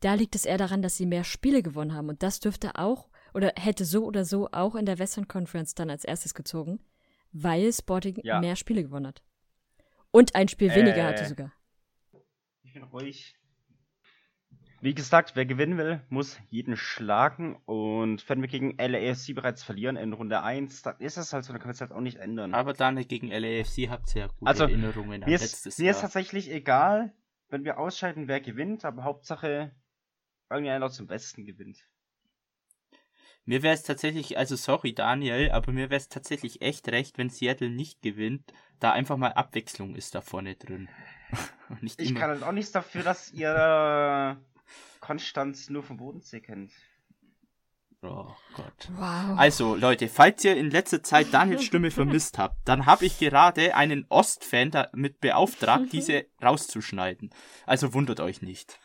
Da 0.00 0.14
liegt 0.14 0.34
es 0.34 0.44
eher 0.44 0.58
daran, 0.58 0.82
dass 0.82 0.96
sie 0.96 1.06
mehr 1.06 1.24
Spiele 1.24 1.62
gewonnen 1.62 1.94
haben 1.94 2.08
und 2.08 2.22
das 2.22 2.40
dürfte 2.40 2.76
auch 2.76 3.08
oder 3.34 3.52
hätte 3.56 3.84
so 3.84 4.04
oder 4.04 4.24
so 4.24 4.48
auch 4.52 4.74
in 4.74 4.86
der 4.86 4.98
Western 4.98 5.28
Conference 5.28 5.74
dann 5.74 5.90
als 5.90 6.04
erstes 6.04 6.34
gezogen, 6.34 6.80
weil 7.32 7.72
Sporting 7.72 8.18
Ja. 8.22 8.40
mehr 8.40 8.56
Spiele 8.56 8.82
gewonnen 8.82 9.06
hat. 9.08 9.22
Und 10.10 10.34
ein 10.34 10.48
Spiel 10.48 10.74
weniger 10.74 10.98
Äh. 10.98 11.04
hatte 11.04 11.26
sogar. 11.26 11.52
Ich 12.62 12.72
bin 12.72 12.82
ruhig. 12.84 13.36
Wie 14.80 14.94
gesagt, 14.94 15.36
wer 15.36 15.46
gewinnen 15.46 15.78
will, 15.78 16.00
muss 16.10 16.38
jeden 16.50 16.76
schlagen. 16.76 17.56
Und 17.64 18.28
wenn 18.28 18.42
wir 18.42 18.48
gegen 18.48 18.76
LAFC 18.76 19.34
bereits 19.34 19.62
verlieren 19.62 19.96
in 19.96 20.12
Runde 20.12 20.42
1, 20.42 20.82
dann 20.82 20.98
ist 20.98 21.16
es 21.16 21.32
halt 21.32 21.44
so, 21.44 21.52
dann 21.52 21.60
können 21.60 21.70
wir 21.70 21.74
es 21.74 21.80
halt 21.80 21.92
auch 21.92 22.00
nicht 22.00 22.18
ändern. 22.18 22.54
Aber 22.54 22.74
dann 22.74 22.96
gegen 23.08 23.28
LAFC 23.28 23.88
habt 23.88 24.14
ihr 24.14 24.22
ja 24.22 24.26
gute 24.28 24.46
Also, 24.46 24.64
Erinnerungen 24.64 25.22
an 25.22 25.30
mir 25.30 25.38
letztes 25.38 25.66
ist, 25.66 25.78
mir 25.78 25.90
ist 25.90 25.96
Jahr. 25.96 26.02
tatsächlich 26.02 26.50
egal, 26.50 27.12
wenn 27.48 27.64
wir 27.64 27.78
ausscheiden, 27.78 28.28
wer 28.28 28.40
gewinnt, 28.40 28.84
aber 28.84 29.04
Hauptsache 29.04 29.72
irgendeiner 30.50 30.90
zum 30.90 31.06
Besten 31.06 31.46
gewinnt. 31.46 31.86
Mir 33.44 33.62
wäre 33.62 33.74
es 33.74 33.82
tatsächlich, 33.82 34.36
also 34.36 34.56
sorry 34.56 34.92
Daniel, 34.92 35.52
aber 35.52 35.72
mir 35.72 35.88
wäre 35.88 35.98
es 35.98 36.08
tatsächlich 36.08 36.62
echt 36.62 36.88
recht, 36.88 37.16
wenn 37.16 37.30
Seattle 37.30 37.70
nicht 37.70 38.02
gewinnt, 38.02 38.52
da 38.80 38.90
einfach 38.92 39.16
mal 39.16 39.32
Abwechslung 39.32 39.94
ist 39.94 40.14
da 40.14 40.20
vorne 40.20 40.56
drin. 40.56 40.88
Ich 41.98 42.10
immer. 42.10 42.20
kann 42.20 42.30
halt 42.30 42.42
auch 42.44 42.52
nichts 42.52 42.70
dafür, 42.70 43.02
dass 43.02 43.32
ihr 43.32 44.36
Konstanz 45.06 45.70
nur 45.70 45.84
vom 45.84 45.98
Bodensee 45.98 46.40
kennt. 46.40 46.72
Oh 48.02 48.26
Gott. 48.54 48.90
Wow. 48.96 49.38
Also, 49.38 49.76
Leute, 49.76 50.08
falls 50.08 50.42
ihr 50.44 50.56
in 50.56 50.68
letzter 50.68 51.00
Zeit 51.00 51.28
Daniels 51.32 51.62
Stimme 51.62 51.92
vermisst 51.92 52.38
habt, 52.38 52.56
dann 52.68 52.86
habe 52.86 53.06
ich 53.06 53.20
gerade 53.20 53.76
einen 53.76 54.04
Ostfan 54.08 54.72
damit 54.72 55.20
beauftragt, 55.20 55.86
diese 55.92 56.26
rauszuschneiden. 56.42 57.30
Also 57.66 57.94
wundert 57.94 58.18
euch 58.18 58.42
nicht. 58.42 58.80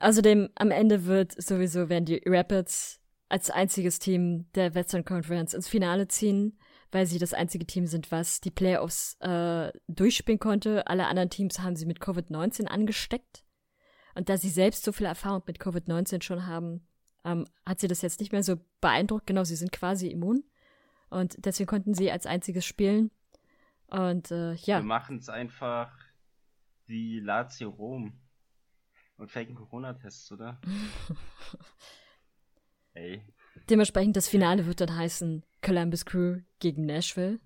Außerdem, 0.00 0.50
am 0.54 0.70
Ende 0.70 1.06
wird 1.06 1.40
sowieso, 1.40 1.88
werden 1.88 2.04
die 2.04 2.20
Rapids 2.26 3.00
als 3.30 3.48
einziges 3.48 3.98
Team 3.98 4.50
der 4.54 4.74
Western 4.74 5.06
Conference 5.06 5.54
ins 5.54 5.66
Finale 5.68 6.08
ziehen, 6.08 6.58
weil 6.90 7.06
sie 7.06 7.18
das 7.18 7.32
einzige 7.32 7.66
Team 7.66 7.86
sind, 7.86 8.12
was 8.12 8.42
die 8.42 8.50
Playoffs 8.50 9.16
äh, 9.20 9.72
durchspielen 9.88 10.38
konnte. 10.38 10.86
Alle 10.88 11.06
anderen 11.06 11.30
Teams 11.30 11.60
haben 11.60 11.76
sie 11.76 11.86
mit 11.86 12.00
Covid-19 12.00 12.66
angesteckt. 12.66 13.44
Und 14.14 14.28
da 14.28 14.36
sie 14.36 14.50
selbst 14.50 14.84
so 14.84 14.92
viel 14.92 15.06
Erfahrung 15.06 15.42
mit 15.46 15.58
Covid-19 15.58 16.22
schon 16.22 16.46
haben, 16.46 16.86
ähm, 17.24 17.46
hat 17.66 17.80
sie 17.80 17.88
das 17.88 18.02
jetzt 18.02 18.20
nicht 18.20 18.32
mehr 18.32 18.42
so 18.42 18.56
beeindruckt. 18.80 19.26
Genau, 19.26 19.44
sie 19.44 19.56
sind 19.56 19.72
quasi 19.72 20.08
immun. 20.08 20.44
Und 21.10 21.44
deswegen 21.44 21.68
konnten 21.68 21.94
sie 21.94 22.10
als 22.10 22.26
einziges 22.26 22.64
spielen. 22.64 23.10
Und 23.86 24.30
äh, 24.30 24.54
ja. 24.54 24.78
Wir 24.78 24.84
machen 24.84 25.18
es 25.18 25.28
einfach 25.28 25.92
wie 26.86 27.20
Lazio 27.20 27.70
Rom. 27.70 28.18
Und 29.18 29.30
faken 29.30 29.54
Corona-Tests, 29.54 30.32
oder? 30.32 30.60
Ey. 32.94 33.22
Dementsprechend 33.68 34.16
das 34.16 34.28
Finale 34.28 34.66
wird 34.66 34.80
dann 34.80 34.96
heißen 34.96 35.44
Columbus 35.60 36.04
Crew 36.04 36.40
gegen 36.58 36.86
Nashville. 36.86 37.38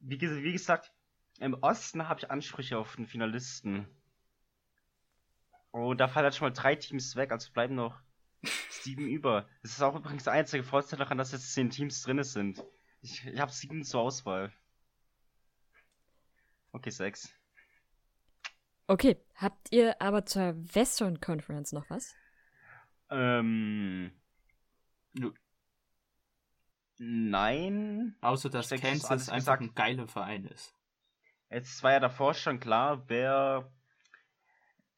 Wie, 0.00 0.20
wie 0.20 0.52
gesagt, 0.52 0.92
im 1.38 1.54
Osten 1.54 2.08
habe 2.08 2.20
ich 2.20 2.30
Ansprüche 2.30 2.78
auf 2.78 2.96
den 2.96 3.06
Finalisten. 3.06 3.86
Oh, 5.78 5.92
da 5.92 6.08
fallen 6.08 6.24
halt 6.24 6.34
schon 6.34 6.48
mal 6.48 6.54
drei 6.54 6.74
Teams 6.74 7.16
weg, 7.16 7.30
also 7.32 7.52
bleiben 7.52 7.74
noch 7.74 8.00
sieben 8.70 9.06
über. 9.08 9.46
Das 9.62 9.72
ist 9.72 9.82
auch 9.82 9.94
übrigens 9.94 10.24
der 10.24 10.32
einzige 10.32 10.64
Vorteil 10.64 10.98
daran, 10.98 11.18
dass 11.18 11.32
jetzt 11.32 11.52
zehn 11.52 11.68
Teams 11.68 12.00
drin 12.02 12.22
sind. 12.24 12.64
Ich, 13.02 13.26
ich 13.26 13.38
habe 13.38 13.52
sieben 13.52 13.84
zur 13.84 14.00
Auswahl. 14.00 14.50
Okay, 16.72 16.88
sechs. 16.88 17.28
Okay, 18.86 19.22
habt 19.34 19.70
ihr 19.70 20.00
aber 20.00 20.24
zur 20.24 20.54
Western 20.74 21.20
Conference 21.20 21.72
noch 21.72 21.90
was? 21.90 22.14
Ähm. 23.10 24.12
nu- 25.12 25.34
Nein. 26.96 28.16
Außer 28.22 28.48
dass 28.48 28.70
Kansas 28.70 29.28
einfach 29.28 29.58
gesagt. 29.58 29.62
ein 29.62 29.74
geiler 29.74 30.08
Verein 30.08 30.46
ist. 30.46 30.74
Jetzt 31.50 31.82
war 31.82 31.92
ja 31.92 32.00
davor 32.00 32.32
schon 32.32 32.60
klar, 32.60 33.06
wer 33.08 33.70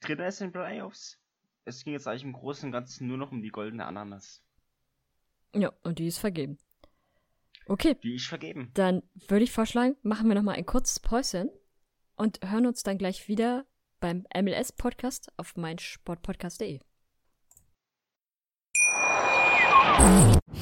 drin 0.01 0.19
ist 0.21 0.41
in 0.41 0.49
den 0.49 0.53
Playoffs. 0.53 1.19
Es 1.65 1.85
ging 1.85 1.93
jetzt 1.93 2.07
eigentlich 2.09 2.25
im 2.25 2.33
Großen 2.33 2.67
und 2.69 2.73
Ganzen 2.73 3.07
nur 3.07 3.19
noch 3.19 3.31
um 3.33 3.43
die 3.43 3.51
goldene 3.51 3.85
Ananas, 3.87 4.43
Ja, 5.55 5.73
und 5.83 5.99
die 5.99 6.07
ist 6.07 6.19
vergeben. 6.19 6.59
Okay, 7.67 7.95
die 8.03 8.15
ich 8.15 8.27
vergeben. 8.29 8.71
dann 8.75 9.03
würde 9.29 9.45
ich 9.45 9.53
vorschlagen, 9.53 9.97
machen 10.03 10.29
wir 10.29 10.35
nochmal 10.35 10.57
ein 10.57 10.65
kurzes 10.65 11.01
Päuschen 11.01 11.51
und 12.17 12.41
hören 12.43 12.67
uns 12.67 12.83
dann 12.83 12.97
gleich 12.97 13.29
wieder 13.29 13.67
beim 14.01 14.25
MLS-Podcast 14.35 15.31
auf 15.37 15.57
meinsportpodcast.de. 15.57 16.81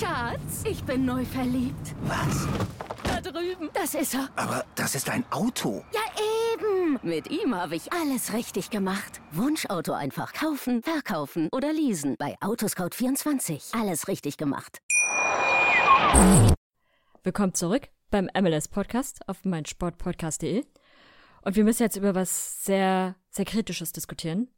Schatz, 0.00 0.64
ich 0.64 0.82
bin 0.84 1.04
neu 1.04 1.24
verliebt. 1.24 1.94
Was? 2.02 2.46
Da 3.04 3.20
drüben. 3.20 3.70
Das 3.72 3.94
ist 3.94 4.14
er. 4.14 4.28
Aber 4.36 4.64
das 4.74 4.94
ist 4.94 5.08
ein 5.10 5.24
Auto. 5.30 5.84
Ja, 5.92 6.00
Mit 7.02 7.30
ihm 7.30 7.54
habe 7.54 7.76
ich 7.76 7.92
alles 7.92 8.32
richtig 8.32 8.70
gemacht. 8.70 9.20
Wunschauto 9.32 9.92
einfach 9.92 10.32
kaufen, 10.32 10.82
verkaufen 10.82 11.48
oder 11.52 11.72
leasen. 11.72 12.16
Bei 12.18 12.36
Autoscout24. 12.40 13.78
Alles 13.78 14.08
richtig 14.08 14.36
gemacht. 14.36 14.78
Willkommen 17.22 17.54
zurück 17.54 17.88
beim 18.10 18.28
MLS-Podcast 18.34 19.28
auf 19.28 19.44
meinsportpodcast.de. 19.44 20.64
Und 21.42 21.56
wir 21.56 21.64
müssen 21.64 21.82
jetzt 21.82 21.96
über 21.96 22.14
was 22.14 22.64
sehr, 22.64 23.16
sehr 23.30 23.44
Kritisches 23.44 23.92
diskutieren. 23.92 24.48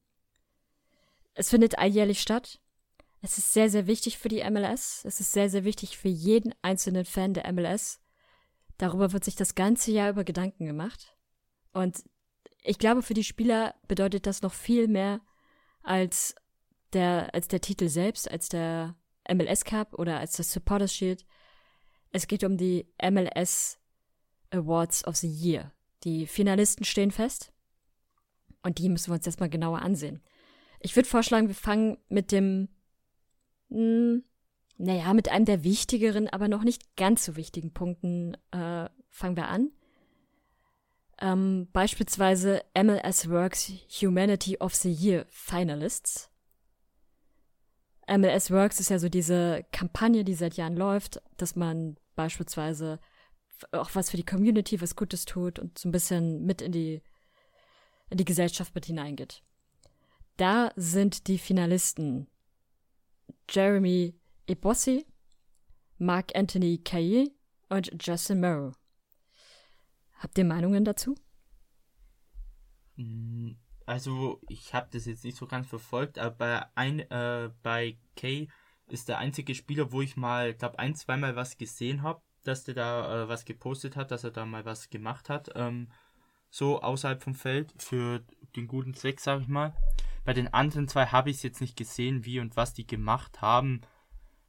Es 1.35 1.51
findet 1.51 1.79
alljährlich 1.79 2.21
statt. 2.21 2.61
Es 3.21 3.39
ist 3.39 3.53
sehr, 3.53 3.69
sehr 3.69 3.87
wichtig 3.87 4.19
für 4.19 4.29
die 4.29 4.49
MLS. 4.49 5.05
Es 5.05 5.21
ist 5.21 5.33
sehr, 5.33 5.51
sehr 5.51 5.65
wichtig 5.65 5.99
für 5.99 6.09
jeden 6.09 6.55
einzelnen 6.63 7.05
Fan 7.05 7.35
der 7.35 7.53
MLS. 7.53 8.01
Darüber 8.77 9.13
wird 9.13 9.25
sich 9.25 9.35
das 9.35 9.55
ganze 9.55 9.91
Jahr 9.91 10.11
über 10.11 10.25
Gedanken 10.25 10.67
gemacht. 10.67 11.17
Und 11.73 12.05
ich 12.69 12.79
glaube, 12.79 13.03
für 13.03 13.15
die 13.15 13.25
Spieler 13.25 13.75
bedeutet 13.89 14.27
das 14.27 14.43
noch 14.43 14.53
viel 14.53 14.89
mehr 14.89 15.23
als 15.83 16.35
der, 16.93 17.33
als 17.35 17.49
der 17.49 17.63
Titel 17.63 17.89
selbst, 17.89 18.31
als 18.31 18.51
der 18.51 18.95
MLS 19.27 19.65
Cup 19.65 19.99
oder 19.99 20.19
als 20.19 20.33
das 20.33 20.53
Supporters 20.53 20.93
Shield. 20.93 21.25
Es 22.13 22.27
geht 22.27 22.45
um 22.45 22.59
die 22.59 22.87
MLS 23.03 23.79
Awards 24.51 25.07
of 25.07 25.17
the 25.17 25.29
Year. 25.29 25.73
Die 26.05 26.27
Finalisten 26.27 26.85
stehen 26.85 27.11
fest. 27.11 27.53
Und 28.63 28.79
die 28.79 28.91
müssen 28.91 29.11
wir 29.11 29.15
uns 29.15 29.25
jetzt 29.25 29.41
mal 29.41 29.49
genauer 29.49 29.81
ansehen. 29.81 30.23
Ich 30.81 30.95
würde 30.95 31.09
vorschlagen, 31.09 31.49
wir 31.49 31.55
fangen 31.55 31.97
mit 32.11 32.33
dem, 32.33 32.69
mh, 33.71 34.21
naja, 34.77 35.15
mit 35.15 35.31
einem 35.31 35.47
der 35.47 35.65
wichtigeren, 35.65 36.29
aber 36.29 36.49
noch 36.49 36.65
nicht 36.65 36.97
ganz 36.97 37.25
so 37.25 37.37
wichtigen 37.37 37.73
Punkten 37.73 38.37
äh, 38.51 38.91
fangen 39.09 39.37
wir 39.37 39.49
an. 39.49 39.71
Ähm, 41.21 41.69
beispielsweise 41.73 42.65
MLS 42.77 43.29
Works 43.29 43.73
Humanity 44.01 44.57
of 44.59 44.75
the 44.75 44.93
Year 44.93 45.27
Finalists. 45.31 46.31
MLS 48.09 48.51
Works 48.51 48.81
ist 48.81 48.91
ja 48.91 48.99
so 48.99 49.09
diese 49.09 49.65
Kampagne, 49.73 50.25
die 50.25 50.35
seit 50.35 50.55
Jahren 50.55 50.77
läuft, 50.77 51.21
dass 51.37 51.57
man 51.57 51.99
beispielsweise 52.15 53.01
auch 53.73 53.91
was 53.95 54.11
für 54.11 54.17
die 54.17 54.25
Community, 54.25 54.81
was 54.81 54.97
Gutes 54.97 55.25
tut 55.25 55.59
und 55.59 55.79
so 55.79 55.89
ein 55.89 55.93
bisschen 55.93 56.45
mit 56.47 56.63
in 56.63 56.73
die, 56.73 57.03
in 58.11 58.17
die 58.17 58.25
Gesellschaft 58.25 58.75
mit 58.75 58.87
hineingeht. 58.87 59.43
Da 60.37 60.71
sind 60.77 61.27
die 61.27 61.39
Finalisten 61.39 62.29
Jeremy 63.51 64.15
Ebossi, 64.47 65.05
Mark 65.99 66.31
Anthony 66.37 66.79
Kaye 66.79 67.33
und 67.69 67.91
Justin 68.01 68.41
Morrow. 68.41 68.78
Habt 70.19 70.39
ihr 70.39 70.45
Meinungen 70.45 70.85
dazu? 70.85 71.15
Mm, 72.97 73.53
Also, 73.87 74.41
ich 74.49 74.75
habe 74.75 74.89
das 74.93 75.07
jetzt 75.07 75.25
nicht 75.25 75.37
so 75.39 75.47
ganz 75.47 75.67
verfolgt, 75.67 76.19
aber 76.19 76.37
bei, 76.37 76.67
ein, 76.75 77.01
äh, 77.11 77.51
bei 77.63 77.97
Kay 78.17 78.49
ist 78.89 79.09
der 79.09 79.19
einzige 79.19 79.55
Spieler, 79.55 79.93
wo 79.93 80.03
ich 80.03 80.17
mal, 80.17 80.55
glaube 80.55 80.79
ein, 80.79 80.95
zweimal 80.95 81.37
was 81.37 81.57
gesehen 81.57 82.03
habe, 82.03 82.21
dass 82.45 82.65
der 82.65 82.75
da 82.75 83.25
äh, 83.25 83.29
was 83.29 83.45
gepostet 83.47 83.97
hat, 83.97 84.11
dass 84.11 84.25
er 84.25 84.31
da 84.31 84.45
mal 84.45 84.65
was 84.65 84.91
gemacht 84.91 85.29
hat. 85.31 85.51
Ähm, 85.55 85.91
so 86.51 86.81
außerhalb 86.83 87.23
vom 87.23 87.35
Feld 87.35 87.73
für 87.79 88.25
den 88.57 88.69
guten 88.69 88.95
Zweck, 88.95 89.21
sage 89.21 89.43
ich 89.43 89.49
mal. 89.49 89.75
Bei 90.25 90.35
den 90.35 90.53
anderen 90.53 90.89
zwei 90.89 91.07
habe 91.07 91.31
ich 91.31 91.37
es 91.37 91.43
jetzt 91.43 91.61
nicht 91.61 91.77
gesehen, 91.77 92.25
wie 92.25 92.41
und 92.41 92.57
was 92.57 92.75
die 92.75 92.87
gemacht 92.87 93.41
haben. 93.41 93.83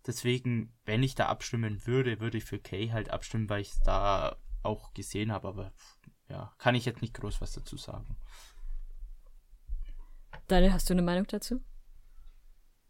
Deswegen, 0.05 0.73
wenn 0.85 1.03
ich 1.03 1.15
da 1.15 1.27
abstimmen 1.27 1.85
würde, 1.85 2.19
würde 2.19 2.37
ich 2.37 2.45
für 2.45 2.59
Kay 2.59 2.89
halt 2.89 3.09
abstimmen, 3.09 3.49
weil 3.49 3.61
ich 3.61 3.71
da 3.85 4.37
auch 4.63 4.93
gesehen 4.93 5.31
habe, 5.31 5.47
aber 5.47 5.73
ja, 6.29 6.53
kann 6.57 6.75
ich 6.75 6.85
jetzt 6.85 7.01
nicht 7.01 7.13
groß 7.15 7.41
was 7.41 7.53
dazu 7.53 7.77
sagen. 7.77 8.15
Daniel, 10.47 10.73
hast 10.73 10.89
du 10.89 10.93
eine 10.93 11.01
Meinung 11.01 11.27
dazu? 11.27 11.61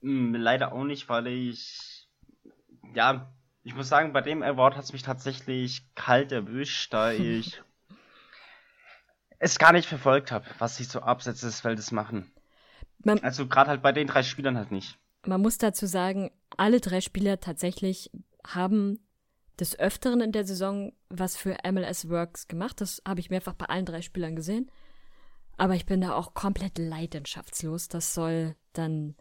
Hm, 0.01 0.34
leider 0.36 0.72
auch 0.74 0.84
nicht, 0.84 1.09
weil 1.09 1.28
ich. 1.28 2.07
Ja, 2.93 3.34
ich 3.63 3.76
muss 3.76 3.89
sagen, 3.89 4.13
bei 4.13 4.22
dem 4.22 4.41
Award 4.41 4.76
hat 4.76 4.86
es 4.86 4.93
mich 4.93 5.03
tatsächlich 5.03 5.93
kalt 5.95 6.32
erwischt, 6.32 6.93
da 6.93 7.11
ich 7.11 7.61
es 9.39 9.57
gar 9.57 9.72
nicht 9.72 9.88
verfolgt 9.88 10.32
habe, 10.32 10.45
was 10.59 10.78
sie 10.78 10.84
so 10.84 11.01
abseits 11.01 11.41
des 11.41 11.61
Feldes 11.61 11.91
machen. 11.91 12.32
Man, 13.03 13.20
also 13.20 13.47
gerade 13.47 13.70
halt 13.70 13.82
bei 13.82 13.93
den 13.93 14.07
drei 14.07 14.24
Spielern 14.24 14.57
halt 14.57 14.72
nicht. 14.72 14.97
Man 15.26 15.41
muss 15.41 15.57
dazu 15.57 15.86
sagen, 15.86 16.32
alle 16.57 16.82
drei 16.82 17.01
Spieler 17.01 17.39
tatsächlich 17.39 18.11
haben 18.45 18.99
des 19.60 19.78
Öfteren 19.78 20.22
in 20.22 20.32
der 20.32 20.45
Saison 20.45 20.93
was 21.10 21.36
für 21.36 21.57
MLS 21.70 22.10
Works 22.10 22.47
gemacht. 22.47 22.82
Das 22.82 23.01
habe 23.07 23.20
ich 23.20 23.30
mehrfach 23.30 23.53
bei 23.53 23.66
allen 23.66 23.86
drei 23.86 24.01
Spielern 24.01 24.36
gesehen. 24.36 24.72
Aber 25.57 25.76
ich 25.76 25.86
bin 25.86 26.01
da 26.01 26.16
auch 26.16 26.34
komplett 26.34 26.78
leidenschaftslos. 26.78 27.89
Das 27.89 28.14
soll 28.14 28.55
dann, 28.74 29.16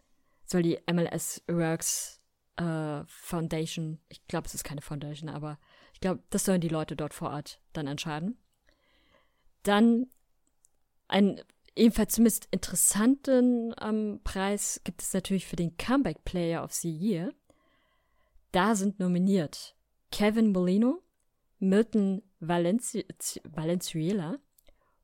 soll 0.45 0.61
die 0.61 0.79
MLS 0.91 1.43
Works 1.47 2.21
äh, 2.55 3.03
Foundation, 3.07 3.99
ich 4.09 4.25
glaube, 4.27 4.47
es 4.47 4.53
ist 4.53 4.63
keine 4.63 4.81
Foundation, 4.81 5.29
aber 5.29 5.59
ich 5.93 5.99
glaube, 5.99 6.23
das 6.29 6.45
sollen 6.45 6.61
die 6.61 6.69
Leute 6.69 6.95
dort 6.95 7.13
vor 7.13 7.31
Ort 7.31 7.61
dann 7.73 7.87
entscheiden. 7.87 8.37
Dann 9.63 10.07
ein 11.07 11.41
ebenfalls 11.75 12.13
zumindest 12.13 12.47
interessanten 12.51 13.73
ähm, 13.81 14.19
Preis 14.23 14.81
gibt 14.83 15.01
es 15.01 15.13
natürlich 15.13 15.47
für 15.47 15.55
den 15.55 15.75
Comeback 15.77 16.23
Player 16.23 16.63
of 16.63 16.73
the 16.73 16.91
Year. 16.91 17.33
Da 18.51 18.75
sind 18.75 18.99
nominiert 18.99 19.75
Kevin 20.11 20.51
Molino, 20.51 21.03
Milton 21.59 22.21
Valenci 22.39 23.05
Valenzuela 23.43 24.37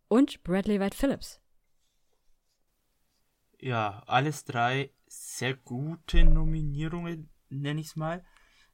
und 0.07 0.43
Bradley 0.43 0.79
White 0.79 0.97
Phillips. 0.97 1.41
Ja, 3.59 4.03
alles 4.05 4.45
drei 4.45 4.91
sehr 5.07 5.55
gute 5.55 6.23
Nominierungen, 6.23 7.29
nenne 7.49 7.81
ich 7.81 7.87
es 7.87 7.95
mal. 7.95 8.23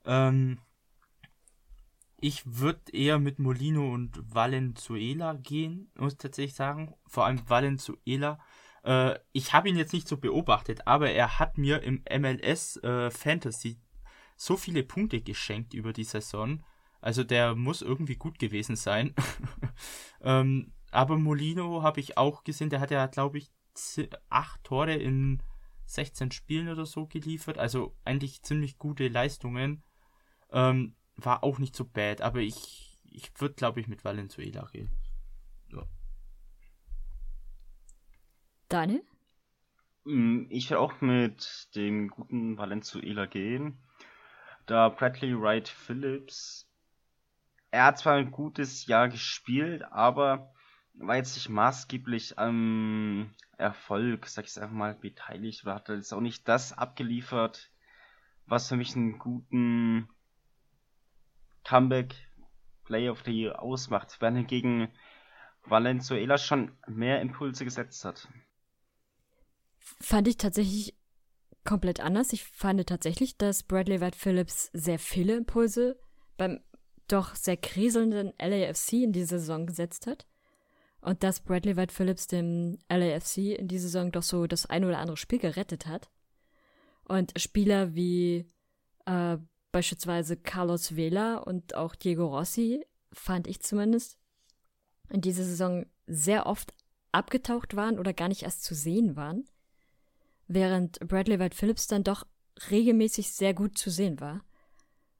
Ähm, 0.06 0.60
ich 2.18 2.44
würde 2.46 2.92
eher 2.92 3.20
mit 3.20 3.40
Molino 3.40 3.94
und 3.94 4.20
Valenzuela 4.34 5.34
gehen, 5.34 5.92
muss 5.96 6.14
ich 6.14 6.20
tatsächlich 6.20 6.56
sagen. 6.56 6.94
Vor 7.08 7.26
allem 7.26 7.50
Valenzuela. 7.50 8.40
Äh, 8.84 9.18
ich 9.32 9.54
habe 9.54 9.70
ihn 9.70 9.78
jetzt 9.78 9.94
nicht 9.94 10.08
so 10.08 10.18
beobachtet, 10.18 10.86
aber 10.88 11.10
er 11.10 11.40
hat 11.40 11.58
mir 11.58 11.82
im 11.82 12.04
MLS 12.10 12.78
äh, 12.78 13.10
Fantasy 13.10 13.80
so 14.36 14.58
viele 14.58 14.84
Punkte 14.84 15.22
geschenkt 15.22 15.74
über 15.74 15.94
die 15.94 16.04
Saison. 16.04 16.64
Also 17.02 17.24
der 17.24 17.56
muss 17.56 17.82
irgendwie 17.82 18.16
gut 18.16 18.40
gewesen 18.40 18.76
sein. 18.76 19.16
ähm, 20.22 20.74
aber 20.92 21.18
Molino 21.18 21.84
habe 21.84 22.00
ich 22.00 22.18
auch 22.18 22.44
gesehen, 22.44 22.70
der 22.70 22.80
hat 22.80 22.92
ja, 22.92 23.08
glaube 23.08 23.38
ich, 23.38 23.52
acht 24.30 24.64
Tore 24.64 24.94
in 24.94 25.42
16 25.86 26.32
Spielen 26.32 26.70
oder 26.70 26.86
so 26.86 27.08
geliefert. 27.08 27.58
Also 27.58 27.96
eigentlich 28.06 28.44
ziemlich 28.44 28.78
gute 28.78 29.08
Leistungen. 29.08 29.84
Ähm, 30.52 30.96
war 31.16 31.44
auch 31.44 31.60
nicht 31.60 31.76
so 31.76 31.86
bad, 31.86 32.22
aber 32.22 32.40
ich, 32.40 33.00
ich 33.10 33.32
würde, 33.40 33.56
glaube 33.56 33.80
ich, 33.80 33.88
mit 33.88 34.04
Valenzuela 34.04 34.68
gehen. 34.72 34.92
Ja. 35.72 35.86
Daniel? 38.70 39.04
Mm, 40.04 40.46
ich 40.50 40.70
will 40.70 40.78
auch 40.78 41.00
mit 41.02 41.70
dem 41.76 42.10
guten 42.10 42.58
Valenzuela 42.58 43.26
gehen. 43.26 43.78
Da 44.72 44.88
Bradley 44.88 45.38
Wright 45.38 45.68
Phillips, 45.68 46.66
er 47.72 47.84
hat 47.84 47.98
zwar 47.98 48.14
ein 48.14 48.32
gutes 48.32 48.86
Jahr 48.86 49.10
gespielt, 49.10 49.84
aber 49.84 50.54
war 50.94 51.18
jetzt 51.18 51.36
nicht 51.36 51.50
maßgeblich 51.50 52.40
am 52.40 53.36
Erfolg, 53.58 54.28
sag 54.28 54.46
ich 54.46 54.58
einfach 54.58 54.74
mal, 54.74 54.96
beteiligt 54.96 55.64
oder 55.64 55.76
hat 55.76 55.90
jetzt 55.90 56.14
auch 56.14 56.22
nicht 56.22 56.48
das 56.48 56.72
abgeliefert, 56.72 57.70
was 58.46 58.70
für 58.70 58.78
mich 58.78 58.96
einen 58.96 59.20
guten 59.20 60.08
Comeback 61.66 62.16
Play 62.86 63.10
of 63.10 63.24
the 63.26 63.32
Year 63.32 63.62
ausmacht, 63.62 64.22
während 64.22 64.38
hingegen 64.38 64.88
Valenzuela 65.66 66.38
schon 66.38 66.78
mehr 66.88 67.20
Impulse 67.20 67.66
gesetzt 67.66 68.06
hat. 68.06 68.30
Fand 70.00 70.30
ich 70.30 70.38
tatsächlich 70.38 70.96
komplett 71.64 72.00
anders. 72.00 72.34
Ich 72.34 72.44
fand 72.44 72.86
tatsächlich, 72.88 73.38
dass 73.38 73.64
Bradley 73.64 74.02
White 74.02 74.18
Phillips 74.18 74.70
sehr 74.74 75.00
viele 75.00 75.36
Impulse 75.36 76.00
beim 76.38 76.60
doch 77.08 77.36
sehr 77.36 77.58
kriselnden 77.58 78.34
LAFC 78.40 78.94
in 78.94 79.12
die 79.12 79.24
Saison 79.24 79.66
gesetzt 79.66 80.08
hat. 80.08 80.26
Und 81.02 81.24
dass 81.24 81.42
Bradley 81.42 81.76
White 81.76 81.94
Phillips 81.94 82.28
dem 82.28 82.78
LAFC 82.90 83.58
in 83.58 83.68
dieser 83.68 83.88
Saison 83.90 84.12
doch 84.12 84.24
so 84.24 84.48
das 84.48 84.68
ein 84.68 84.86
oder 84.86 85.00
andere 85.00 85.18
Spiel 85.18 85.40
gerettet 85.40 85.88
hat. 85.88 86.10
Und 87.06 87.34
Spieler 87.40 87.96
wie 87.96 88.48
äh, 89.06 89.38
beispielsweise 89.72 90.38
Carlos 90.38 90.96
Vela 90.96 91.38
und 91.38 91.76
auch 91.76 91.96
Diego 91.96 92.28
Rossi, 92.28 92.86
fand 93.12 93.48
ich 93.48 93.62
zumindest, 93.62 94.18
in 95.10 95.22
dieser 95.22 95.44
Saison 95.44 95.86
sehr 96.08 96.46
oft 96.46 96.74
abgetaucht 97.12 97.76
waren 97.76 98.00
oder 98.00 98.14
gar 98.14 98.30
nicht 98.30 98.44
erst 98.44 98.64
zu 98.64 98.74
sehen 98.76 99.16
waren, 99.16 99.46
während 100.54 101.00
Bradley 101.08 101.40
White 101.40 101.56
Phillips 101.56 101.88
dann 101.88 102.04
doch 102.04 102.26
regelmäßig 102.70 103.32
sehr 103.32 103.54
gut 103.54 103.78
zu 103.78 103.90
sehen 103.90 104.20
war. 104.20 104.44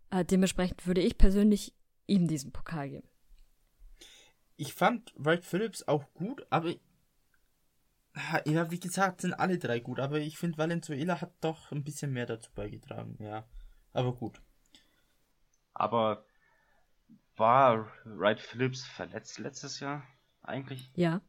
Äh, 0.10 0.26
dementsprechend 0.26 0.86
würde 0.86 1.02
ich 1.02 1.18
persönlich 1.18 1.74
ihm 2.08 2.28
diesen 2.28 2.52
Pokal 2.52 2.90
geben. 2.90 3.08
Ich 4.58 4.74
fand 4.74 5.14
White 5.16 5.44
Phillips 5.44 5.88
auch 5.88 6.14
gut, 6.14 6.46
aber 6.50 6.74
ja, 8.46 8.70
wie 8.70 8.80
gesagt, 8.80 9.22
sind 9.22 9.34
alle 9.34 9.58
drei 9.58 9.80
gut, 9.80 10.00
aber 10.00 10.20
ich 10.20 10.38
finde 10.38 10.58
Valenzuela 10.58 11.22
hat 11.22 11.34
doch 11.40 11.72
ein 11.72 11.84
bisschen 11.84 12.12
mehr 12.12 12.26
dazu 12.26 12.52
beigetragen, 12.54 13.16
ja. 13.20 13.48
Aber 13.94 14.14
gut. 14.14 14.42
Aber 15.74 16.26
war 17.38 17.90
Wright 18.04 18.42
Phillips 18.42 18.86
verletzt 18.86 19.40
letztes 19.40 19.80
Jahr 19.80 20.04
eigentlich? 20.42 20.92
Ja. 20.96 21.22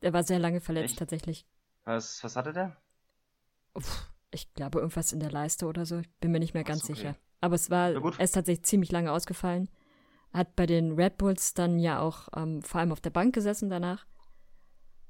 Er 0.00 0.12
war 0.12 0.24
sehr 0.24 0.40
lange 0.40 0.60
verletzt 0.60 0.92
Echt? 0.92 0.98
tatsächlich. 0.98 1.46
Was, 1.86 2.22
was 2.24 2.36
hatte 2.36 2.52
der? 2.52 2.76
Uff, 3.74 4.10
ich 4.32 4.52
glaube 4.54 4.80
irgendwas 4.80 5.12
in 5.12 5.20
der 5.20 5.30
Leiste 5.30 5.66
oder 5.66 5.86
so. 5.86 5.98
Ich 5.98 6.10
bin 6.18 6.32
mir 6.32 6.40
nicht 6.40 6.52
mehr 6.52 6.64
ganz 6.64 6.84
okay. 6.84 6.94
sicher. 6.94 7.16
Aber 7.40 7.54
es 7.54 7.70
war, 7.70 7.90
er 7.90 8.20
ist 8.20 8.32
tatsächlich 8.32 8.66
ziemlich 8.66 8.90
lange 8.90 9.12
ausgefallen. 9.12 9.70
Hat 10.32 10.56
bei 10.56 10.66
den 10.66 10.92
Red 10.92 11.16
Bulls 11.16 11.54
dann 11.54 11.78
ja 11.78 12.00
auch 12.00 12.28
ähm, 12.34 12.60
vor 12.62 12.80
allem 12.80 12.90
auf 12.90 13.00
der 13.00 13.10
Bank 13.10 13.34
gesessen 13.34 13.70
danach. 13.70 14.04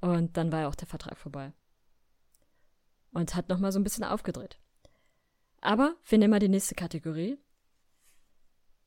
Und 0.01 0.37
dann 0.37 0.53
war 0.53 0.61
ja 0.61 0.69
auch 0.69 0.75
der 0.75 0.87
Vertrag 0.87 1.17
vorbei. 1.17 1.53
Und 3.11 3.35
hat 3.35 3.49
nochmal 3.49 3.73
so 3.73 3.81
ein 3.81 3.85
bisschen 3.85 4.05
aufgedreht. 4.05 4.61
Aber 5.63 5.97
wir 6.05 6.19
nehmen 6.19 6.33
mal 6.33 6.41
die 6.41 6.51
nächste 6.51 6.75
Kategorie. 6.75 7.39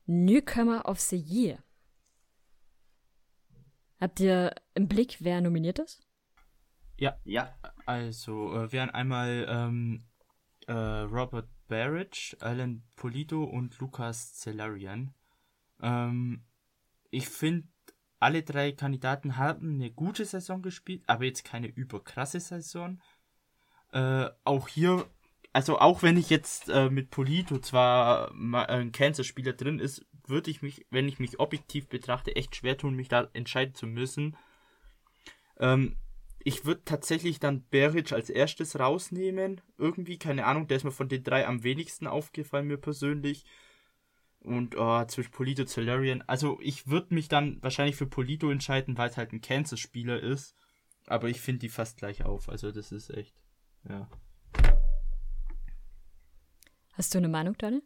Newcomer 0.06 0.88
of 0.88 1.00
the 1.00 1.16
Year. 1.16 1.58
Habt 4.00 4.20
ihr 4.20 4.54
im 4.74 4.86
Blick, 4.86 5.16
wer 5.20 5.40
nominiert 5.40 5.80
ist? 5.80 6.06
Ja, 7.00 7.18
ja. 7.24 7.58
Also, 7.90 8.54
äh, 8.54 8.70
wären 8.70 8.90
einmal 8.90 9.46
ähm, 9.48 10.04
äh, 10.68 10.72
Robert 10.72 11.48
Barrage, 11.66 12.36
Alan 12.38 12.84
Polito 12.94 13.42
und 13.42 13.76
Lukas 13.80 14.36
Celarian. 14.36 15.12
Ähm, 15.82 16.44
ich 17.10 17.28
finde, 17.28 17.66
alle 18.20 18.44
drei 18.44 18.70
Kandidaten 18.70 19.38
haben 19.38 19.74
eine 19.74 19.90
gute 19.90 20.24
Saison 20.24 20.62
gespielt, 20.62 21.02
aber 21.08 21.24
jetzt 21.24 21.44
keine 21.44 21.66
überkrasse 21.66 22.38
Saison. 22.38 23.02
Äh, 23.92 24.28
auch 24.44 24.68
hier 24.68 25.10
also 25.52 25.80
auch 25.80 26.04
wenn 26.04 26.16
ich 26.16 26.30
jetzt 26.30 26.68
äh, 26.68 26.90
mit 26.90 27.10
Polito 27.10 27.58
zwar 27.58 28.30
ein 28.30 28.92
Cancer-Spieler 28.92 29.54
drin 29.54 29.80
ist, 29.80 30.06
würde 30.28 30.48
ich 30.48 30.62
mich, 30.62 30.86
wenn 30.90 31.08
ich 31.08 31.18
mich 31.18 31.40
objektiv 31.40 31.88
betrachte, 31.88 32.36
echt 32.36 32.54
schwer 32.54 32.78
tun, 32.78 32.94
mich 32.94 33.08
da 33.08 33.28
entscheiden 33.32 33.74
zu 33.74 33.88
müssen. 33.88 34.36
Ähm, 35.58 35.96
ich 36.42 36.64
würde 36.64 36.82
tatsächlich 36.84 37.38
dann 37.38 37.64
Beric 37.68 38.12
als 38.12 38.30
erstes 38.30 38.78
rausnehmen. 38.78 39.60
Irgendwie, 39.76 40.18
keine 40.18 40.46
Ahnung, 40.46 40.66
der 40.66 40.78
ist 40.78 40.84
mir 40.84 40.90
von 40.90 41.08
den 41.08 41.22
drei 41.22 41.46
am 41.46 41.62
wenigsten 41.62 42.06
aufgefallen, 42.06 42.66
mir 42.66 42.78
persönlich. 42.78 43.44
Und 44.40 44.74
oh, 44.76 45.04
zwischen 45.04 45.32
Polito 45.32 45.62
und 45.62 45.68
Celerian. 45.68 46.22
Also 46.26 46.58
ich 46.62 46.88
würde 46.88 47.14
mich 47.14 47.28
dann 47.28 47.62
wahrscheinlich 47.62 47.96
für 47.96 48.06
Polito 48.06 48.50
entscheiden, 48.50 48.96
weil 48.96 49.10
es 49.10 49.18
halt 49.18 49.32
ein 49.32 49.42
Kansas-Spieler 49.42 50.18
ist. 50.18 50.56
Aber 51.06 51.28
ich 51.28 51.40
finde 51.40 51.60
die 51.60 51.68
fast 51.68 51.98
gleich 51.98 52.24
auf. 52.24 52.48
Also 52.48 52.72
das 52.72 52.90
ist 52.90 53.10
echt. 53.10 53.34
Ja. 53.86 54.08
Hast 56.94 57.14
du 57.14 57.18
eine 57.18 57.28
Meinung, 57.28 57.56
Daniel? 57.58 57.82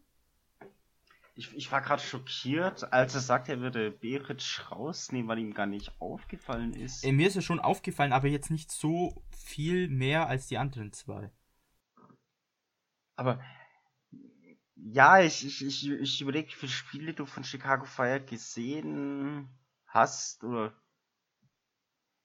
Ich, 1.36 1.52
ich 1.54 1.72
war 1.72 1.82
gerade 1.82 2.02
schockiert, 2.02 2.92
als 2.92 3.14
er 3.14 3.20
sagte, 3.20 3.52
er 3.52 3.60
würde 3.60 3.90
Beric 3.90 4.70
rausnehmen, 4.70 5.28
weil 5.28 5.40
ihm 5.40 5.52
gar 5.52 5.66
nicht 5.66 6.00
aufgefallen 6.00 6.72
ist. 6.74 7.04
Äh, 7.04 7.12
mir 7.12 7.26
ist 7.26 7.36
es 7.36 7.44
schon 7.44 7.58
aufgefallen, 7.60 8.12
aber 8.12 8.28
jetzt 8.28 8.50
nicht 8.50 8.70
so 8.70 9.24
viel 9.30 9.88
mehr 9.88 10.28
als 10.28 10.46
die 10.46 10.58
anderen 10.58 10.92
zwei. 10.92 11.32
Aber 13.16 13.40
Ja, 14.76 15.20
ich, 15.20 15.44
ich, 15.46 15.64
ich, 15.64 15.90
ich 15.90 16.20
überlege, 16.20 16.48
wie 16.48 16.54
viele 16.54 16.72
Spiele 16.72 17.14
du 17.14 17.26
von 17.26 17.42
Chicago 17.44 17.84
Fire 17.84 18.20
gesehen 18.20 19.48
hast 19.86 20.44
oder 20.44 20.72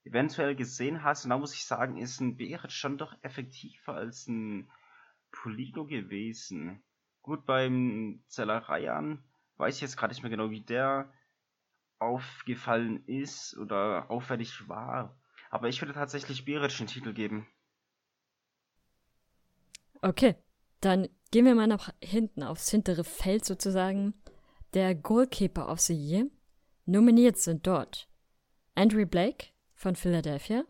eventuell 0.04 0.56
gesehen 0.56 1.04
hast. 1.04 1.24
Und 1.24 1.32
da 1.32 1.38
muss 1.38 1.54
ich 1.54 1.66
sagen, 1.66 1.98
ist 1.98 2.20
ein 2.20 2.38
Berit 2.38 2.72
schon 2.72 2.98
doch 2.98 3.16
effektiver 3.24 3.96
als 3.96 4.28
ein 4.28 4.70
Polino 5.32 5.86
gewesen. 5.86 6.84
Gut, 7.30 7.46
beim 7.46 8.24
Zellereiern 8.26 9.24
weiß 9.58 9.76
ich 9.76 9.82
jetzt 9.82 9.98
gerade 9.98 10.12
nicht 10.12 10.24
mehr 10.24 10.32
genau, 10.32 10.50
wie 10.50 10.62
der 10.62 11.14
aufgefallen 12.00 13.06
ist 13.06 13.56
oder 13.56 14.10
auffällig 14.10 14.68
war. 14.68 15.16
Aber 15.52 15.68
ich 15.68 15.80
würde 15.80 15.94
tatsächlich 15.94 16.44
Beric 16.44 16.80
einen 16.80 16.88
Titel 16.88 17.14
geben. 17.14 17.46
Okay, 20.02 20.38
dann 20.82 21.08
gehen 21.30 21.46
wir 21.46 21.54
mal 21.54 21.68
nach 21.68 21.94
hinten 22.02 22.42
aufs 22.42 22.72
hintere 22.72 23.04
Feld 23.04 23.46
sozusagen. 23.46 24.16
Der 24.74 24.96
Goalkeeper 24.96 25.70
of 25.70 25.82
the 25.82 25.94
Year. 25.94 26.26
Nominiert 26.88 27.38
sind 27.38 27.68
dort 27.68 28.10
Andrew 28.74 29.06
Blake 29.06 29.50
von 29.76 29.96
Philadelphia, 29.96 30.64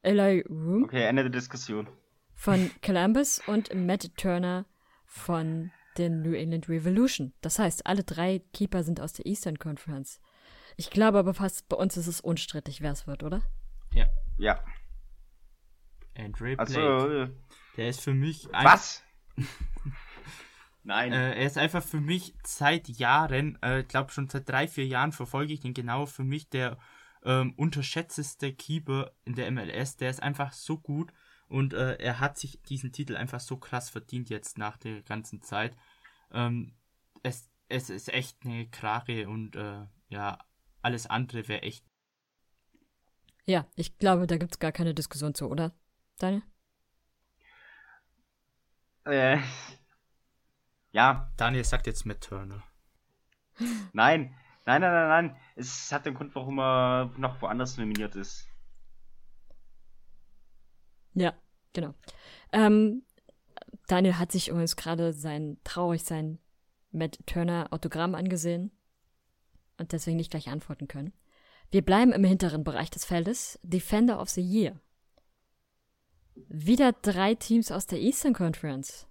Eloy 0.00 0.40
Room. 0.48 0.84
Okay, 0.84 1.04
Ende 1.04 1.24
der 1.24 1.32
Diskussion. 1.32 1.86
Von 2.32 2.70
Columbus 2.82 3.46
und 3.46 3.74
Matt 3.74 4.16
Turner 4.16 4.64
von 5.04 5.70
der 5.98 6.10
New 6.10 6.32
England 6.32 6.68
Revolution. 6.68 7.32
Das 7.40 7.58
heißt, 7.58 7.86
alle 7.86 8.04
drei 8.04 8.40
Keeper 8.52 8.82
sind 8.84 9.00
aus 9.00 9.12
der 9.12 9.26
Eastern 9.26 9.58
Conference. 9.58 10.20
Ich 10.76 10.90
glaube 10.90 11.18
aber 11.18 11.34
fast, 11.34 11.68
bei 11.68 11.76
uns 11.76 11.96
ist 11.96 12.06
es 12.06 12.20
unstrittig, 12.20 12.80
wer 12.80 12.92
es 12.92 13.06
wird, 13.06 13.22
oder? 13.22 13.42
Ja. 13.92 14.06
Ja. 14.38 14.62
Andre 16.16 16.56
Blake. 16.56 16.58
Also, 16.60 17.10
äh, 17.10 17.30
der 17.76 17.88
ist 17.88 18.00
für 18.00 18.14
mich. 18.14 18.52
ein- 18.54 18.64
was? 18.64 19.02
Nein. 20.84 21.12
Äh, 21.12 21.34
er 21.34 21.46
ist 21.46 21.58
einfach 21.58 21.82
für 21.82 22.00
mich 22.00 22.34
seit 22.44 22.88
Jahren, 22.88 23.58
äh, 23.62 23.80
ich 23.80 23.88
glaube 23.88 24.10
schon 24.10 24.28
seit 24.28 24.48
drei, 24.48 24.66
vier 24.68 24.86
Jahren 24.86 25.12
verfolge 25.12 25.52
ich 25.52 25.60
den 25.60 25.74
genau, 25.74 26.06
für 26.06 26.24
mich 26.24 26.48
der 26.48 26.78
ähm, 27.24 27.52
unterschätzteste 27.56 28.52
Keeper 28.54 29.12
in 29.24 29.34
der 29.34 29.50
MLS. 29.50 29.96
Der 29.96 30.08
ist 30.10 30.22
einfach 30.22 30.52
so 30.52 30.78
gut 30.78 31.12
und 31.48 31.74
äh, 31.74 31.96
er 31.96 32.20
hat 32.20 32.38
sich 32.38 32.62
diesen 32.62 32.92
Titel 32.92 33.16
einfach 33.16 33.40
so 33.40 33.56
krass 33.58 33.90
verdient 33.90 34.30
jetzt 34.30 34.56
nach 34.56 34.76
der 34.76 35.02
ganzen 35.02 35.42
Zeit. 35.42 35.76
Ähm, 36.32 36.76
es, 37.22 37.50
es 37.68 37.90
ist 37.90 38.08
echt 38.12 38.44
eine 38.44 38.68
Krake 38.68 39.28
und 39.28 39.56
äh, 39.56 39.86
ja, 40.08 40.38
alles 40.82 41.06
andere 41.06 41.48
wäre 41.48 41.62
echt. 41.62 41.84
Ja, 43.46 43.66
ich 43.76 43.98
glaube, 43.98 44.26
da 44.26 44.36
gibt's 44.36 44.58
gar 44.58 44.72
keine 44.72 44.94
Diskussion 44.94 45.34
zu, 45.34 45.48
oder? 45.48 45.72
Daniel? 46.18 46.42
äh, 49.08 49.38
ja, 50.92 51.32
Daniel 51.36 51.64
sagt 51.64 51.86
jetzt 51.86 52.06
Matt 52.06 52.22
Turner. 52.22 52.62
nein. 53.92 54.34
Nein, 54.66 54.82
nein, 54.82 54.92
nein, 54.92 55.08
nein. 55.08 55.36
Es 55.56 55.90
hat 55.92 56.04
den 56.04 56.14
Grund, 56.14 56.34
warum 56.34 56.58
er 56.60 57.10
noch 57.16 57.40
woanders 57.40 57.78
nominiert 57.78 58.16
ist. 58.16 58.46
Ja, 61.14 61.32
genau. 61.72 61.94
Ähm, 62.52 63.02
Daniel 63.88 64.18
hat 64.18 64.30
sich 64.30 64.48
übrigens 64.48 64.76
gerade 64.76 65.12
sein, 65.12 65.58
traurig 65.64 66.04
sein 66.04 66.38
Matt 66.92 67.18
Turner 67.26 67.68
Autogramm 67.70 68.14
angesehen 68.14 68.70
und 69.78 69.92
deswegen 69.92 70.18
nicht 70.18 70.30
gleich 70.30 70.48
antworten 70.48 70.88
können. 70.88 71.12
Wir 71.70 71.82
bleiben 71.82 72.12
im 72.12 72.24
hinteren 72.24 72.64
Bereich 72.64 72.90
des 72.90 73.04
Feldes. 73.04 73.58
Defender 73.62 74.20
of 74.20 74.28
the 74.28 74.42
Year. 74.42 74.80
Wieder 76.48 76.92
drei 76.92 77.34
Teams 77.34 77.70
aus 77.70 77.86
der 77.86 78.00
Eastern 78.00 78.34
Conference. 78.34 79.06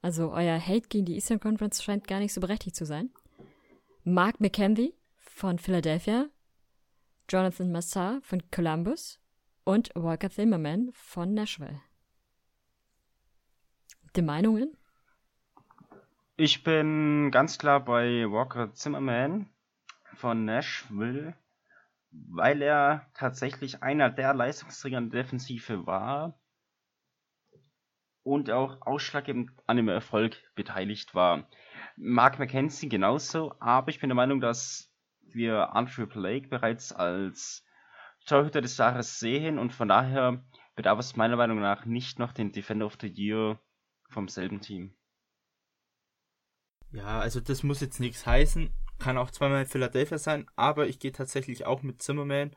Also 0.00 0.32
euer 0.32 0.58
Hate 0.60 0.88
gegen 0.88 1.06
die 1.06 1.14
Eastern 1.14 1.40
Conference 1.40 1.82
scheint 1.82 2.06
gar 2.06 2.20
nicht 2.20 2.32
so 2.32 2.40
berechtigt 2.40 2.76
zu 2.76 2.86
sein. 2.86 3.10
Mark 4.04 4.40
McKenzie 4.40 4.94
von 5.16 5.58
Philadelphia, 5.58 6.28
Jonathan 7.28 7.72
Massar 7.72 8.20
von 8.22 8.42
Columbus 8.50 9.18
und 9.64 9.90
Walker 9.94 10.30
Zimmerman 10.30 10.90
von 10.92 11.34
Nashville. 11.34 11.80
Die 14.18 14.22
Meinungen? 14.22 14.76
Ich 16.36 16.64
bin 16.64 17.30
ganz 17.30 17.56
klar 17.56 17.84
bei 17.84 18.28
Walker 18.28 18.74
Zimmerman 18.74 19.48
von 20.14 20.44
Nashville, 20.44 21.36
weil 22.10 22.60
er 22.60 23.06
tatsächlich 23.14 23.80
einer 23.84 24.10
der 24.10 24.34
Leistungsträger 24.34 25.00
der 25.02 25.22
Defensive 25.22 25.86
war 25.86 26.36
und 28.24 28.50
auch 28.50 28.78
ausschlaggebend 28.80 29.52
an 29.68 29.76
dem 29.76 29.88
Erfolg 29.88 30.36
beteiligt 30.56 31.14
war. 31.14 31.48
Mark 31.96 32.40
McKenzie 32.40 32.88
genauso, 32.88 33.54
aber 33.60 33.90
ich 33.90 34.00
bin 34.00 34.08
der 34.08 34.16
Meinung, 34.16 34.40
dass 34.40 34.92
wir 35.20 35.76
Andrew 35.76 36.06
Blake 36.06 36.48
bereits 36.48 36.92
als 36.92 37.64
Torhüter 38.26 38.62
des 38.62 38.78
Jahres 38.78 39.20
sehen 39.20 39.60
und 39.60 39.72
von 39.72 39.86
daher 39.86 40.42
bedarf 40.74 40.98
es 40.98 41.14
meiner 41.14 41.36
Meinung 41.36 41.60
nach 41.60 41.84
nicht 41.84 42.18
noch 42.18 42.32
den 42.32 42.50
Defender 42.50 42.86
of 42.86 42.98
the 43.00 43.06
Year 43.06 43.60
vom 44.08 44.28
selben 44.28 44.60
Team. 44.60 44.92
Ja, 46.92 47.20
also 47.20 47.40
das 47.40 47.62
muss 47.62 47.80
jetzt 47.80 48.00
nichts 48.00 48.26
heißen. 48.26 48.70
Kann 48.98 49.18
auch 49.18 49.30
zweimal 49.30 49.66
Philadelphia 49.66 50.18
sein, 50.18 50.46
aber 50.56 50.88
ich 50.88 50.98
gehe 50.98 51.12
tatsächlich 51.12 51.66
auch 51.66 51.82
mit 51.82 52.02
Zimmerman. 52.02 52.56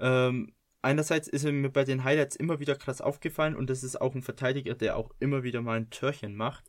Ähm, 0.00 0.54
einerseits 0.80 1.28
ist 1.28 1.44
er 1.44 1.52
mir 1.52 1.70
bei 1.70 1.84
den 1.84 2.04
Highlights 2.04 2.36
immer 2.36 2.60
wieder 2.60 2.76
krass 2.76 3.00
aufgefallen 3.00 3.56
und 3.56 3.68
das 3.68 3.82
ist 3.82 4.00
auch 4.00 4.14
ein 4.14 4.22
Verteidiger, 4.22 4.74
der 4.74 4.96
auch 4.96 5.10
immer 5.20 5.42
wieder 5.42 5.60
mal 5.60 5.76
ein 5.78 5.90
Törchen 5.90 6.36
macht. 6.36 6.64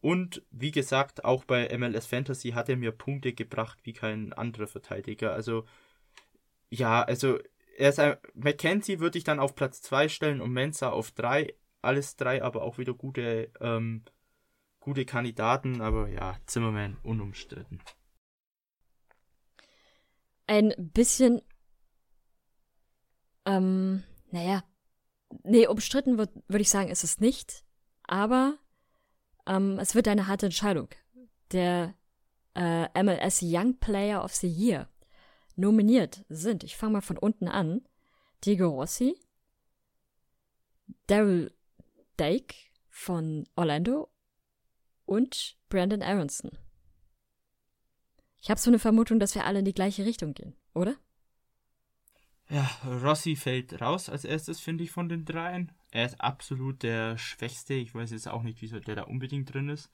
Und 0.00 0.42
wie 0.50 0.70
gesagt, 0.70 1.24
auch 1.24 1.44
bei 1.44 1.76
MLS 1.76 2.06
Fantasy 2.06 2.50
hat 2.50 2.68
er 2.68 2.76
mir 2.76 2.92
Punkte 2.92 3.32
gebracht 3.32 3.78
wie 3.82 3.92
kein 3.92 4.32
anderer 4.32 4.68
Verteidiger. 4.68 5.32
Also, 5.32 5.64
ja, 6.70 7.02
also 7.02 7.38
er 7.76 7.90
ist 7.90 7.98
ein, 8.00 8.16
Mackenzie 8.34 9.00
würde 9.00 9.18
ich 9.18 9.24
dann 9.24 9.40
auf 9.40 9.54
Platz 9.54 9.82
2 9.82 10.08
stellen 10.08 10.40
und 10.40 10.52
Mensa 10.52 10.90
auf 10.90 11.10
3. 11.12 11.54
Alles 11.86 12.16
drei 12.16 12.42
aber 12.42 12.62
auch 12.62 12.78
wieder 12.78 12.94
gute, 12.94 13.52
ähm, 13.60 14.04
gute 14.80 15.04
Kandidaten, 15.04 15.80
aber 15.80 16.08
ja, 16.08 16.36
Zimmerman 16.46 16.96
unumstritten. 17.04 17.80
Ein 20.48 20.74
bisschen, 20.76 21.42
ähm, 23.44 24.02
naja, 24.32 24.64
nee, 25.44 25.68
umstritten 25.68 26.18
würde 26.18 26.60
ich 26.60 26.70
sagen, 26.70 26.90
ist 26.90 27.04
es 27.04 27.20
nicht, 27.20 27.64
aber 28.02 28.58
ähm, 29.46 29.78
es 29.78 29.94
wird 29.94 30.08
eine 30.08 30.26
harte 30.26 30.46
Entscheidung. 30.46 30.88
Der 31.52 31.94
äh, 32.56 33.02
MLS 33.02 33.42
Young 33.42 33.78
Player 33.78 34.24
of 34.24 34.34
the 34.34 34.48
Year 34.48 34.88
nominiert 35.54 36.24
sind, 36.28 36.64
ich 36.64 36.76
fange 36.76 36.94
mal 36.94 37.00
von 37.00 37.16
unten 37.16 37.46
an, 37.46 37.86
Diego 38.44 38.70
Rossi, 38.70 39.16
Daryl 41.06 41.55
Dake 42.16 42.54
von 42.88 43.46
Orlando 43.56 44.10
und 45.04 45.56
Brandon 45.68 46.02
Aronson. 46.02 46.50
Ich 48.40 48.50
habe 48.50 48.60
so 48.60 48.70
eine 48.70 48.78
Vermutung, 48.78 49.18
dass 49.18 49.34
wir 49.34 49.44
alle 49.44 49.60
in 49.60 49.64
die 49.64 49.74
gleiche 49.74 50.04
Richtung 50.04 50.34
gehen, 50.34 50.54
oder? 50.74 50.96
Ja, 52.48 52.70
Rossi 52.84 53.34
fällt 53.34 53.80
raus 53.80 54.08
als 54.08 54.24
erstes, 54.24 54.60
finde 54.60 54.84
ich, 54.84 54.92
von 54.92 55.08
den 55.08 55.24
dreien. 55.24 55.72
Er 55.90 56.06
ist 56.06 56.20
absolut 56.20 56.82
der 56.82 57.18
Schwächste. 57.18 57.74
Ich 57.74 57.94
weiß 57.94 58.12
jetzt 58.12 58.28
auch 58.28 58.42
nicht, 58.42 58.62
wieso 58.62 58.78
der 58.78 58.94
da 58.94 59.02
unbedingt 59.02 59.52
drin 59.52 59.68
ist. 59.68 59.90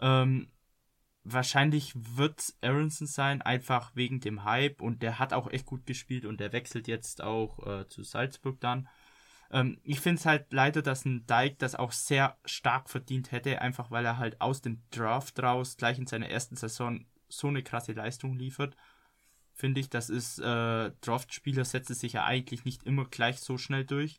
Ähm, 0.00 0.50
wahrscheinlich 1.22 1.92
wird 1.94 2.52
Aronson 2.62 3.06
sein, 3.06 3.42
einfach 3.42 3.94
wegen 3.94 4.18
dem 4.18 4.44
Hype. 4.44 4.82
Und 4.82 5.02
der 5.02 5.20
hat 5.20 5.32
auch 5.32 5.48
echt 5.48 5.66
gut 5.66 5.86
gespielt 5.86 6.24
und 6.24 6.40
der 6.40 6.52
wechselt 6.52 6.88
jetzt 6.88 7.22
auch 7.22 7.64
äh, 7.64 7.86
zu 7.88 8.02
Salzburg 8.02 8.60
dann. 8.60 8.88
Ähm, 9.54 9.80
ich 9.84 10.00
finde 10.00 10.20
es 10.20 10.26
halt 10.26 10.52
leider, 10.52 10.82
dass 10.82 11.06
ein 11.06 11.26
Dijk 11.26 11.58
das 11.58 11.74
auch 11.74 11.92
sehr 11.92 12.36
stark 12.44 12.90
verdient 12.90 13.32
hätte, 13.32 13.62
einfach 13.62 13.90
weil 13.90 14.04
er 14.04 14.18
halt 14.18 14.42
aus 14.42 14.60
dem 14.60 14.82
Draft 14.90 15.42
raus 15.42 15.78
gleich 15.78 15.98
in 15.98 16.06
seiner 16.06 16.28
ersten 16.28 16.56
Saison 16.56 17.06
so 17.28 17.48
eine 17.48 17.62
krasse 17.62 17.92
Leistung 17.92 18.36
liefert 18.36 18.76
finde 19.54 19.80
ich, 19.80 19.88
das 19.88 20.10
ist, 20.10 20.38
äh, 20.40 20.90
Draft-Spieler 21.00 21.64
setzen 21.64 21.94
sich 21.94 22.14
ja 22.14 22.24
eigentlich 22.24 22.64
nicht 22.64 22.82
immer 22.82 23.04
gleich 23.06 23.40
so 23.40 23.56
schnell 23.56 23.84
durch. 23.84 24.18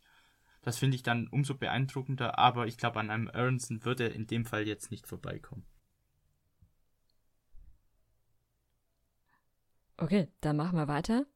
Das 0.62 0.78
finde 0.78 0.96
ich 0.96 1.02
dann 1.02 1.28
umso 1.28 1.54
beeindruckender, 1.54 2.38
aber 2.38 2.66
ich 2.66 2.78
glaube, 2.78 2.98
an 2.98 3.10
einem 3.10 3.30
Aronson 3.32 3.84
wird 3.84 4.00
er 4.00 4.12
in 4.12 4.26
dem 4.26 4.44
Fall 4.44 4.66
jetzt 4.66 4.90
nicht 4.90 5.06
vorbeikommen. 5.06 5.64
Okay, 9.98 10.28
dann 10.40 10.56
machen 10.56 10.76
wir 10.76 10.88
weiter. 10.88 11.26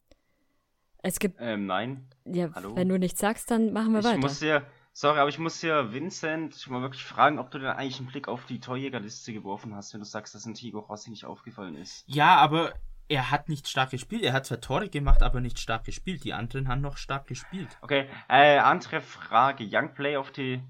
Es 1.03 1.19
gibt, 1.19 1.37
Ähm, 1.41 1.67
nein. 1.67 2.07
ja, 2.25 2.51
hallo? 2.55 2.77
wenn 2.77 2.89
du 2.89 2.99
nichts 2.99 3.21
sagst, 3.21 3.51
dann 3.51 3.73
machen 3.73 3.93
wir 3.93 4.01
Ich 4.01 4.05
weiter. 4.05 4.19
muss 4.19 4.41
dir, 4.41 4.67
sorry, 4.93 5.19
aber 5.19 5.29
ich 5.31 5.39
muss 5.39 5.61
dir 5.61 5.93
Vincent 5.93 6.67
mal 6.69 6.83
wirklich 6.83 7.05
fragen, 7.05 7.39
ob 7.39 7.51
du 7.51 7.59
denn 7.59 7.69
eigentlich 7.69 7.99
einen 7.99 8.09
Blick 8.09 8.29
auf 8.29 8.45
die 8.47 8.61
Torjägerliste 8.61 9.33
geworfen 9.33 9.75
hast, 9.75 9.93
wenn 9.95 10.01
du 10.01 10.07
sagst, 10.07 10.35
dass 10.35 10.45
ein 10.45 10.55
Tigo 10.55 10.81
Rossi 10.81 11.11
nicht 11.11 11.25
aufgefallen 11.25 11.77
ist. 11.77 12.05
Ja, 12.07 12.37
aber 12.37 12.75
er 13.09 13.31
hat 13.31 13.49
nicht 13.49 13.67
stark 13.67 13.91
gespielt. 13.91 14.23
Er 14.23 14.33
hat 14.35 14.47
zwar 14.47 14.61
Tore 14.61 14.89
gemacht, 14.89 15.23
aber 15.23 15.41
nicht 15.41 15.59
stark 15.59 15.85
gespielt. 15.85 16.23
Die 16.25 16.33
anderen 16.35 16.69
haben 16.69 16.81
noch 16.83 16.97
stark 16.97 17.27
gespielt. 17.27 17.69
Okay, 17.81 18.07
äh, 18.29 18.59
andere 18.59 19.01
Frage. 19.01 19.67
Young 19.69 19.95
Play 19.95 20.17
of 20.17 20.33
the 20.37 20.63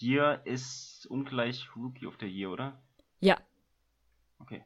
Year 0.00 0.42
ist 0.44 1.06
ungleich 1.06 1.68
Rookie 1.76 2.06
of 2.06 2.16
the 2.20 2.26
Year, 2.26 2.50
oder? 2.50 2.82
Ja, 3.20 3.38
Okay. 4.40 4.64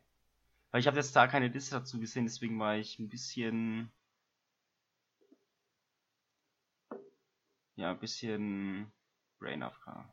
Weil 0.71 0.81
ich 0.81 0.87
habe 0.87 0.97
jetzt 0.97 1.15
da 1.17 1.27
keine 1.27 1.49
Liste 1.49 1.75
dazu 1.77 1.99
gesehen, 2.01 2.25
deswegen 2.25 2.59
war 2.59 2.77
ich 2.77 2.99
ein 2.99 3.09
bisschen. 3.09 3.91
Ja, 7.77 7.91
ein 7.91 7.99
bisschen 7.99 8.93
Brain 9.39 9.63
AFK. 9.63 10.09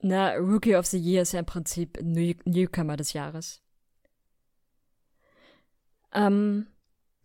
Na, 0.00 0.34
Rookie 0.34 0.76
of 0.76 0.86
the 0.86 0.98
Year 0.98 1.22
ist 1.22 1.32
ja 1.32 1.40
im 1.40 1.46
Prinzip 1.46 1.98
New 2.02 2.34
Newcomer 2.44 2.96
des 2.96 3.12
Jahres. 3.12 3.62
Ähm, 6.12 6.66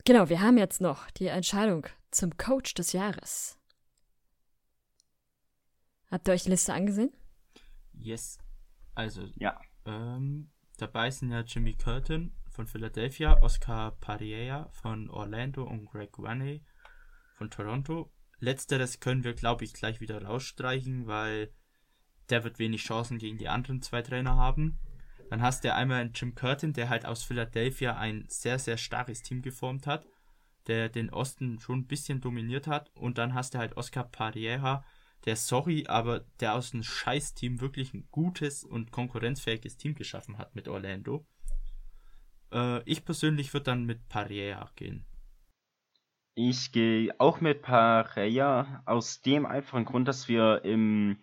genau, 0.05 0.29
wir 0.29 0.41
haben 0.41 0.57
jetzt 0.57 0.81
noch 0.81 1.09
die 1.11 1.27
Entscheidung 1.27 1.85
zum 2.11 2.35
Coach 2.37 2.73
des 2.73 2.93
Jahres. 2.93 3.57
Habt 6.09 6.27
ihr 6.27 6.33
euch 6.33 6.43
die 6.43 6.49
Liste 6.49 6.73
angesehen? 6.73 7.11
Yes. 7.93 8.37
Also, 8.95 9.27
Ja. 9.35 9.59
ähm, 9.85 10.51
dabei 10.77 11.09
sind 11.11 11.31
ja 11.31 11.41
Jimmy 11.41 11.75
Curtin 11.75 12.35
von 12.49 12.67
Philadelphia, 12.67 13.41
Oscar 13.41 13.91
Pareja 14.01 14.67
von 14.71 15.09
Orlando 15.09 15.63
und 15.63 15.85
Greg 15.85 16.17
Waney 16.17 16.65
von 17.35 17.49
Toronto. 17.49 18.11
Letzteres 18.41 18.99
können 18.99 19.23
wir, 19.23 19.33
glaube 19.33 19.63
ich, 19.63 19.73
gleich 19.73 20.01
wieder 20.01 20.23
rausstreichen, 20.23 21.05
weil 21.05 21.53
der 22.29 22.43
wird 22.43 22.59
wenig 22.59 22.83
Chancen 22.83 23.19
gegen 23.19 23.37
die 23.37 23.47
anderen 23.47 23.81
zwei 23.81 24.01
Trainer 24.01 24.35
haben. 24.35 24.79
Dann 25.29 25.41
hast 25.41 25.63
du 25.63 25.73
einmal 25.73 26.01
einen 26.01 26.13
Jim 26.13 26.33
Curtin, 26.33 26.73
der 26.73 26.89
halt 26.89 27.05
aus 27.05 27.23
Philadelphia 27.23 27.95
ein 27.95 28.25
sehr, 28.27 28.57
sehr 28.57 28.77
starkes 28.77 29.21
Team 29.21 29.41
geformt 29.41 29.85
hat, 29.85 30.05
der 30.67 30.89
den 30.89 31.11
Osten 31.11 31.59
schon 31.59 31.79
ein 31.79 31.87
bisschen 31.87 32.19
dominiert 32.19 32.67
hat. 32.67 32.89
Und 32.95 33.19
dann 33.19 33.35
hast 33.35 33.53
du 33.53 33.59
halt 33.59 33.77
Oscar 33.77 34.03
Pareja, 34.03 34.83
der, 35.25 35.35
sorry, 35.35 35.85
aber 35.87 36.25
der 36.39 36.55
aus 36.55 36.73
einem 36.73 36.83
Scheiß-Team 36.83 37.61
wirklich 37.61 37.93
ein 37.93 38.07
gutes 38.09 38.63
und 38.63 38.91
konkurrenzfähiges 38.91 39.77
Team 39.77 39.93
geschaffen 39.93 40.39
hat 40.39 40.55
mit 40.55 40.67
Orlando. 40.67 41.27
Äh, 42.51 42.81
ich 42.89 43.05
persönlich 43.05 43.53
würde 43.53 43.65
dann 43.65 43.85
mit 43.85 44.09
Pareja 44.09 44.67
gehen. 44.75 45.05
Ich 46.33 46.71
gehe 46.71 47.13
auch 47.19 47.41
mit 47.41 47.61
Pareja 47.61 48.81
aus 48.85 49.21
dem 49.21 49.45
einfachen 49.45 49.83
Grund, 49.83 50.07
dass 50.07 50.29
wir 50.29 50.63
im 50.63 51.17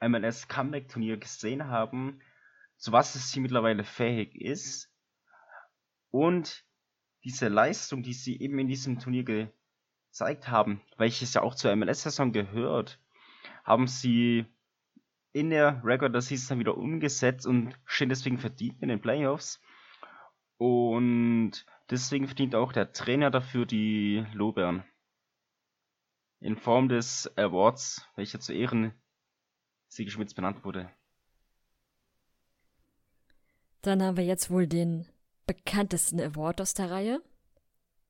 MLS 0.00 0.48
Comeback 0.48 0.88
Turnier 0.88 1.18
gesehen 1.18 1.66
haben, 1.66 2.20
zu 2.78 2.90
was 2.90 3.12
das 3.12 3.30
Team 3.30 3.42
mittlerweile 3.42 3.84
fähig 3.84 4.34
ist. 4.34 4.90
Und 6.10 6.64
diese 7.24 7.48
Leistung, 7.48 8.02
die 8.02 8.14
sie 8.14 8.40
eben 8.40 8.58
in 8.58 8.68
diesem 8.68 8.98
Turnier 8.98 9.24
gezeigt 9.24 10.48
haben, 10.48 10.80
welches 10.96 11.34
ja 11.34 11.42
auch 11.42 11.54
zur 11.54 11.74
MLS-Saison 11.76 12.32
gehört, 12.32 12.98
haben 13.64 13.86
sie 13.86 14.46
in 15.32 15.50
der 15.50 15.82
Regular 15.84 16.22
Season 16.22 16.58
wieder 16.58 16.78
umgesetzt 16.78 17.46
und 17.46 17.78
stehen 17.84 18.08
deswegen 18.08 18.38
verdient 18.38 18.80
in 18.80 18.88
den 18.88 19.00
Playoffs. 19.00 19.60
Und 20.56 21.66
deswegen 21.90 22.26
verdient 22.26 22.54
auch 22.54 22.72
der 22.72 22.92
Trainer 22.92 23.30
dafür 23.30 23.66
die 23.66 24.26
Lobern. 24.32 24.84
In 26.40 26.56
Form 26.56 26.88
des 26.88 27.30
Awards, 27.36 28.08
welcher 28.16 28.40
zu 28.40 28.52
Ehren 28.52 28.92
Sigi 29.88 30.10
Schmitz 30.10 30.34
benannt 30.34 30.64
wurde. 30.64 30.90
Dann 33.82 34.02
haben 34.02 34.16
wir 34.16 34.24
jetzt 34.24 34.50
wohl 34.50 34.66
den 34.66 35.06
bekanntesten 35.46 36.20
Award 36.20 36.60
aus 36.60 36.74
der 36.74 36.90
Reihe. 36.90 37.22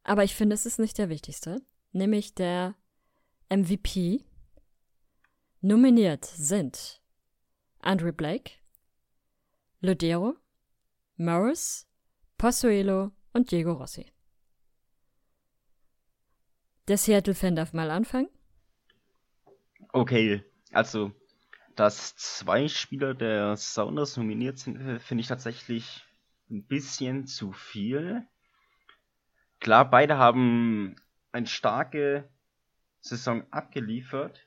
Aber 0.03 0.25
ich 0.25 0.35
finde, 0.35 0.55
es 0.55 0.67
ist 0.67 0.79
nicht 0.79 0.99
der 0.99 1.09
wichtigste. 1.09 1.63
Nämlich 1.93 2.35
der 2.35 2.75
MVP. 3.51 4.25
Nominiert 5.61 6.25
sind 6.25 7.01
Andre 7.81 8.13
Blake, 8.13 8.53
Lodero, 9.81 10.37
Morris, 11.17 11.87
Possuelo 12.37 13.13
und 13.35 13.51
Diego 13.51 13.73
Rossi. 13.73 14.11
Der 16.89 16.97
Seattle-Fan 16.97 17.57
darf 17.57 17.73
mal 17.73 17.91
anfangen. 17.91 18.29
Okay, 19.93 20.43
also, 20.73 21.13
dass 21.77 22.17
zwei 22.17 22.69
Spieler 22.69 23.15
der 23.15 23.57
Sounders 23.57 24.17
nominiert 24.17 24.59
sind, 24.59 24.81
äh, 24.81 24.99
finde 24.99 25.23
ich 25.23 25.29
tatsächlich 25.29 26.05
ein 26.51 26.65
bisschen 26.67 27.27
zu 27.27 27.53
viel. 27.53 28.27
Klar, 29.61 29.89
beide 29.89 30.19
haben 30.19 30.97
eine 31.33 31.47
starke 31.47 32.29
Saison 33.01 33.45
abgeliefert, 33.51 34.47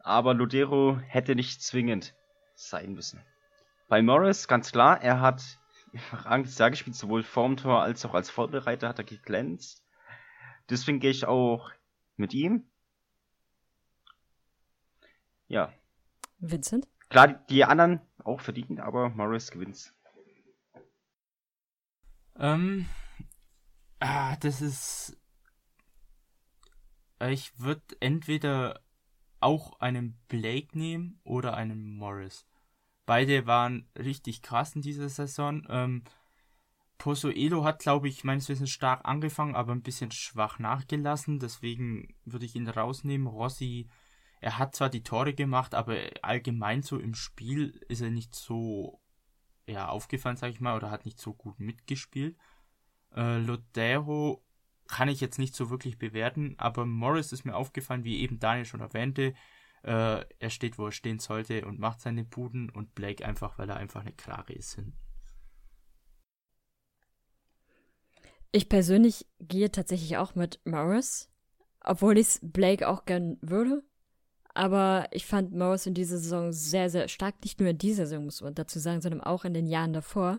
aber 0.00 0.34
Lodero 0.34 0.98
hätte 1.06 1.34
nicht 1.34 1.62
zwingend 1.62 2.14
sein 2.54 2.92
müssen. 2.92 3.20
Bei 3.88 4.02
Morris, 4.02 4.48
ganz 4.48 4.72
klar, 4.72 5.00
er 5.02 5.20
hat 5.20 5.60
überragendes 5.92 6.58
Jahr 6.58 6.70
gespielt, 6.70 6.96
sowohl 6.96 7.22
vorm 7.22 7.56
Tor 7.56 7.82
als 7.82 8.04
auch 8.04 8.14
als 8.14 8.30
Vorbereiter 8.30 8.88
hat 8.88 8.98
er 8.98 9.04
geglänzt. 9.04 9.84
Deswegen 10.70 11.00
gehe 11.00 11.10
ich 11.10 11.26
auch 11.26 11.70
mit 12.16 12.34
ihm. 12.34 12.66
Ja, 15.48 15.72
Vincent? 16.38 16.88
klar, 17.08 17.28
die 17.28 17.64
anderen 17.64 18.00
auch 18.24 18.40
verdient, 18.40 18.80
aber 18.80 19.10
Morris 19.10 19.50
gewinnt. 19.50 19.92
Ähm, 22.36 22.88
ah, 24.00 24.36
das 24.36 24.60
ist. 24.62 25.16
Ich 27.20 27.58
würde 27.60 27.82
entweder 28.00 28.80
auch 29.40 29.78
einen 29.78 30.18
Blake 30.28 30.76
nehmen 30.76 31.20
oder 31.22 31.54
einen 31.54 31.96
Morris. 31.96 32.46
Beide 33.06 33.46
waren 33.46 33.88
richtig 33.98 34.42
krass 34.42 34.76
in 34.76 34.82
dieser 34.82 35.08
Saison. 35.08 35.66
Ähm, 35.68 36.04
Pozuelo 36.98 37.64
hat, 37.64 37.80
glaube 37.80 38.08
ich, 38.08 38.22
meines 38.22 38.48
Wissens 38.48 38.70
stark 38.70 39.04
angefangen, 39.04 39.56
aber 39.56 39.72
ein 39.72 39.82
bisschen 39.82 40.12
schwach 40.12 40.58
nachgelassen. 40.60 41.40
Deswegen 41.40 42.14
würde 42.24 42.46
ich 42.46 42.54
ihn 42.54 42.68
rausnehmen. 42.68 43.26
Rossi, 43.26 43.88
er 44.40 44.58
hat 44.58 44.76
zwar 44.76 44.88
die 44.88 45.02
Tore 45.02 45.34
gemacht, 45.34 45.74
aber 45.74 45.96
allgemein 46.22 46.82
so 46.82 46.98
im 46.98 47.14
Spiel 47.14 47.80
ist 47.88 48.02
er 48.02 48.10
nicht 48.10 48.34
so 48.34 49.00
ja, 49.66 49.88
aufgefallen, 49.88 50.36
sage 50.36 50.52
ich 50.52 50.60
mal, 50.60 50.76
oder 50.76 50.90
hat 50.90 51.04
nicht 51.04 51.18
so 51.18 51.34
gut 51.34 51.58
mitgespielt. 51.58 52.36
Äh, 53.14 53.38
Lodero 53.38 54.44
kann 54.86 55.08
ich 55.08 55.20
jetzt 55.20 55.38
nicht 55.38 55.54
so 55.54 55.70
wirklich 55.70 55.98
bewerten, 55.98 56.54
aber 56.58 56.86
Morris 56.86 57.32
ist 57.32 57.44
mir 57.44 57.54
aufgefallen, 57.54 58.04
wie 58.04 58.20
eben 58.20 58.38
Daniel 58.38 58.64
schon 58.64 58.80
erwähnte. 58.80 59.34
Äh, 59.82 60.24
er 60.38 60.50
steht, 60.50 60.78
wo 60.78 60.86
er 60.86 60.92
stehen 60.92 61.18
sollte 61.18 61.64
und 61.66 61.78
macht 61.78 62.00
seine 62.00 62.24
Buden 62.24 62.70
und 62.70 62.94
Blake 62.94 63.24
einfach, 63.26 63.58
weil 63.58 63.68
er 63.68 63.76
einfach 63.76 64.02
eine 64.02 64.12
Krage 64.12 64.52
ist. 64.52 64.74
hinten. 64.74 64.96
Ich 68.52 68.68
persönlich 68.68 69.26
gehe 69.40 69.72
tatsächlich 69.72 70.18
auch 70.18 70.34
mit 70.34 70.60
Morris, 70.64 71.30
obwohl 71.80 72.18
ich 72.18 72.38
Blake 72.42 72.86
auch 72.86 73.06
gern 73.06 73.38
würde. 73.40 73.82
Aber 74.54 75.08
ich 75.10 75.24
fand 75.24 75.52
Morris 75.52 75.86
in 75.86 75.94
dieser 75.94 76.18
Saison 76.18 76.52
sehr, 76.52 76.90
sehr 76.90 77.08
stark. 77.08 77.36
Nicht 77.42 77.58
nur 77.58 77.70
in 77.70 77.78
dieser 77.78 78.06
Saison, 78.06 78.26
muss 78.26 78.42
man 78.42 78.54
dazu 78.54 78.78
sagen, 78.78 79.00
sondern 79.00 79.22
auch 79.22 79.46
in 79.46 79.54
den 79.54 79.66
Jahren 79.66 79.94
davor. 79.94 80.38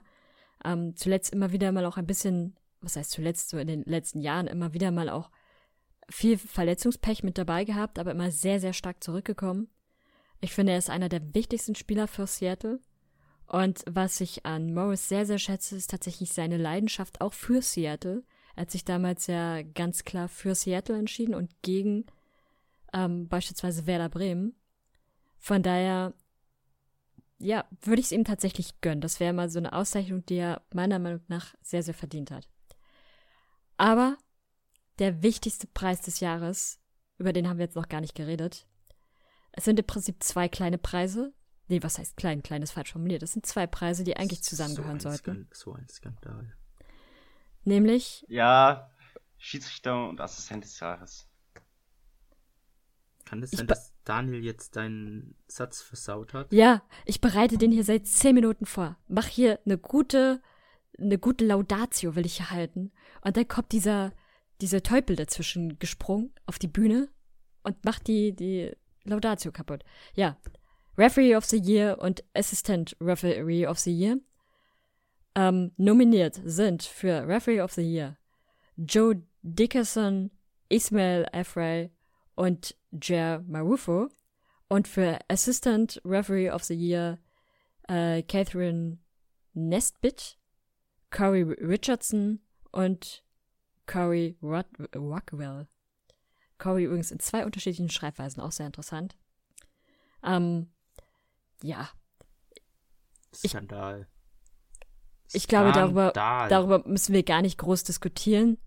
Ähm, 0.64 0.96
zuletzt 0.96 1.34
immer 1.34 1.52
wieder 1.52 1.72
mal 1.72 1.86
auch 1.86 1.98
ein 1.98 2.06
bisschen, 2.06 2.56
was 2.82 2.96
heißt 2.96 3.10
zuletzt, 3.10 3.50
so 3.50 3.58
in 3.58 3.68
den 3.68 3.84
letzten 3.84 4.22
Jahren 4.22 4.46
immer 4.46 4.74
wieder 4.74 4.92
mal 4.92 5.10
auch 5.10 5.32
viel 6.10 6.38
Verletzungspech 6.38 7.24
mit 7.24 7.38
dabei 7.38 7.66
gehabt, 7.66 8.00
aber 8.00 8.12
immer 8.12 8.32
sehr, 8.32 8.60
sehr 8.60 8.74
stark 8.74 9.04
zurückgekommen. 9.04 9.70
Ich 10.42 10.54
finde, 10.54 10.74
er 10.74 10.78
ist 10.78 10.90
einer 10.90 11.10
der 11.10 11.34
wichtigsten 11.34 11.76
Spieler 11.76 12.08
für 12.08 12.28
Seattle. 12.28 12.80
Und 13.48 13.84
was 13.90 14.20
ich 14.20 14.46
an 14.46 14.74
Morris 14.74 15.08
sehr, 15.08 15.26
sehr 15.26 15.40
schätze, 15.40 15.76
ist 15.76 15.90
tatsächlich 15.90 16.34
seine 16.34 16.58
Leidenschaft 16.58 17.22
auch 17.22 17.34
für 17.34 17.62
Seattle. 17.62 18.24
Er 18.56 18.64
hat 18.64 18.72
sich 18.72 18.86
damals 18.86 19.28
ja 19.28 19.62
ganz 19.62 20.04
klar 20.04 20.28
für 20.28 20.56
Seattle 20.56 20.98
entschieden 20.98 21.36
und 21.36 21.62
gegen 21.62 22.06
ähm, 22.94 23.28
beispielsweise 23.28 23.88
Werder 23.88 24.10
Bremen. 24.10 24.56
Von 25.38 25.64
daher, 25.64 26.14
ja, 27.40 27.66
würde 27.82 28.00
ich 28.00 28.08
es 28.08 28.12
ihm 28.12 28.24
tatsächlich 28.24 28.80
gönnen. 28.82 29.02
Das 29.02 29.20
wäre 29.20 29.34
mal 29.34 29.50
so 29.50 29.60
eine 29.60 29.74
Auszeichnung, 29.74 30.26
die 30.26 30.36
er 30.36 30.62
meiner 30.74 31.00
Meinung 31.00 31.22
nach 31.28 31.54
sehr, 31.62 31.84
sehr 31.84 31.94
verdient 31.94 32.32
hat. 32.32 32.48
Aber 33.78 34.18
der 35.00 35.24
wichtigste 35.24 35.68
Preis 35.68 36.02
des 36.02 36.20
Jahres, 36.20 36.80
über 37.18 37.34
den 37.34 37.48
haben 37.48 37.58
wir 37.58 37.66
jetzt 37.66 37.76
noch 37.76 37.90
gar 37.90 38.02
nicht 38.02 38.16
geredet. 38.16 38.68
Es 39.52 39.66
sind 39.66 39.80
im 39.80 39.86
Prinzip 39.86 40.22
zwei 40.24 40.48
kleine 40.50 40.78
Preise. 40.78 41.34
Nee, 41.68 41.82
was 41.82 41.98
heißt 41.98 42.18
klein? 42.18 42.44
Klein 42.44 42.62
ist 42.62 42.72
falsch 42.72 42.92
formuliert. 42.92 43.24
Es 43.24 43.34
sind 43.34 43.46
zwei 43.46 43.68
Preise, 43.68 44.04
die 44.04 44.18
eigentlich 44.18 44.44
zusammengehören 44.44 45.00
so 45.00 45.10
sollten. 45.10 45.48
So 45.54 45.74
ein 45.74 45.88
Skandal. 45.90 46.54
Nämlich, 47.64 48.26
Ja, 48.28 48.92
Schiedsrichter 49.38 50.10
und 50.10 50.20
Assistent 50.20 50.64
des 50.64 50.80
Jahres. 50.80 51.28
Kann 53.26 53.42
das 53.42 53.52
sein, 53.52 53.68
dass 53.68 53.94
Daniel 54.04 54.44
jetzt 54.44 54.76
deinen 54.76 55.36
Satz 55.48 55.82
versaut 55.82 56.34
hat? 56.34 56.52
ja, 56.52 56.84
ich 57.06 57.22
bereite 57.22 57.58
den 57.58 57.72
hier 57.72 57.84
seit 57.86 58.06
zehn 58.08 58.36
Minuten 58.36 58.66
vor. 58.66 58.98
Mach 59.08 59.28
hier 59.28 59.60
eine 59.66 59.78
gute, 59.78 60.42
eine 61.00 61.18
gute 61.18 61.46
Laudatio 61.46 62.16
will 62.16 62.26
ich 62.26 62.38
hier 62.38 62.52
halten. 62.52 62.92
Und 63.22 63.38
dann 63.38 63.48
kommt 63.48 63.72
dieser, 63.72 64.12
dieser 64.64 64.82
Teufel 64.82 65.18
dazwischen 65.18 65.78
gesprungen 65.78 66.34
auf 66.46 66.58
die 66.58 66.70
Bühne 66.70 67.10
und 67.64 67.84
macht 67.84 68.08
die, 68.08 68.34
die 68.34 68.72
Laudatio 69.04 69.52
kaputt. 69.52 69.84
Ja, 70.16 70.38
Referee 70.98 71.36
of 71.36 71.44
the 71.44 71.58
Year 71.58 72.00
und 72.00 72.24
Assistant 72.34 72.96
Referee 73.02 73.68
of 73.68 73.78
the 73.80 73.92
Year. 73.92 74.20
Ähm, 75.36 75.72
nominiert 75.76 76.40
sind 76.46 76.84
für 76.84 77.28
Referee 77.28 77.60
of 77.60 77.74
the 77.74 77.82
Year 77.82 78.18
Joe 78.78 79.22
Dickerson, 79.42 80.32
Ismail 80.70 81.28
Afray 81.34 81.92
und 82.36 82.78
Jer 82.92 83.44
Marufo. 83.46 84.08
Und 84.70 84.88
für 84.88 85.20
Assistant 85.28 86.02
Referee 86.06 86.50
of 86.50 86.64
the 86.64 86.74
Year 86.74 87.20
äh, 87.90 88.24
Catherine 88.24 89.00
Nesbitt, 89.54 90.38
Corey 91.12 91.44
Richardson 91.44 92.40
und 92.72 93.24
Corey 93.86 94.38
Rod 94.42 94.66
Rockwell. 94.96 95.68
Corey 96.58 96.86
übrigens 96.86 97.12
in 97.12 97.20
zwei 97.20 97.46
unterschiedlichen 97.46 97.90
Schreibweisen, 97.90 98.42
auch 98.42 98.52
sehr 98.52 98.66
interessant. 98.66 99.16
Ähm, 100.24 100.72
ja. 101.62 101.90
Skandal. 103.34 104.08
Ich 105.34 105.48
glaube, 105.48 105.72
darüber, 105.72 106.12
darüber 106.12 106.88
müssen 106.88 107.14
wir 107.14 107.24
gar 107.24 107.42
nicht 107.42 107.58
groß 107.58 107.84
diskutieren. 107.84 108.58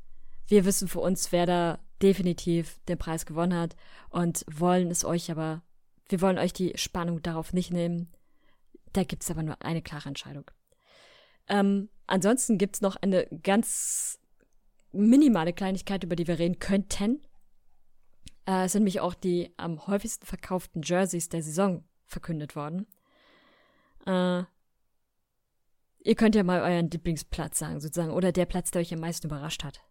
Wir 0.49 0.65
wissen 0.65 0.89
für 0.89 1.01
uns, 1.01 1.31
wer 1.33 1.47
da 1.47 1.79
definitiv 2.03 2.79
den 2.89 2.99
Preis 2.99 3.25
gewonnen 3.25 3.59
hat 3.59 3.77
und 4.11 4.45
wollen 4.51 4.91
es 4.91 5.05
euch 5.05 5.31
aber, 5.31 5.63
wir 6.09 6.21
wollen 6.21 6.39
euch 6.39 6.53
die 6.53 6.73
Spannung 6.77 7.23
darauf 7.23 7.53
nicht 7.53 7.71
nehmen. 7.73 8.13
Da 8.93 9.05
gibt 9.05 9.23
es 9.23 9.31
aber 9.31 9.43
nur 9.43 9.63
eine 9.63 9.83
klare 9.83 10.09
Entscheidung. 10.09 10.51
Ähm, 11.49 11.89
ansonsten 12.07 12.59
gibt 12.59 12.77
es 12.77 12.81
noch 12.83 12.97
eine 12.97 13.27
ganz 13.43 14.19
minimale 14.93 15.53
Kleinigkeit, 15.53 16.05
über 16.05 16.17
die 16.17 16.27
wir 16.27 16.39
reden 16.39 16.59
könnten. 16.59 17.23
Äh, 18.47 18.65
es 18.65 18.73
sind 18.73 18.83
nämlich 18.83 19.01
auch 19.01 19.15
die 19.15 19.53
am 19.57 19.87
häufigsten 19.87 20.27
verkauften 20.27 20.83
Jerseys 20.83 21.29
der 21.29 21.43
Saison 21.43 21.85
verkündet 22.07 22.57
worden. 22.57 22.87
Äh, 24.07 24.45
ihr 26.01 26.15
könnt 26.15 26.35
ja 26.35 26.45
mal 26.45 26.61
euren 26.61 26.91
Lieblingsplatz 26.91 27.59
sagen, 27.59 27.81
sozusagen, 27.81 28.13
oder 28.13 28.33
der 28.33 28.47
Platz, 28.47 28.71
der 28.71 28.81
euch 28.81 28.95
am 28.95 29.01
meisten 29.01 29.27
überrascht 29.27 29.65
hat. 29.65 29.83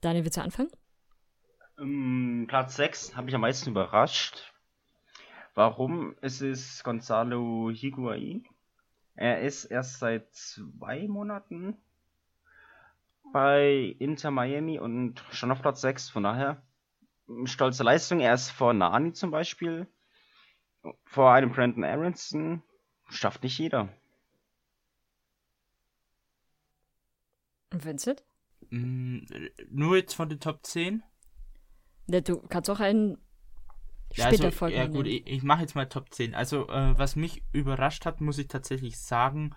Daniel, 0.00 0.24
willst 0.24 0.36
du 0.36 0.42
anfangen? 0.42 0.70
Ähm, 1.78 2.44
Platz 2.48 2.76
6 2.76 3.16
habe 3.16 3.28
ich 3.28 3.34
am 3.34 3.40
meisten 3.40 3.70
überrascht. 3.70 4.52
Warum? 5.54 6.14
Es 6.20 6.42
ist 6.42 6.84
Gonzalo 6.84 7.70
Higuain. 7.72 8.46
Er 9.14 9.40
ist 9.40 9.64
erst 9.64 9.98
seit 9.98 10.34
zwei 10.34 11.08
Monaten 11.08 11.78
bei 13.32 13.96
Inter 13.98 14.30
Miami 14.30 14.78
und 14.78 15.24
schon 15.32 15.50
auf 15.50 15.62
Platz 15.62 15.80
6. 15.80 16.10
Von 16.10 16.24
daher 16.24 16.62
stolze 17.44 17.84
Leistung. 17.84 18.20
Er 18.20 18.34
ist 18.34 18.50
vor 18.50 18.74
Nani 18.74 19.12
zum 19.12 19.30
Beispiel. 19.30 19.88
Vor 21.06 21.32
einem 21.32 21.52
Brandon 21.52 21.84
Aronson. 21.84 22.62
Schafft 23.08 23.42
nicht 23.42 23.58
jeder. 23.58 23.88
Und 27.72 27.84
Vincent? 27.84 28.24
Mm, 28.70 29.18
nur 29.70 29.96
jetzt 29.96 30.14
von 30.14 30.28
den 30.28 30.38
Top 30.40 30.64
10? 30.64 31.02
Ja, 32.08 32.20
du 32.20 32.38
kannst 32.48 32.70
auch 32.70 32.80
einen 32.80 33.18
Ja, 34.14 34.26
später 34.26 34.46
also, 34.46 34.50
folgen. 34.50 34.76
ja 34.76 34.86
gut, 34.86 35.06
ich, 35.06 35.26
ich 35.26 35.42
mache 35.42 35.62
jetzt 35.62 35.74
mal 35.74 35.86
Top 35.88 36.12
10. 36.12 36.34
Also, 36.34 36.68
äh, 36.68 36.98
was 36.98 37.16
mich 37.16 37.44
überrascht 37.52 38.06
hat, 38.06 38.20
muss 38.20 38.38
ich 38.38 38.48
tatsächlich 38.48 38.98
sagen, 38.98 39.54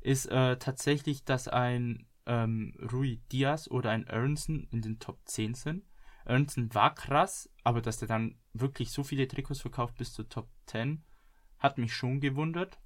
ist 0.00 0.26
äh, 0.26 0.56
tatsächlich, 0.58 1.24
dass 1.24 1.48
ein 1.48 2.06
ähm, 2.26 2.74
Rui 2.92 3.18
Diaz 3.30 3.68
oder 3.68 3.90
ein 3.90 4.06
Ernson 4.06 4.66
in 4.70 4.82
den 4.82 4.98
Top 4.98 5.20
10 5.24 5.54
sind. 5.54 5.84
Ernson 6.24 6.72
war 6.74 6.94
krass, 6.94 7.50
aber 7.64 7.80
dass 7.82 7.98
der 7.98 8.08
dann 8.08 8.38
wirklich 8.52 8.90
so 8.90 9.02
viele 9.02 9.26
Trikots 9.26 9.60
verkauft 9.60 9.96
bis 9.96 10.12
zur 10.12 10.28
Top 10.28 10.48
10, 10.66 11.04
hat 11.58 11.78
mich 11.78 11.94
schon 11.94 12.20
gewundert. 12.20 12.78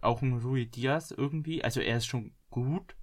Auch 0.00 0.22
ein 0.22 0.34
Rui 0.34 0.66
Diaz 0.66 1.10
irgendwie, 1.10 1.64
also 1.64 1.80
er 1.80 1.96
ist 1.96 2.06
schon 2.06 2.34
gut, 2.50 2.94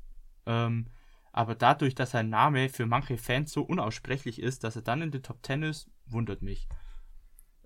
ähm, 0.46 0.88
aber 1.34 1.56
dadurch, 1.56 1.96
dass 1.96 2.12
sein 2.12 2.30
Name 2.30 2.70
für 2.70 2.86
manche 2.86 3.18
Fans 3.18 3.52
so 3.52 3.64
unaussprechlich 3.64 4.42
ist, 4.42 4.64
dass 4.64 4.76
er 4.76 4.82
dann 4.82 5.02
in 5.02 5.12
den 5.12 5.24
Top 5.24 5.46
10 5.46 5.64
ist, 5.64 5.90
wundert 6.06 6.42
mich. 6.42 6.68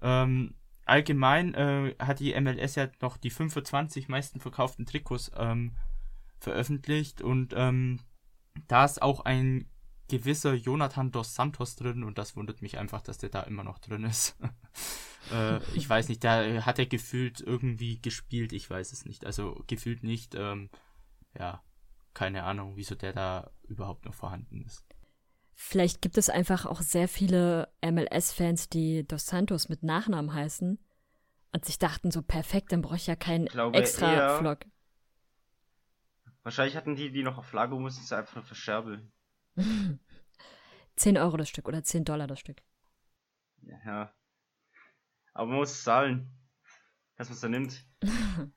Ähm, 0.02 0.56
allgemein 0.86 1.54
äh, 1.56 1.96
hat 2.00 2.20
die 2.20 2.40
MLS 2.40 2.76
ja 2.76 2.88
noch 3.02 3.18
die 3.18 3.32
25 3.32 4.08
meisten 4.08 4.40
verkauften 4.40 4.86
Trikots 4.86 5.32
ähm, 5.36 5.76
veröffentlicht 6.40 7.22
und 7.22 7.54
ähm, 7.56 8.00
da 8.68 8.86
ist 8.86 9.02
auch 9.02 9.22
ein 9.22 9.70
gewisser 10.08 10.54
Jonathan 10.54 11.12
dos 11.12 11.34
Santos 11.36 11.76
drin 11.76 12.04
und 12.04 12.18
das 12.18 12.36
wundert 12.36 12.62
mich 12.62 12.78
einfach, 12.78 13.02
dass 13.02 13.18
der 13.18 13.30
da 13.30 13.42
immer 13.42 13.64
noch 13.64 13.80
drin 13.80 14.04
ist. 14.04 14.36
äh, 15.32 15.60
ich 15.74 15.90
weiß 15.90 16.10
nicht, 16.10 16.24
da 16.24 16.64
hat 16.66 16.78
er 16.80 16.86
gefühlt 16.86 17.42
irgendwie 17.42 18.00
gespielt, 18.02 18.54
ich 18.54 18.70
weiß 18.70 18.92
es 18.92 19.06
nicht. 19.06 19.26
Also 19.26 19.64
gefühlt 19.68 20.04
nicht, 20.04 20.36
ähm, 20.36 20.70
ja, 21.38 21.62
keine 22.14 22.44
Ahnung, 22.44 22.76
wieso 22.76 22.96
der 22.96 23.14
da 23.14 23.52
überhaupt 23.68 24.06
noch 24.06 24.14
vorhanden 24.14 24.62
ist. 24.62 24.86
Vielleicht 25.54 26.02
gibt 26.02 26.18
es 26.18 26.30
einfach 26.30 26.66
auch 26.66 26.82
sehr 26.82 27.08
viele 27.08 27.70
MLS-Fans, 27.82 28.70
die 28.70 29.08
Dos 29.08 29.26
Santos 29.26 29.70
mit 29.70 29.84
Nachnamen 29.84 30.34
heißen 30.34 30.78
und 31.54 31.66
sich 31.66 31.80
dachten, 31.80 32.12
so 32.12 32.22
perfekt, 32.22 32.74
dann 32.74 32.82
brauche 32.82 32.98
ich 32.98 33.08
ja 33.08 33.16
keinen 33.16 33.46
glaube 33.46 33.78
extra 33.78 34.14
eher- 34.14 34.38
Vlog. 34.38 34.60
Wahrscheinlich 36.46 36.78
hatten 36.78 36.96
die, 36.96 37.12
die 37.12 37.24
noch 37.24 37.40
auf 37.40 37.52
Lager 37.54 37.76
mussten, 37.80 38.06
sie 38.06 38.16
einfach 38.16 38.36
nur 38.36 38.44
verscherbeln. 38.44 39.12
10 40.96 41.18
Euro 41.18 41.38
das 41.38 41.50
Stück 41.50 41.68
oder 41.68 41.84
10 41.84 42.06
Dollar 42.06 42.28
das 42.28 42.40
Stück. 42.40 42.62
Ja. 43.64 44.14
Aber 45.34 45.48
man 45.48 45.58
muss 45.58 45.84
zahlen, 45.84 46.30
dass 47.16 47.30
man 47.30 47.34
es 47.36 47.42
dann 47.42 47.52
nimmt. 47.52 47.86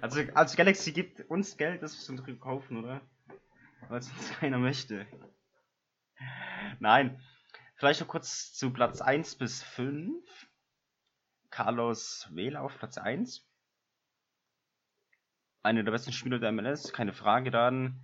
Also, 0.00 0.20
also 0.34 0.56
Galaxy 0.56 0.90
gibt 0.90 1.20
uns 1.30 1.56
Geld, 1.56 1.80
dass 1.80 1.94
wir 1.94 2.00
es 2.00 2.24
dann 2.24 2.40
kaufen, 2.40 2.78
oder? 2.78 3.00
Weil 3.88 4.00
es 4.00 4.10
uns 4.10 4.30
keiner 4.40 4.58
möchte. 4.58 5.06
Nein. 6.80 7.22
Vielleicht 7.76 8.00
noch 8.00 8.08
kurz 8.08 8.52
zu 8.52 8.72
Platz 8.72 9.00
1 9.00 9.36
bis 9.36 9.62
5. 9.62 10.48
Carlos 11.50 12.28
Vela 12.32 12.62
auf 12.62 12.76
Platz 12.76 12.98
1. 12.98 13.45
Einer 15.66 15.82
der 15.82 15.90
besten 15.90 16.12
Spieler 16.12 16.38
der 16.38 16.52
MLS, 16.52 16.92
keine 16.92 17.12
Frage 17.12 17.50
dann. 17.50 18.00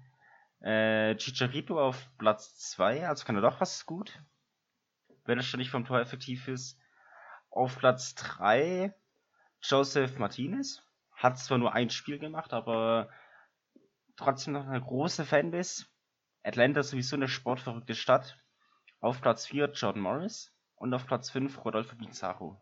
Äh, 0.62 1.14
Chicharito 1.14 1.80
auf 1.80 2.10
Platz 2.18 2.58
2, 2.58 3.06
also 3.06 3.24
kann 3.24 3.36
er 3.36 3.42
doch 3.42 3.60
was 3.60 3.86
gut. 3.86 4.20
Wenn 5.26 5.38
er 5.38 5.56
nicht 5.56 5.70
vom 5.70 5.84
Tor 5.84 6.00
effektiv 6.00 6.48
ist. 6.48 6.76
Auf 7.50 7.78
Platz 7.78 8.16
3 8.16 8.92
Joseph 9.62 10.18
Martinez. 10.18 10.82
Hat 11.14 11.38
zwar 11.38 11.58
nur 11.58 11.72
ein 11.72 11.88
Spiel 11.88 12.18
gemacht, 12.18 12.52
aber 12.52 13.10
trotzdem 14.16 14.54
noch 14.54 14.66
eine 14.66 14.80
große 14.80 15.24
Fanbase. 15.24 15.86
Atlanta 16.42 16.80
ist 16.80 16.90
sowieso 16.90 17.14
eine 17.14 17.28
sportverrückte 17.28 17.94
Stadt. 17.94 18.40
Auf 18.98 19.20
Platz 19.20 19.46
4 19.46 19.70
Jordan 19.70 20.02
Morris 20.02 20.52
und 20.74 20.92
auf 20.94 21.06
Platz 21.06 21.30
5 21.30 21.64
Rodolfo 21.64 21.94
Pizarro. 21.94 22.60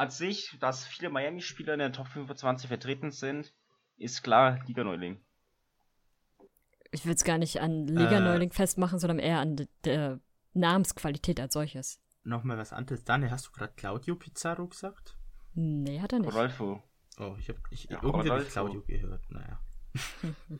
An 0.00 0.10
sich, 0.10 0.56
dass 0.60 0.86
viele 0.86 1.10
Miami-Spieler 1.10 1.74
in 1.74 1.78
der 1.80 1.92
Top 1.92 2.08
25 2.08 2.68
vertreten 2.68 3.10
sind, 3.10 3.52
ist 3.98 4.22
klar 4.22 4.58
Liga-Neuling. 4.66 5.20
Ich 6.90 7.04
will 7.04 7.12
es 7.14 7.22
gar 7.24 7.36
nicht 7.38 7.60
an 7.60 7.86
Liga-Neuling 7.86 8.50
Äh. 8.50 8.54
festmachen, 8.54 8.98
sondern 8.98 9.18
eher 9.18 9.38
an 9.40 9.56
de- 9.56 9.68
der 9.84 10.18
Namensqualität 10.54 11.38
als 11.38 11.52
solches. 11.52 12.00
Nochmal 12.24 12.56
was 12.58 12.72
anderes. 12.72 13.04
Daniel, 13.04 13.30
hast 13.30 13.46
du 13.46 13.52
gerade 13.52 13.72
Claudio 13.74 14.16
Pizarro 14.16 14.66
gesagt? 14.68 15.16
Nee, 15.54 16.00
hat 16.00 16.12
er 16.14 16.20
nicht. 16.20 16.28
Rodolfo. 16.32 16.82
Oh, 17.18 17.36
ich 17.38 17.48
habe 17.50 17.60
ich, 17.70 17.84
Ja, 17.84 18.00
irgendwie 18.02 18.30
hab 18.30 18.40
ich. 18.40 18.48
Claudio 18.48 18.82
gehört. 18.82 19.30
Naja. 19.30 19.60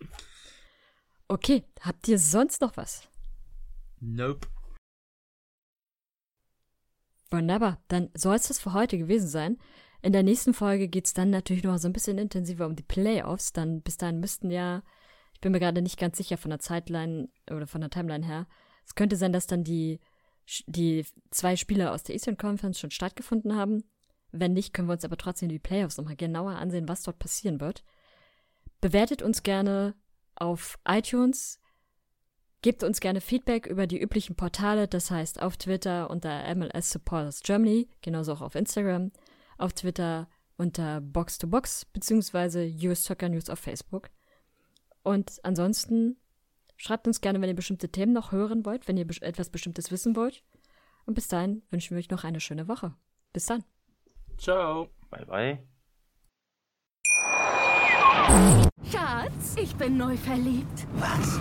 Okay, 1.29 1.65
habt 1.81 2.09
ihr 2.09 2.19
sonst 2.19 2.61
noch 2.61 2.77
was? 2.77 3.09
Nope. 4.01 4.49
Wunderbar, 7.31 7.79
dann 7.89 8.11
soll 8.15 8.37
es 8.37 8.49
das 8.49 8.59
für 8.59 8.73
heute 8.73 8.99
gewesen 8.99 9.29
sein. 9.29 9.59
In 10.03 10.13
der 10.13 10.23
nächsten 10.23 10.55
Folge 10.55 10.89
geht 10.89 11.07
es 11.07 11.15
dann 11.15 11.31
natürlich 11.31 11.63
noch 11.63 11.79
so 11.79 11.89
ein 11.89 11.93
bisschen 11.93 12.19
intensiver 12.19 12.67
um 12.67 12.75
die 12.75 12.83
Playoffs. 12.83 13.53
Dann 13.53 13.83
bis 13.83 13.99
dahin 13.99 14.21
müssten 14.21 14.51
ja, 14.51 14.83
ich 15.35 15.41
bin 15.41 15.53
mir 15.53 15.61
gerade 15.61 15.83
nicht 15.83 15.99
ganz 15.99 16.17
sicher 16.17 16.39
von 16.39 16.51
der 16.51 16.59
Zeitline 16.59 17.29
oder 17.51 17.67
von 17.67 17.81
der 17.81 17.91
Timeline 17.91 18.27
her. 18.27 18.47
Es 18.87 18.95
könnte 18.95 19.17
sein, 19.17 19.33
dass 19.33 19.47
dann 19.47 19.63
die, 19.63 20.01
die 20.67 21.05
zwei 21.31 21.57
Spieler 21.57 21.93
aus 21.93 22.03
der 22.03 22.15
Eastern 22.15 22.39
Conference 22.39 22.81
schon 22.81 22.91
stattgefunden 22.91 23.55
haben. 23.55 23.85
Wenn 24.33 24.55
nicht, 24.55 24.73
können 24.73 24.89
wir 24.89 24.95
uns 24.95 25.05
aber 25.05 25.17
trotzdem 25.17 25.49
die 25.49 25.59
Playoffs 25.59 25.99
nochmal 25.99 26.17
genauer 26.17 26.53
ansehen, 26.53 26.89
was 26.89 27.03
dort 27.03 27.19
passieren 27.19 27.61
wird. 27.61 27.85
Bewertet 28.81 29.23
uns 29.23 29.43
gerne 29.43 29.95
auf 30.35 30.79
iTunes. 30.89 31.61
Gebt 32.63 32.83
uns 32.83 33.01
gerne 33.01 33.23
Feedback 33.23 33.67
über 33.67 33.87
die 33.87 34.01
üblichen 34.01 34.37
Portale, 34.37 34.87
das 34.87 35.11
heißt 35.11 35.41
auf 35.41 35.57
Twitter 35.57 36.11
unter 36.11 36.55
MLS 36.55 36.91
Supporters 36.91 37.41
Germany, 37.43 37.89
genauso 38.03 38.35
auch 38.35 38.43
auf 38.43 38.55
Instagram, 38.55 39.13
auf 39.57 39.73
Twitter 39.73 40.29
unter 40.59 41.01
Box 41.01 41.39
to 41.39 41.47
Box 41.47 41.87
beziehungsweise 41.87 42.71
US 42.83 43.05
Soccer 43.05 43.31
News 43.31 43.49
auf 43.49 43.59
Facebook. 43.61 44.11
Und 45.03 45.41
ansonsten 45.43 46.19
schreibt 46.77 47.07
uns 47.07 47.23
gerne, 47.23 47.41
wenn 47.41 47.49
ihr 47.49 47.57
bestimmte 47.57 47.89
Themen 47.89 48.13
noch 48.13 48.31
hören 48.31 48.67
wollt, 48.67 48.87
wenn 48.89 48.99
ihr 48.99 49.07
etwas 49.23 49.49
Bestimmtes 49.49 49.91
wissen 49.91 50.15
wollt. 50.15 50.43
Und 51.07 51.15
bis 51.15 51.29
dahin 51.29 51.63
wünschen 51.71 51.97
wir 51.97 51.99
euch 51.99 52.11
noch 52.11 52.25
eine 52.25 52.41
schöne 52.41 52.69
Woche. 52.69 52.95
Bis 53.33 53.47
dann. 53.47 53.65
Ciao. 54.37 54.89
Bye 55.11 55.25
bye. 55.25 55.59
Schatz, 58.93 59.57
ich 59.57 59.75
bin 59.77 59.97
neu 59.97 60.17
verliebt. 60.19 60.87
Was? 60.99 61.41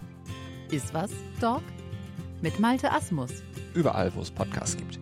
Iswas 0.71 1.11
Dog 1.39 1.61
mit 2.41 2.59
Malte 2.59 2.91
Asmus. 2.91 3.31
Überall, 3.73 4.11
wo 4.15 4.21
es 4.21 4.31
Podcasts 4.31 4.77
gibt. 4.77 4.99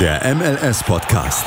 Der 0.00 0.34
MLS-Podcast. 0.34 1.44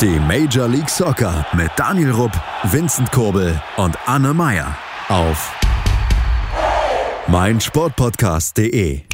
Die 0.00 0.18
Major 0.18 0.68
League 0.68 0.90
Soccer 0.90 1.46
mit 1.52 1.70
Daniel 1.76 2.10
Rupp, 2.10 2.32
Vincent 2.64 3.10
Kurbel 3.12 3.60
und 3.76 3.96
Anne 4.06 4.34
Meyer 4.34 4.76
auf 5.08 5.52
meinsportpodcast.de. 7.28 9.13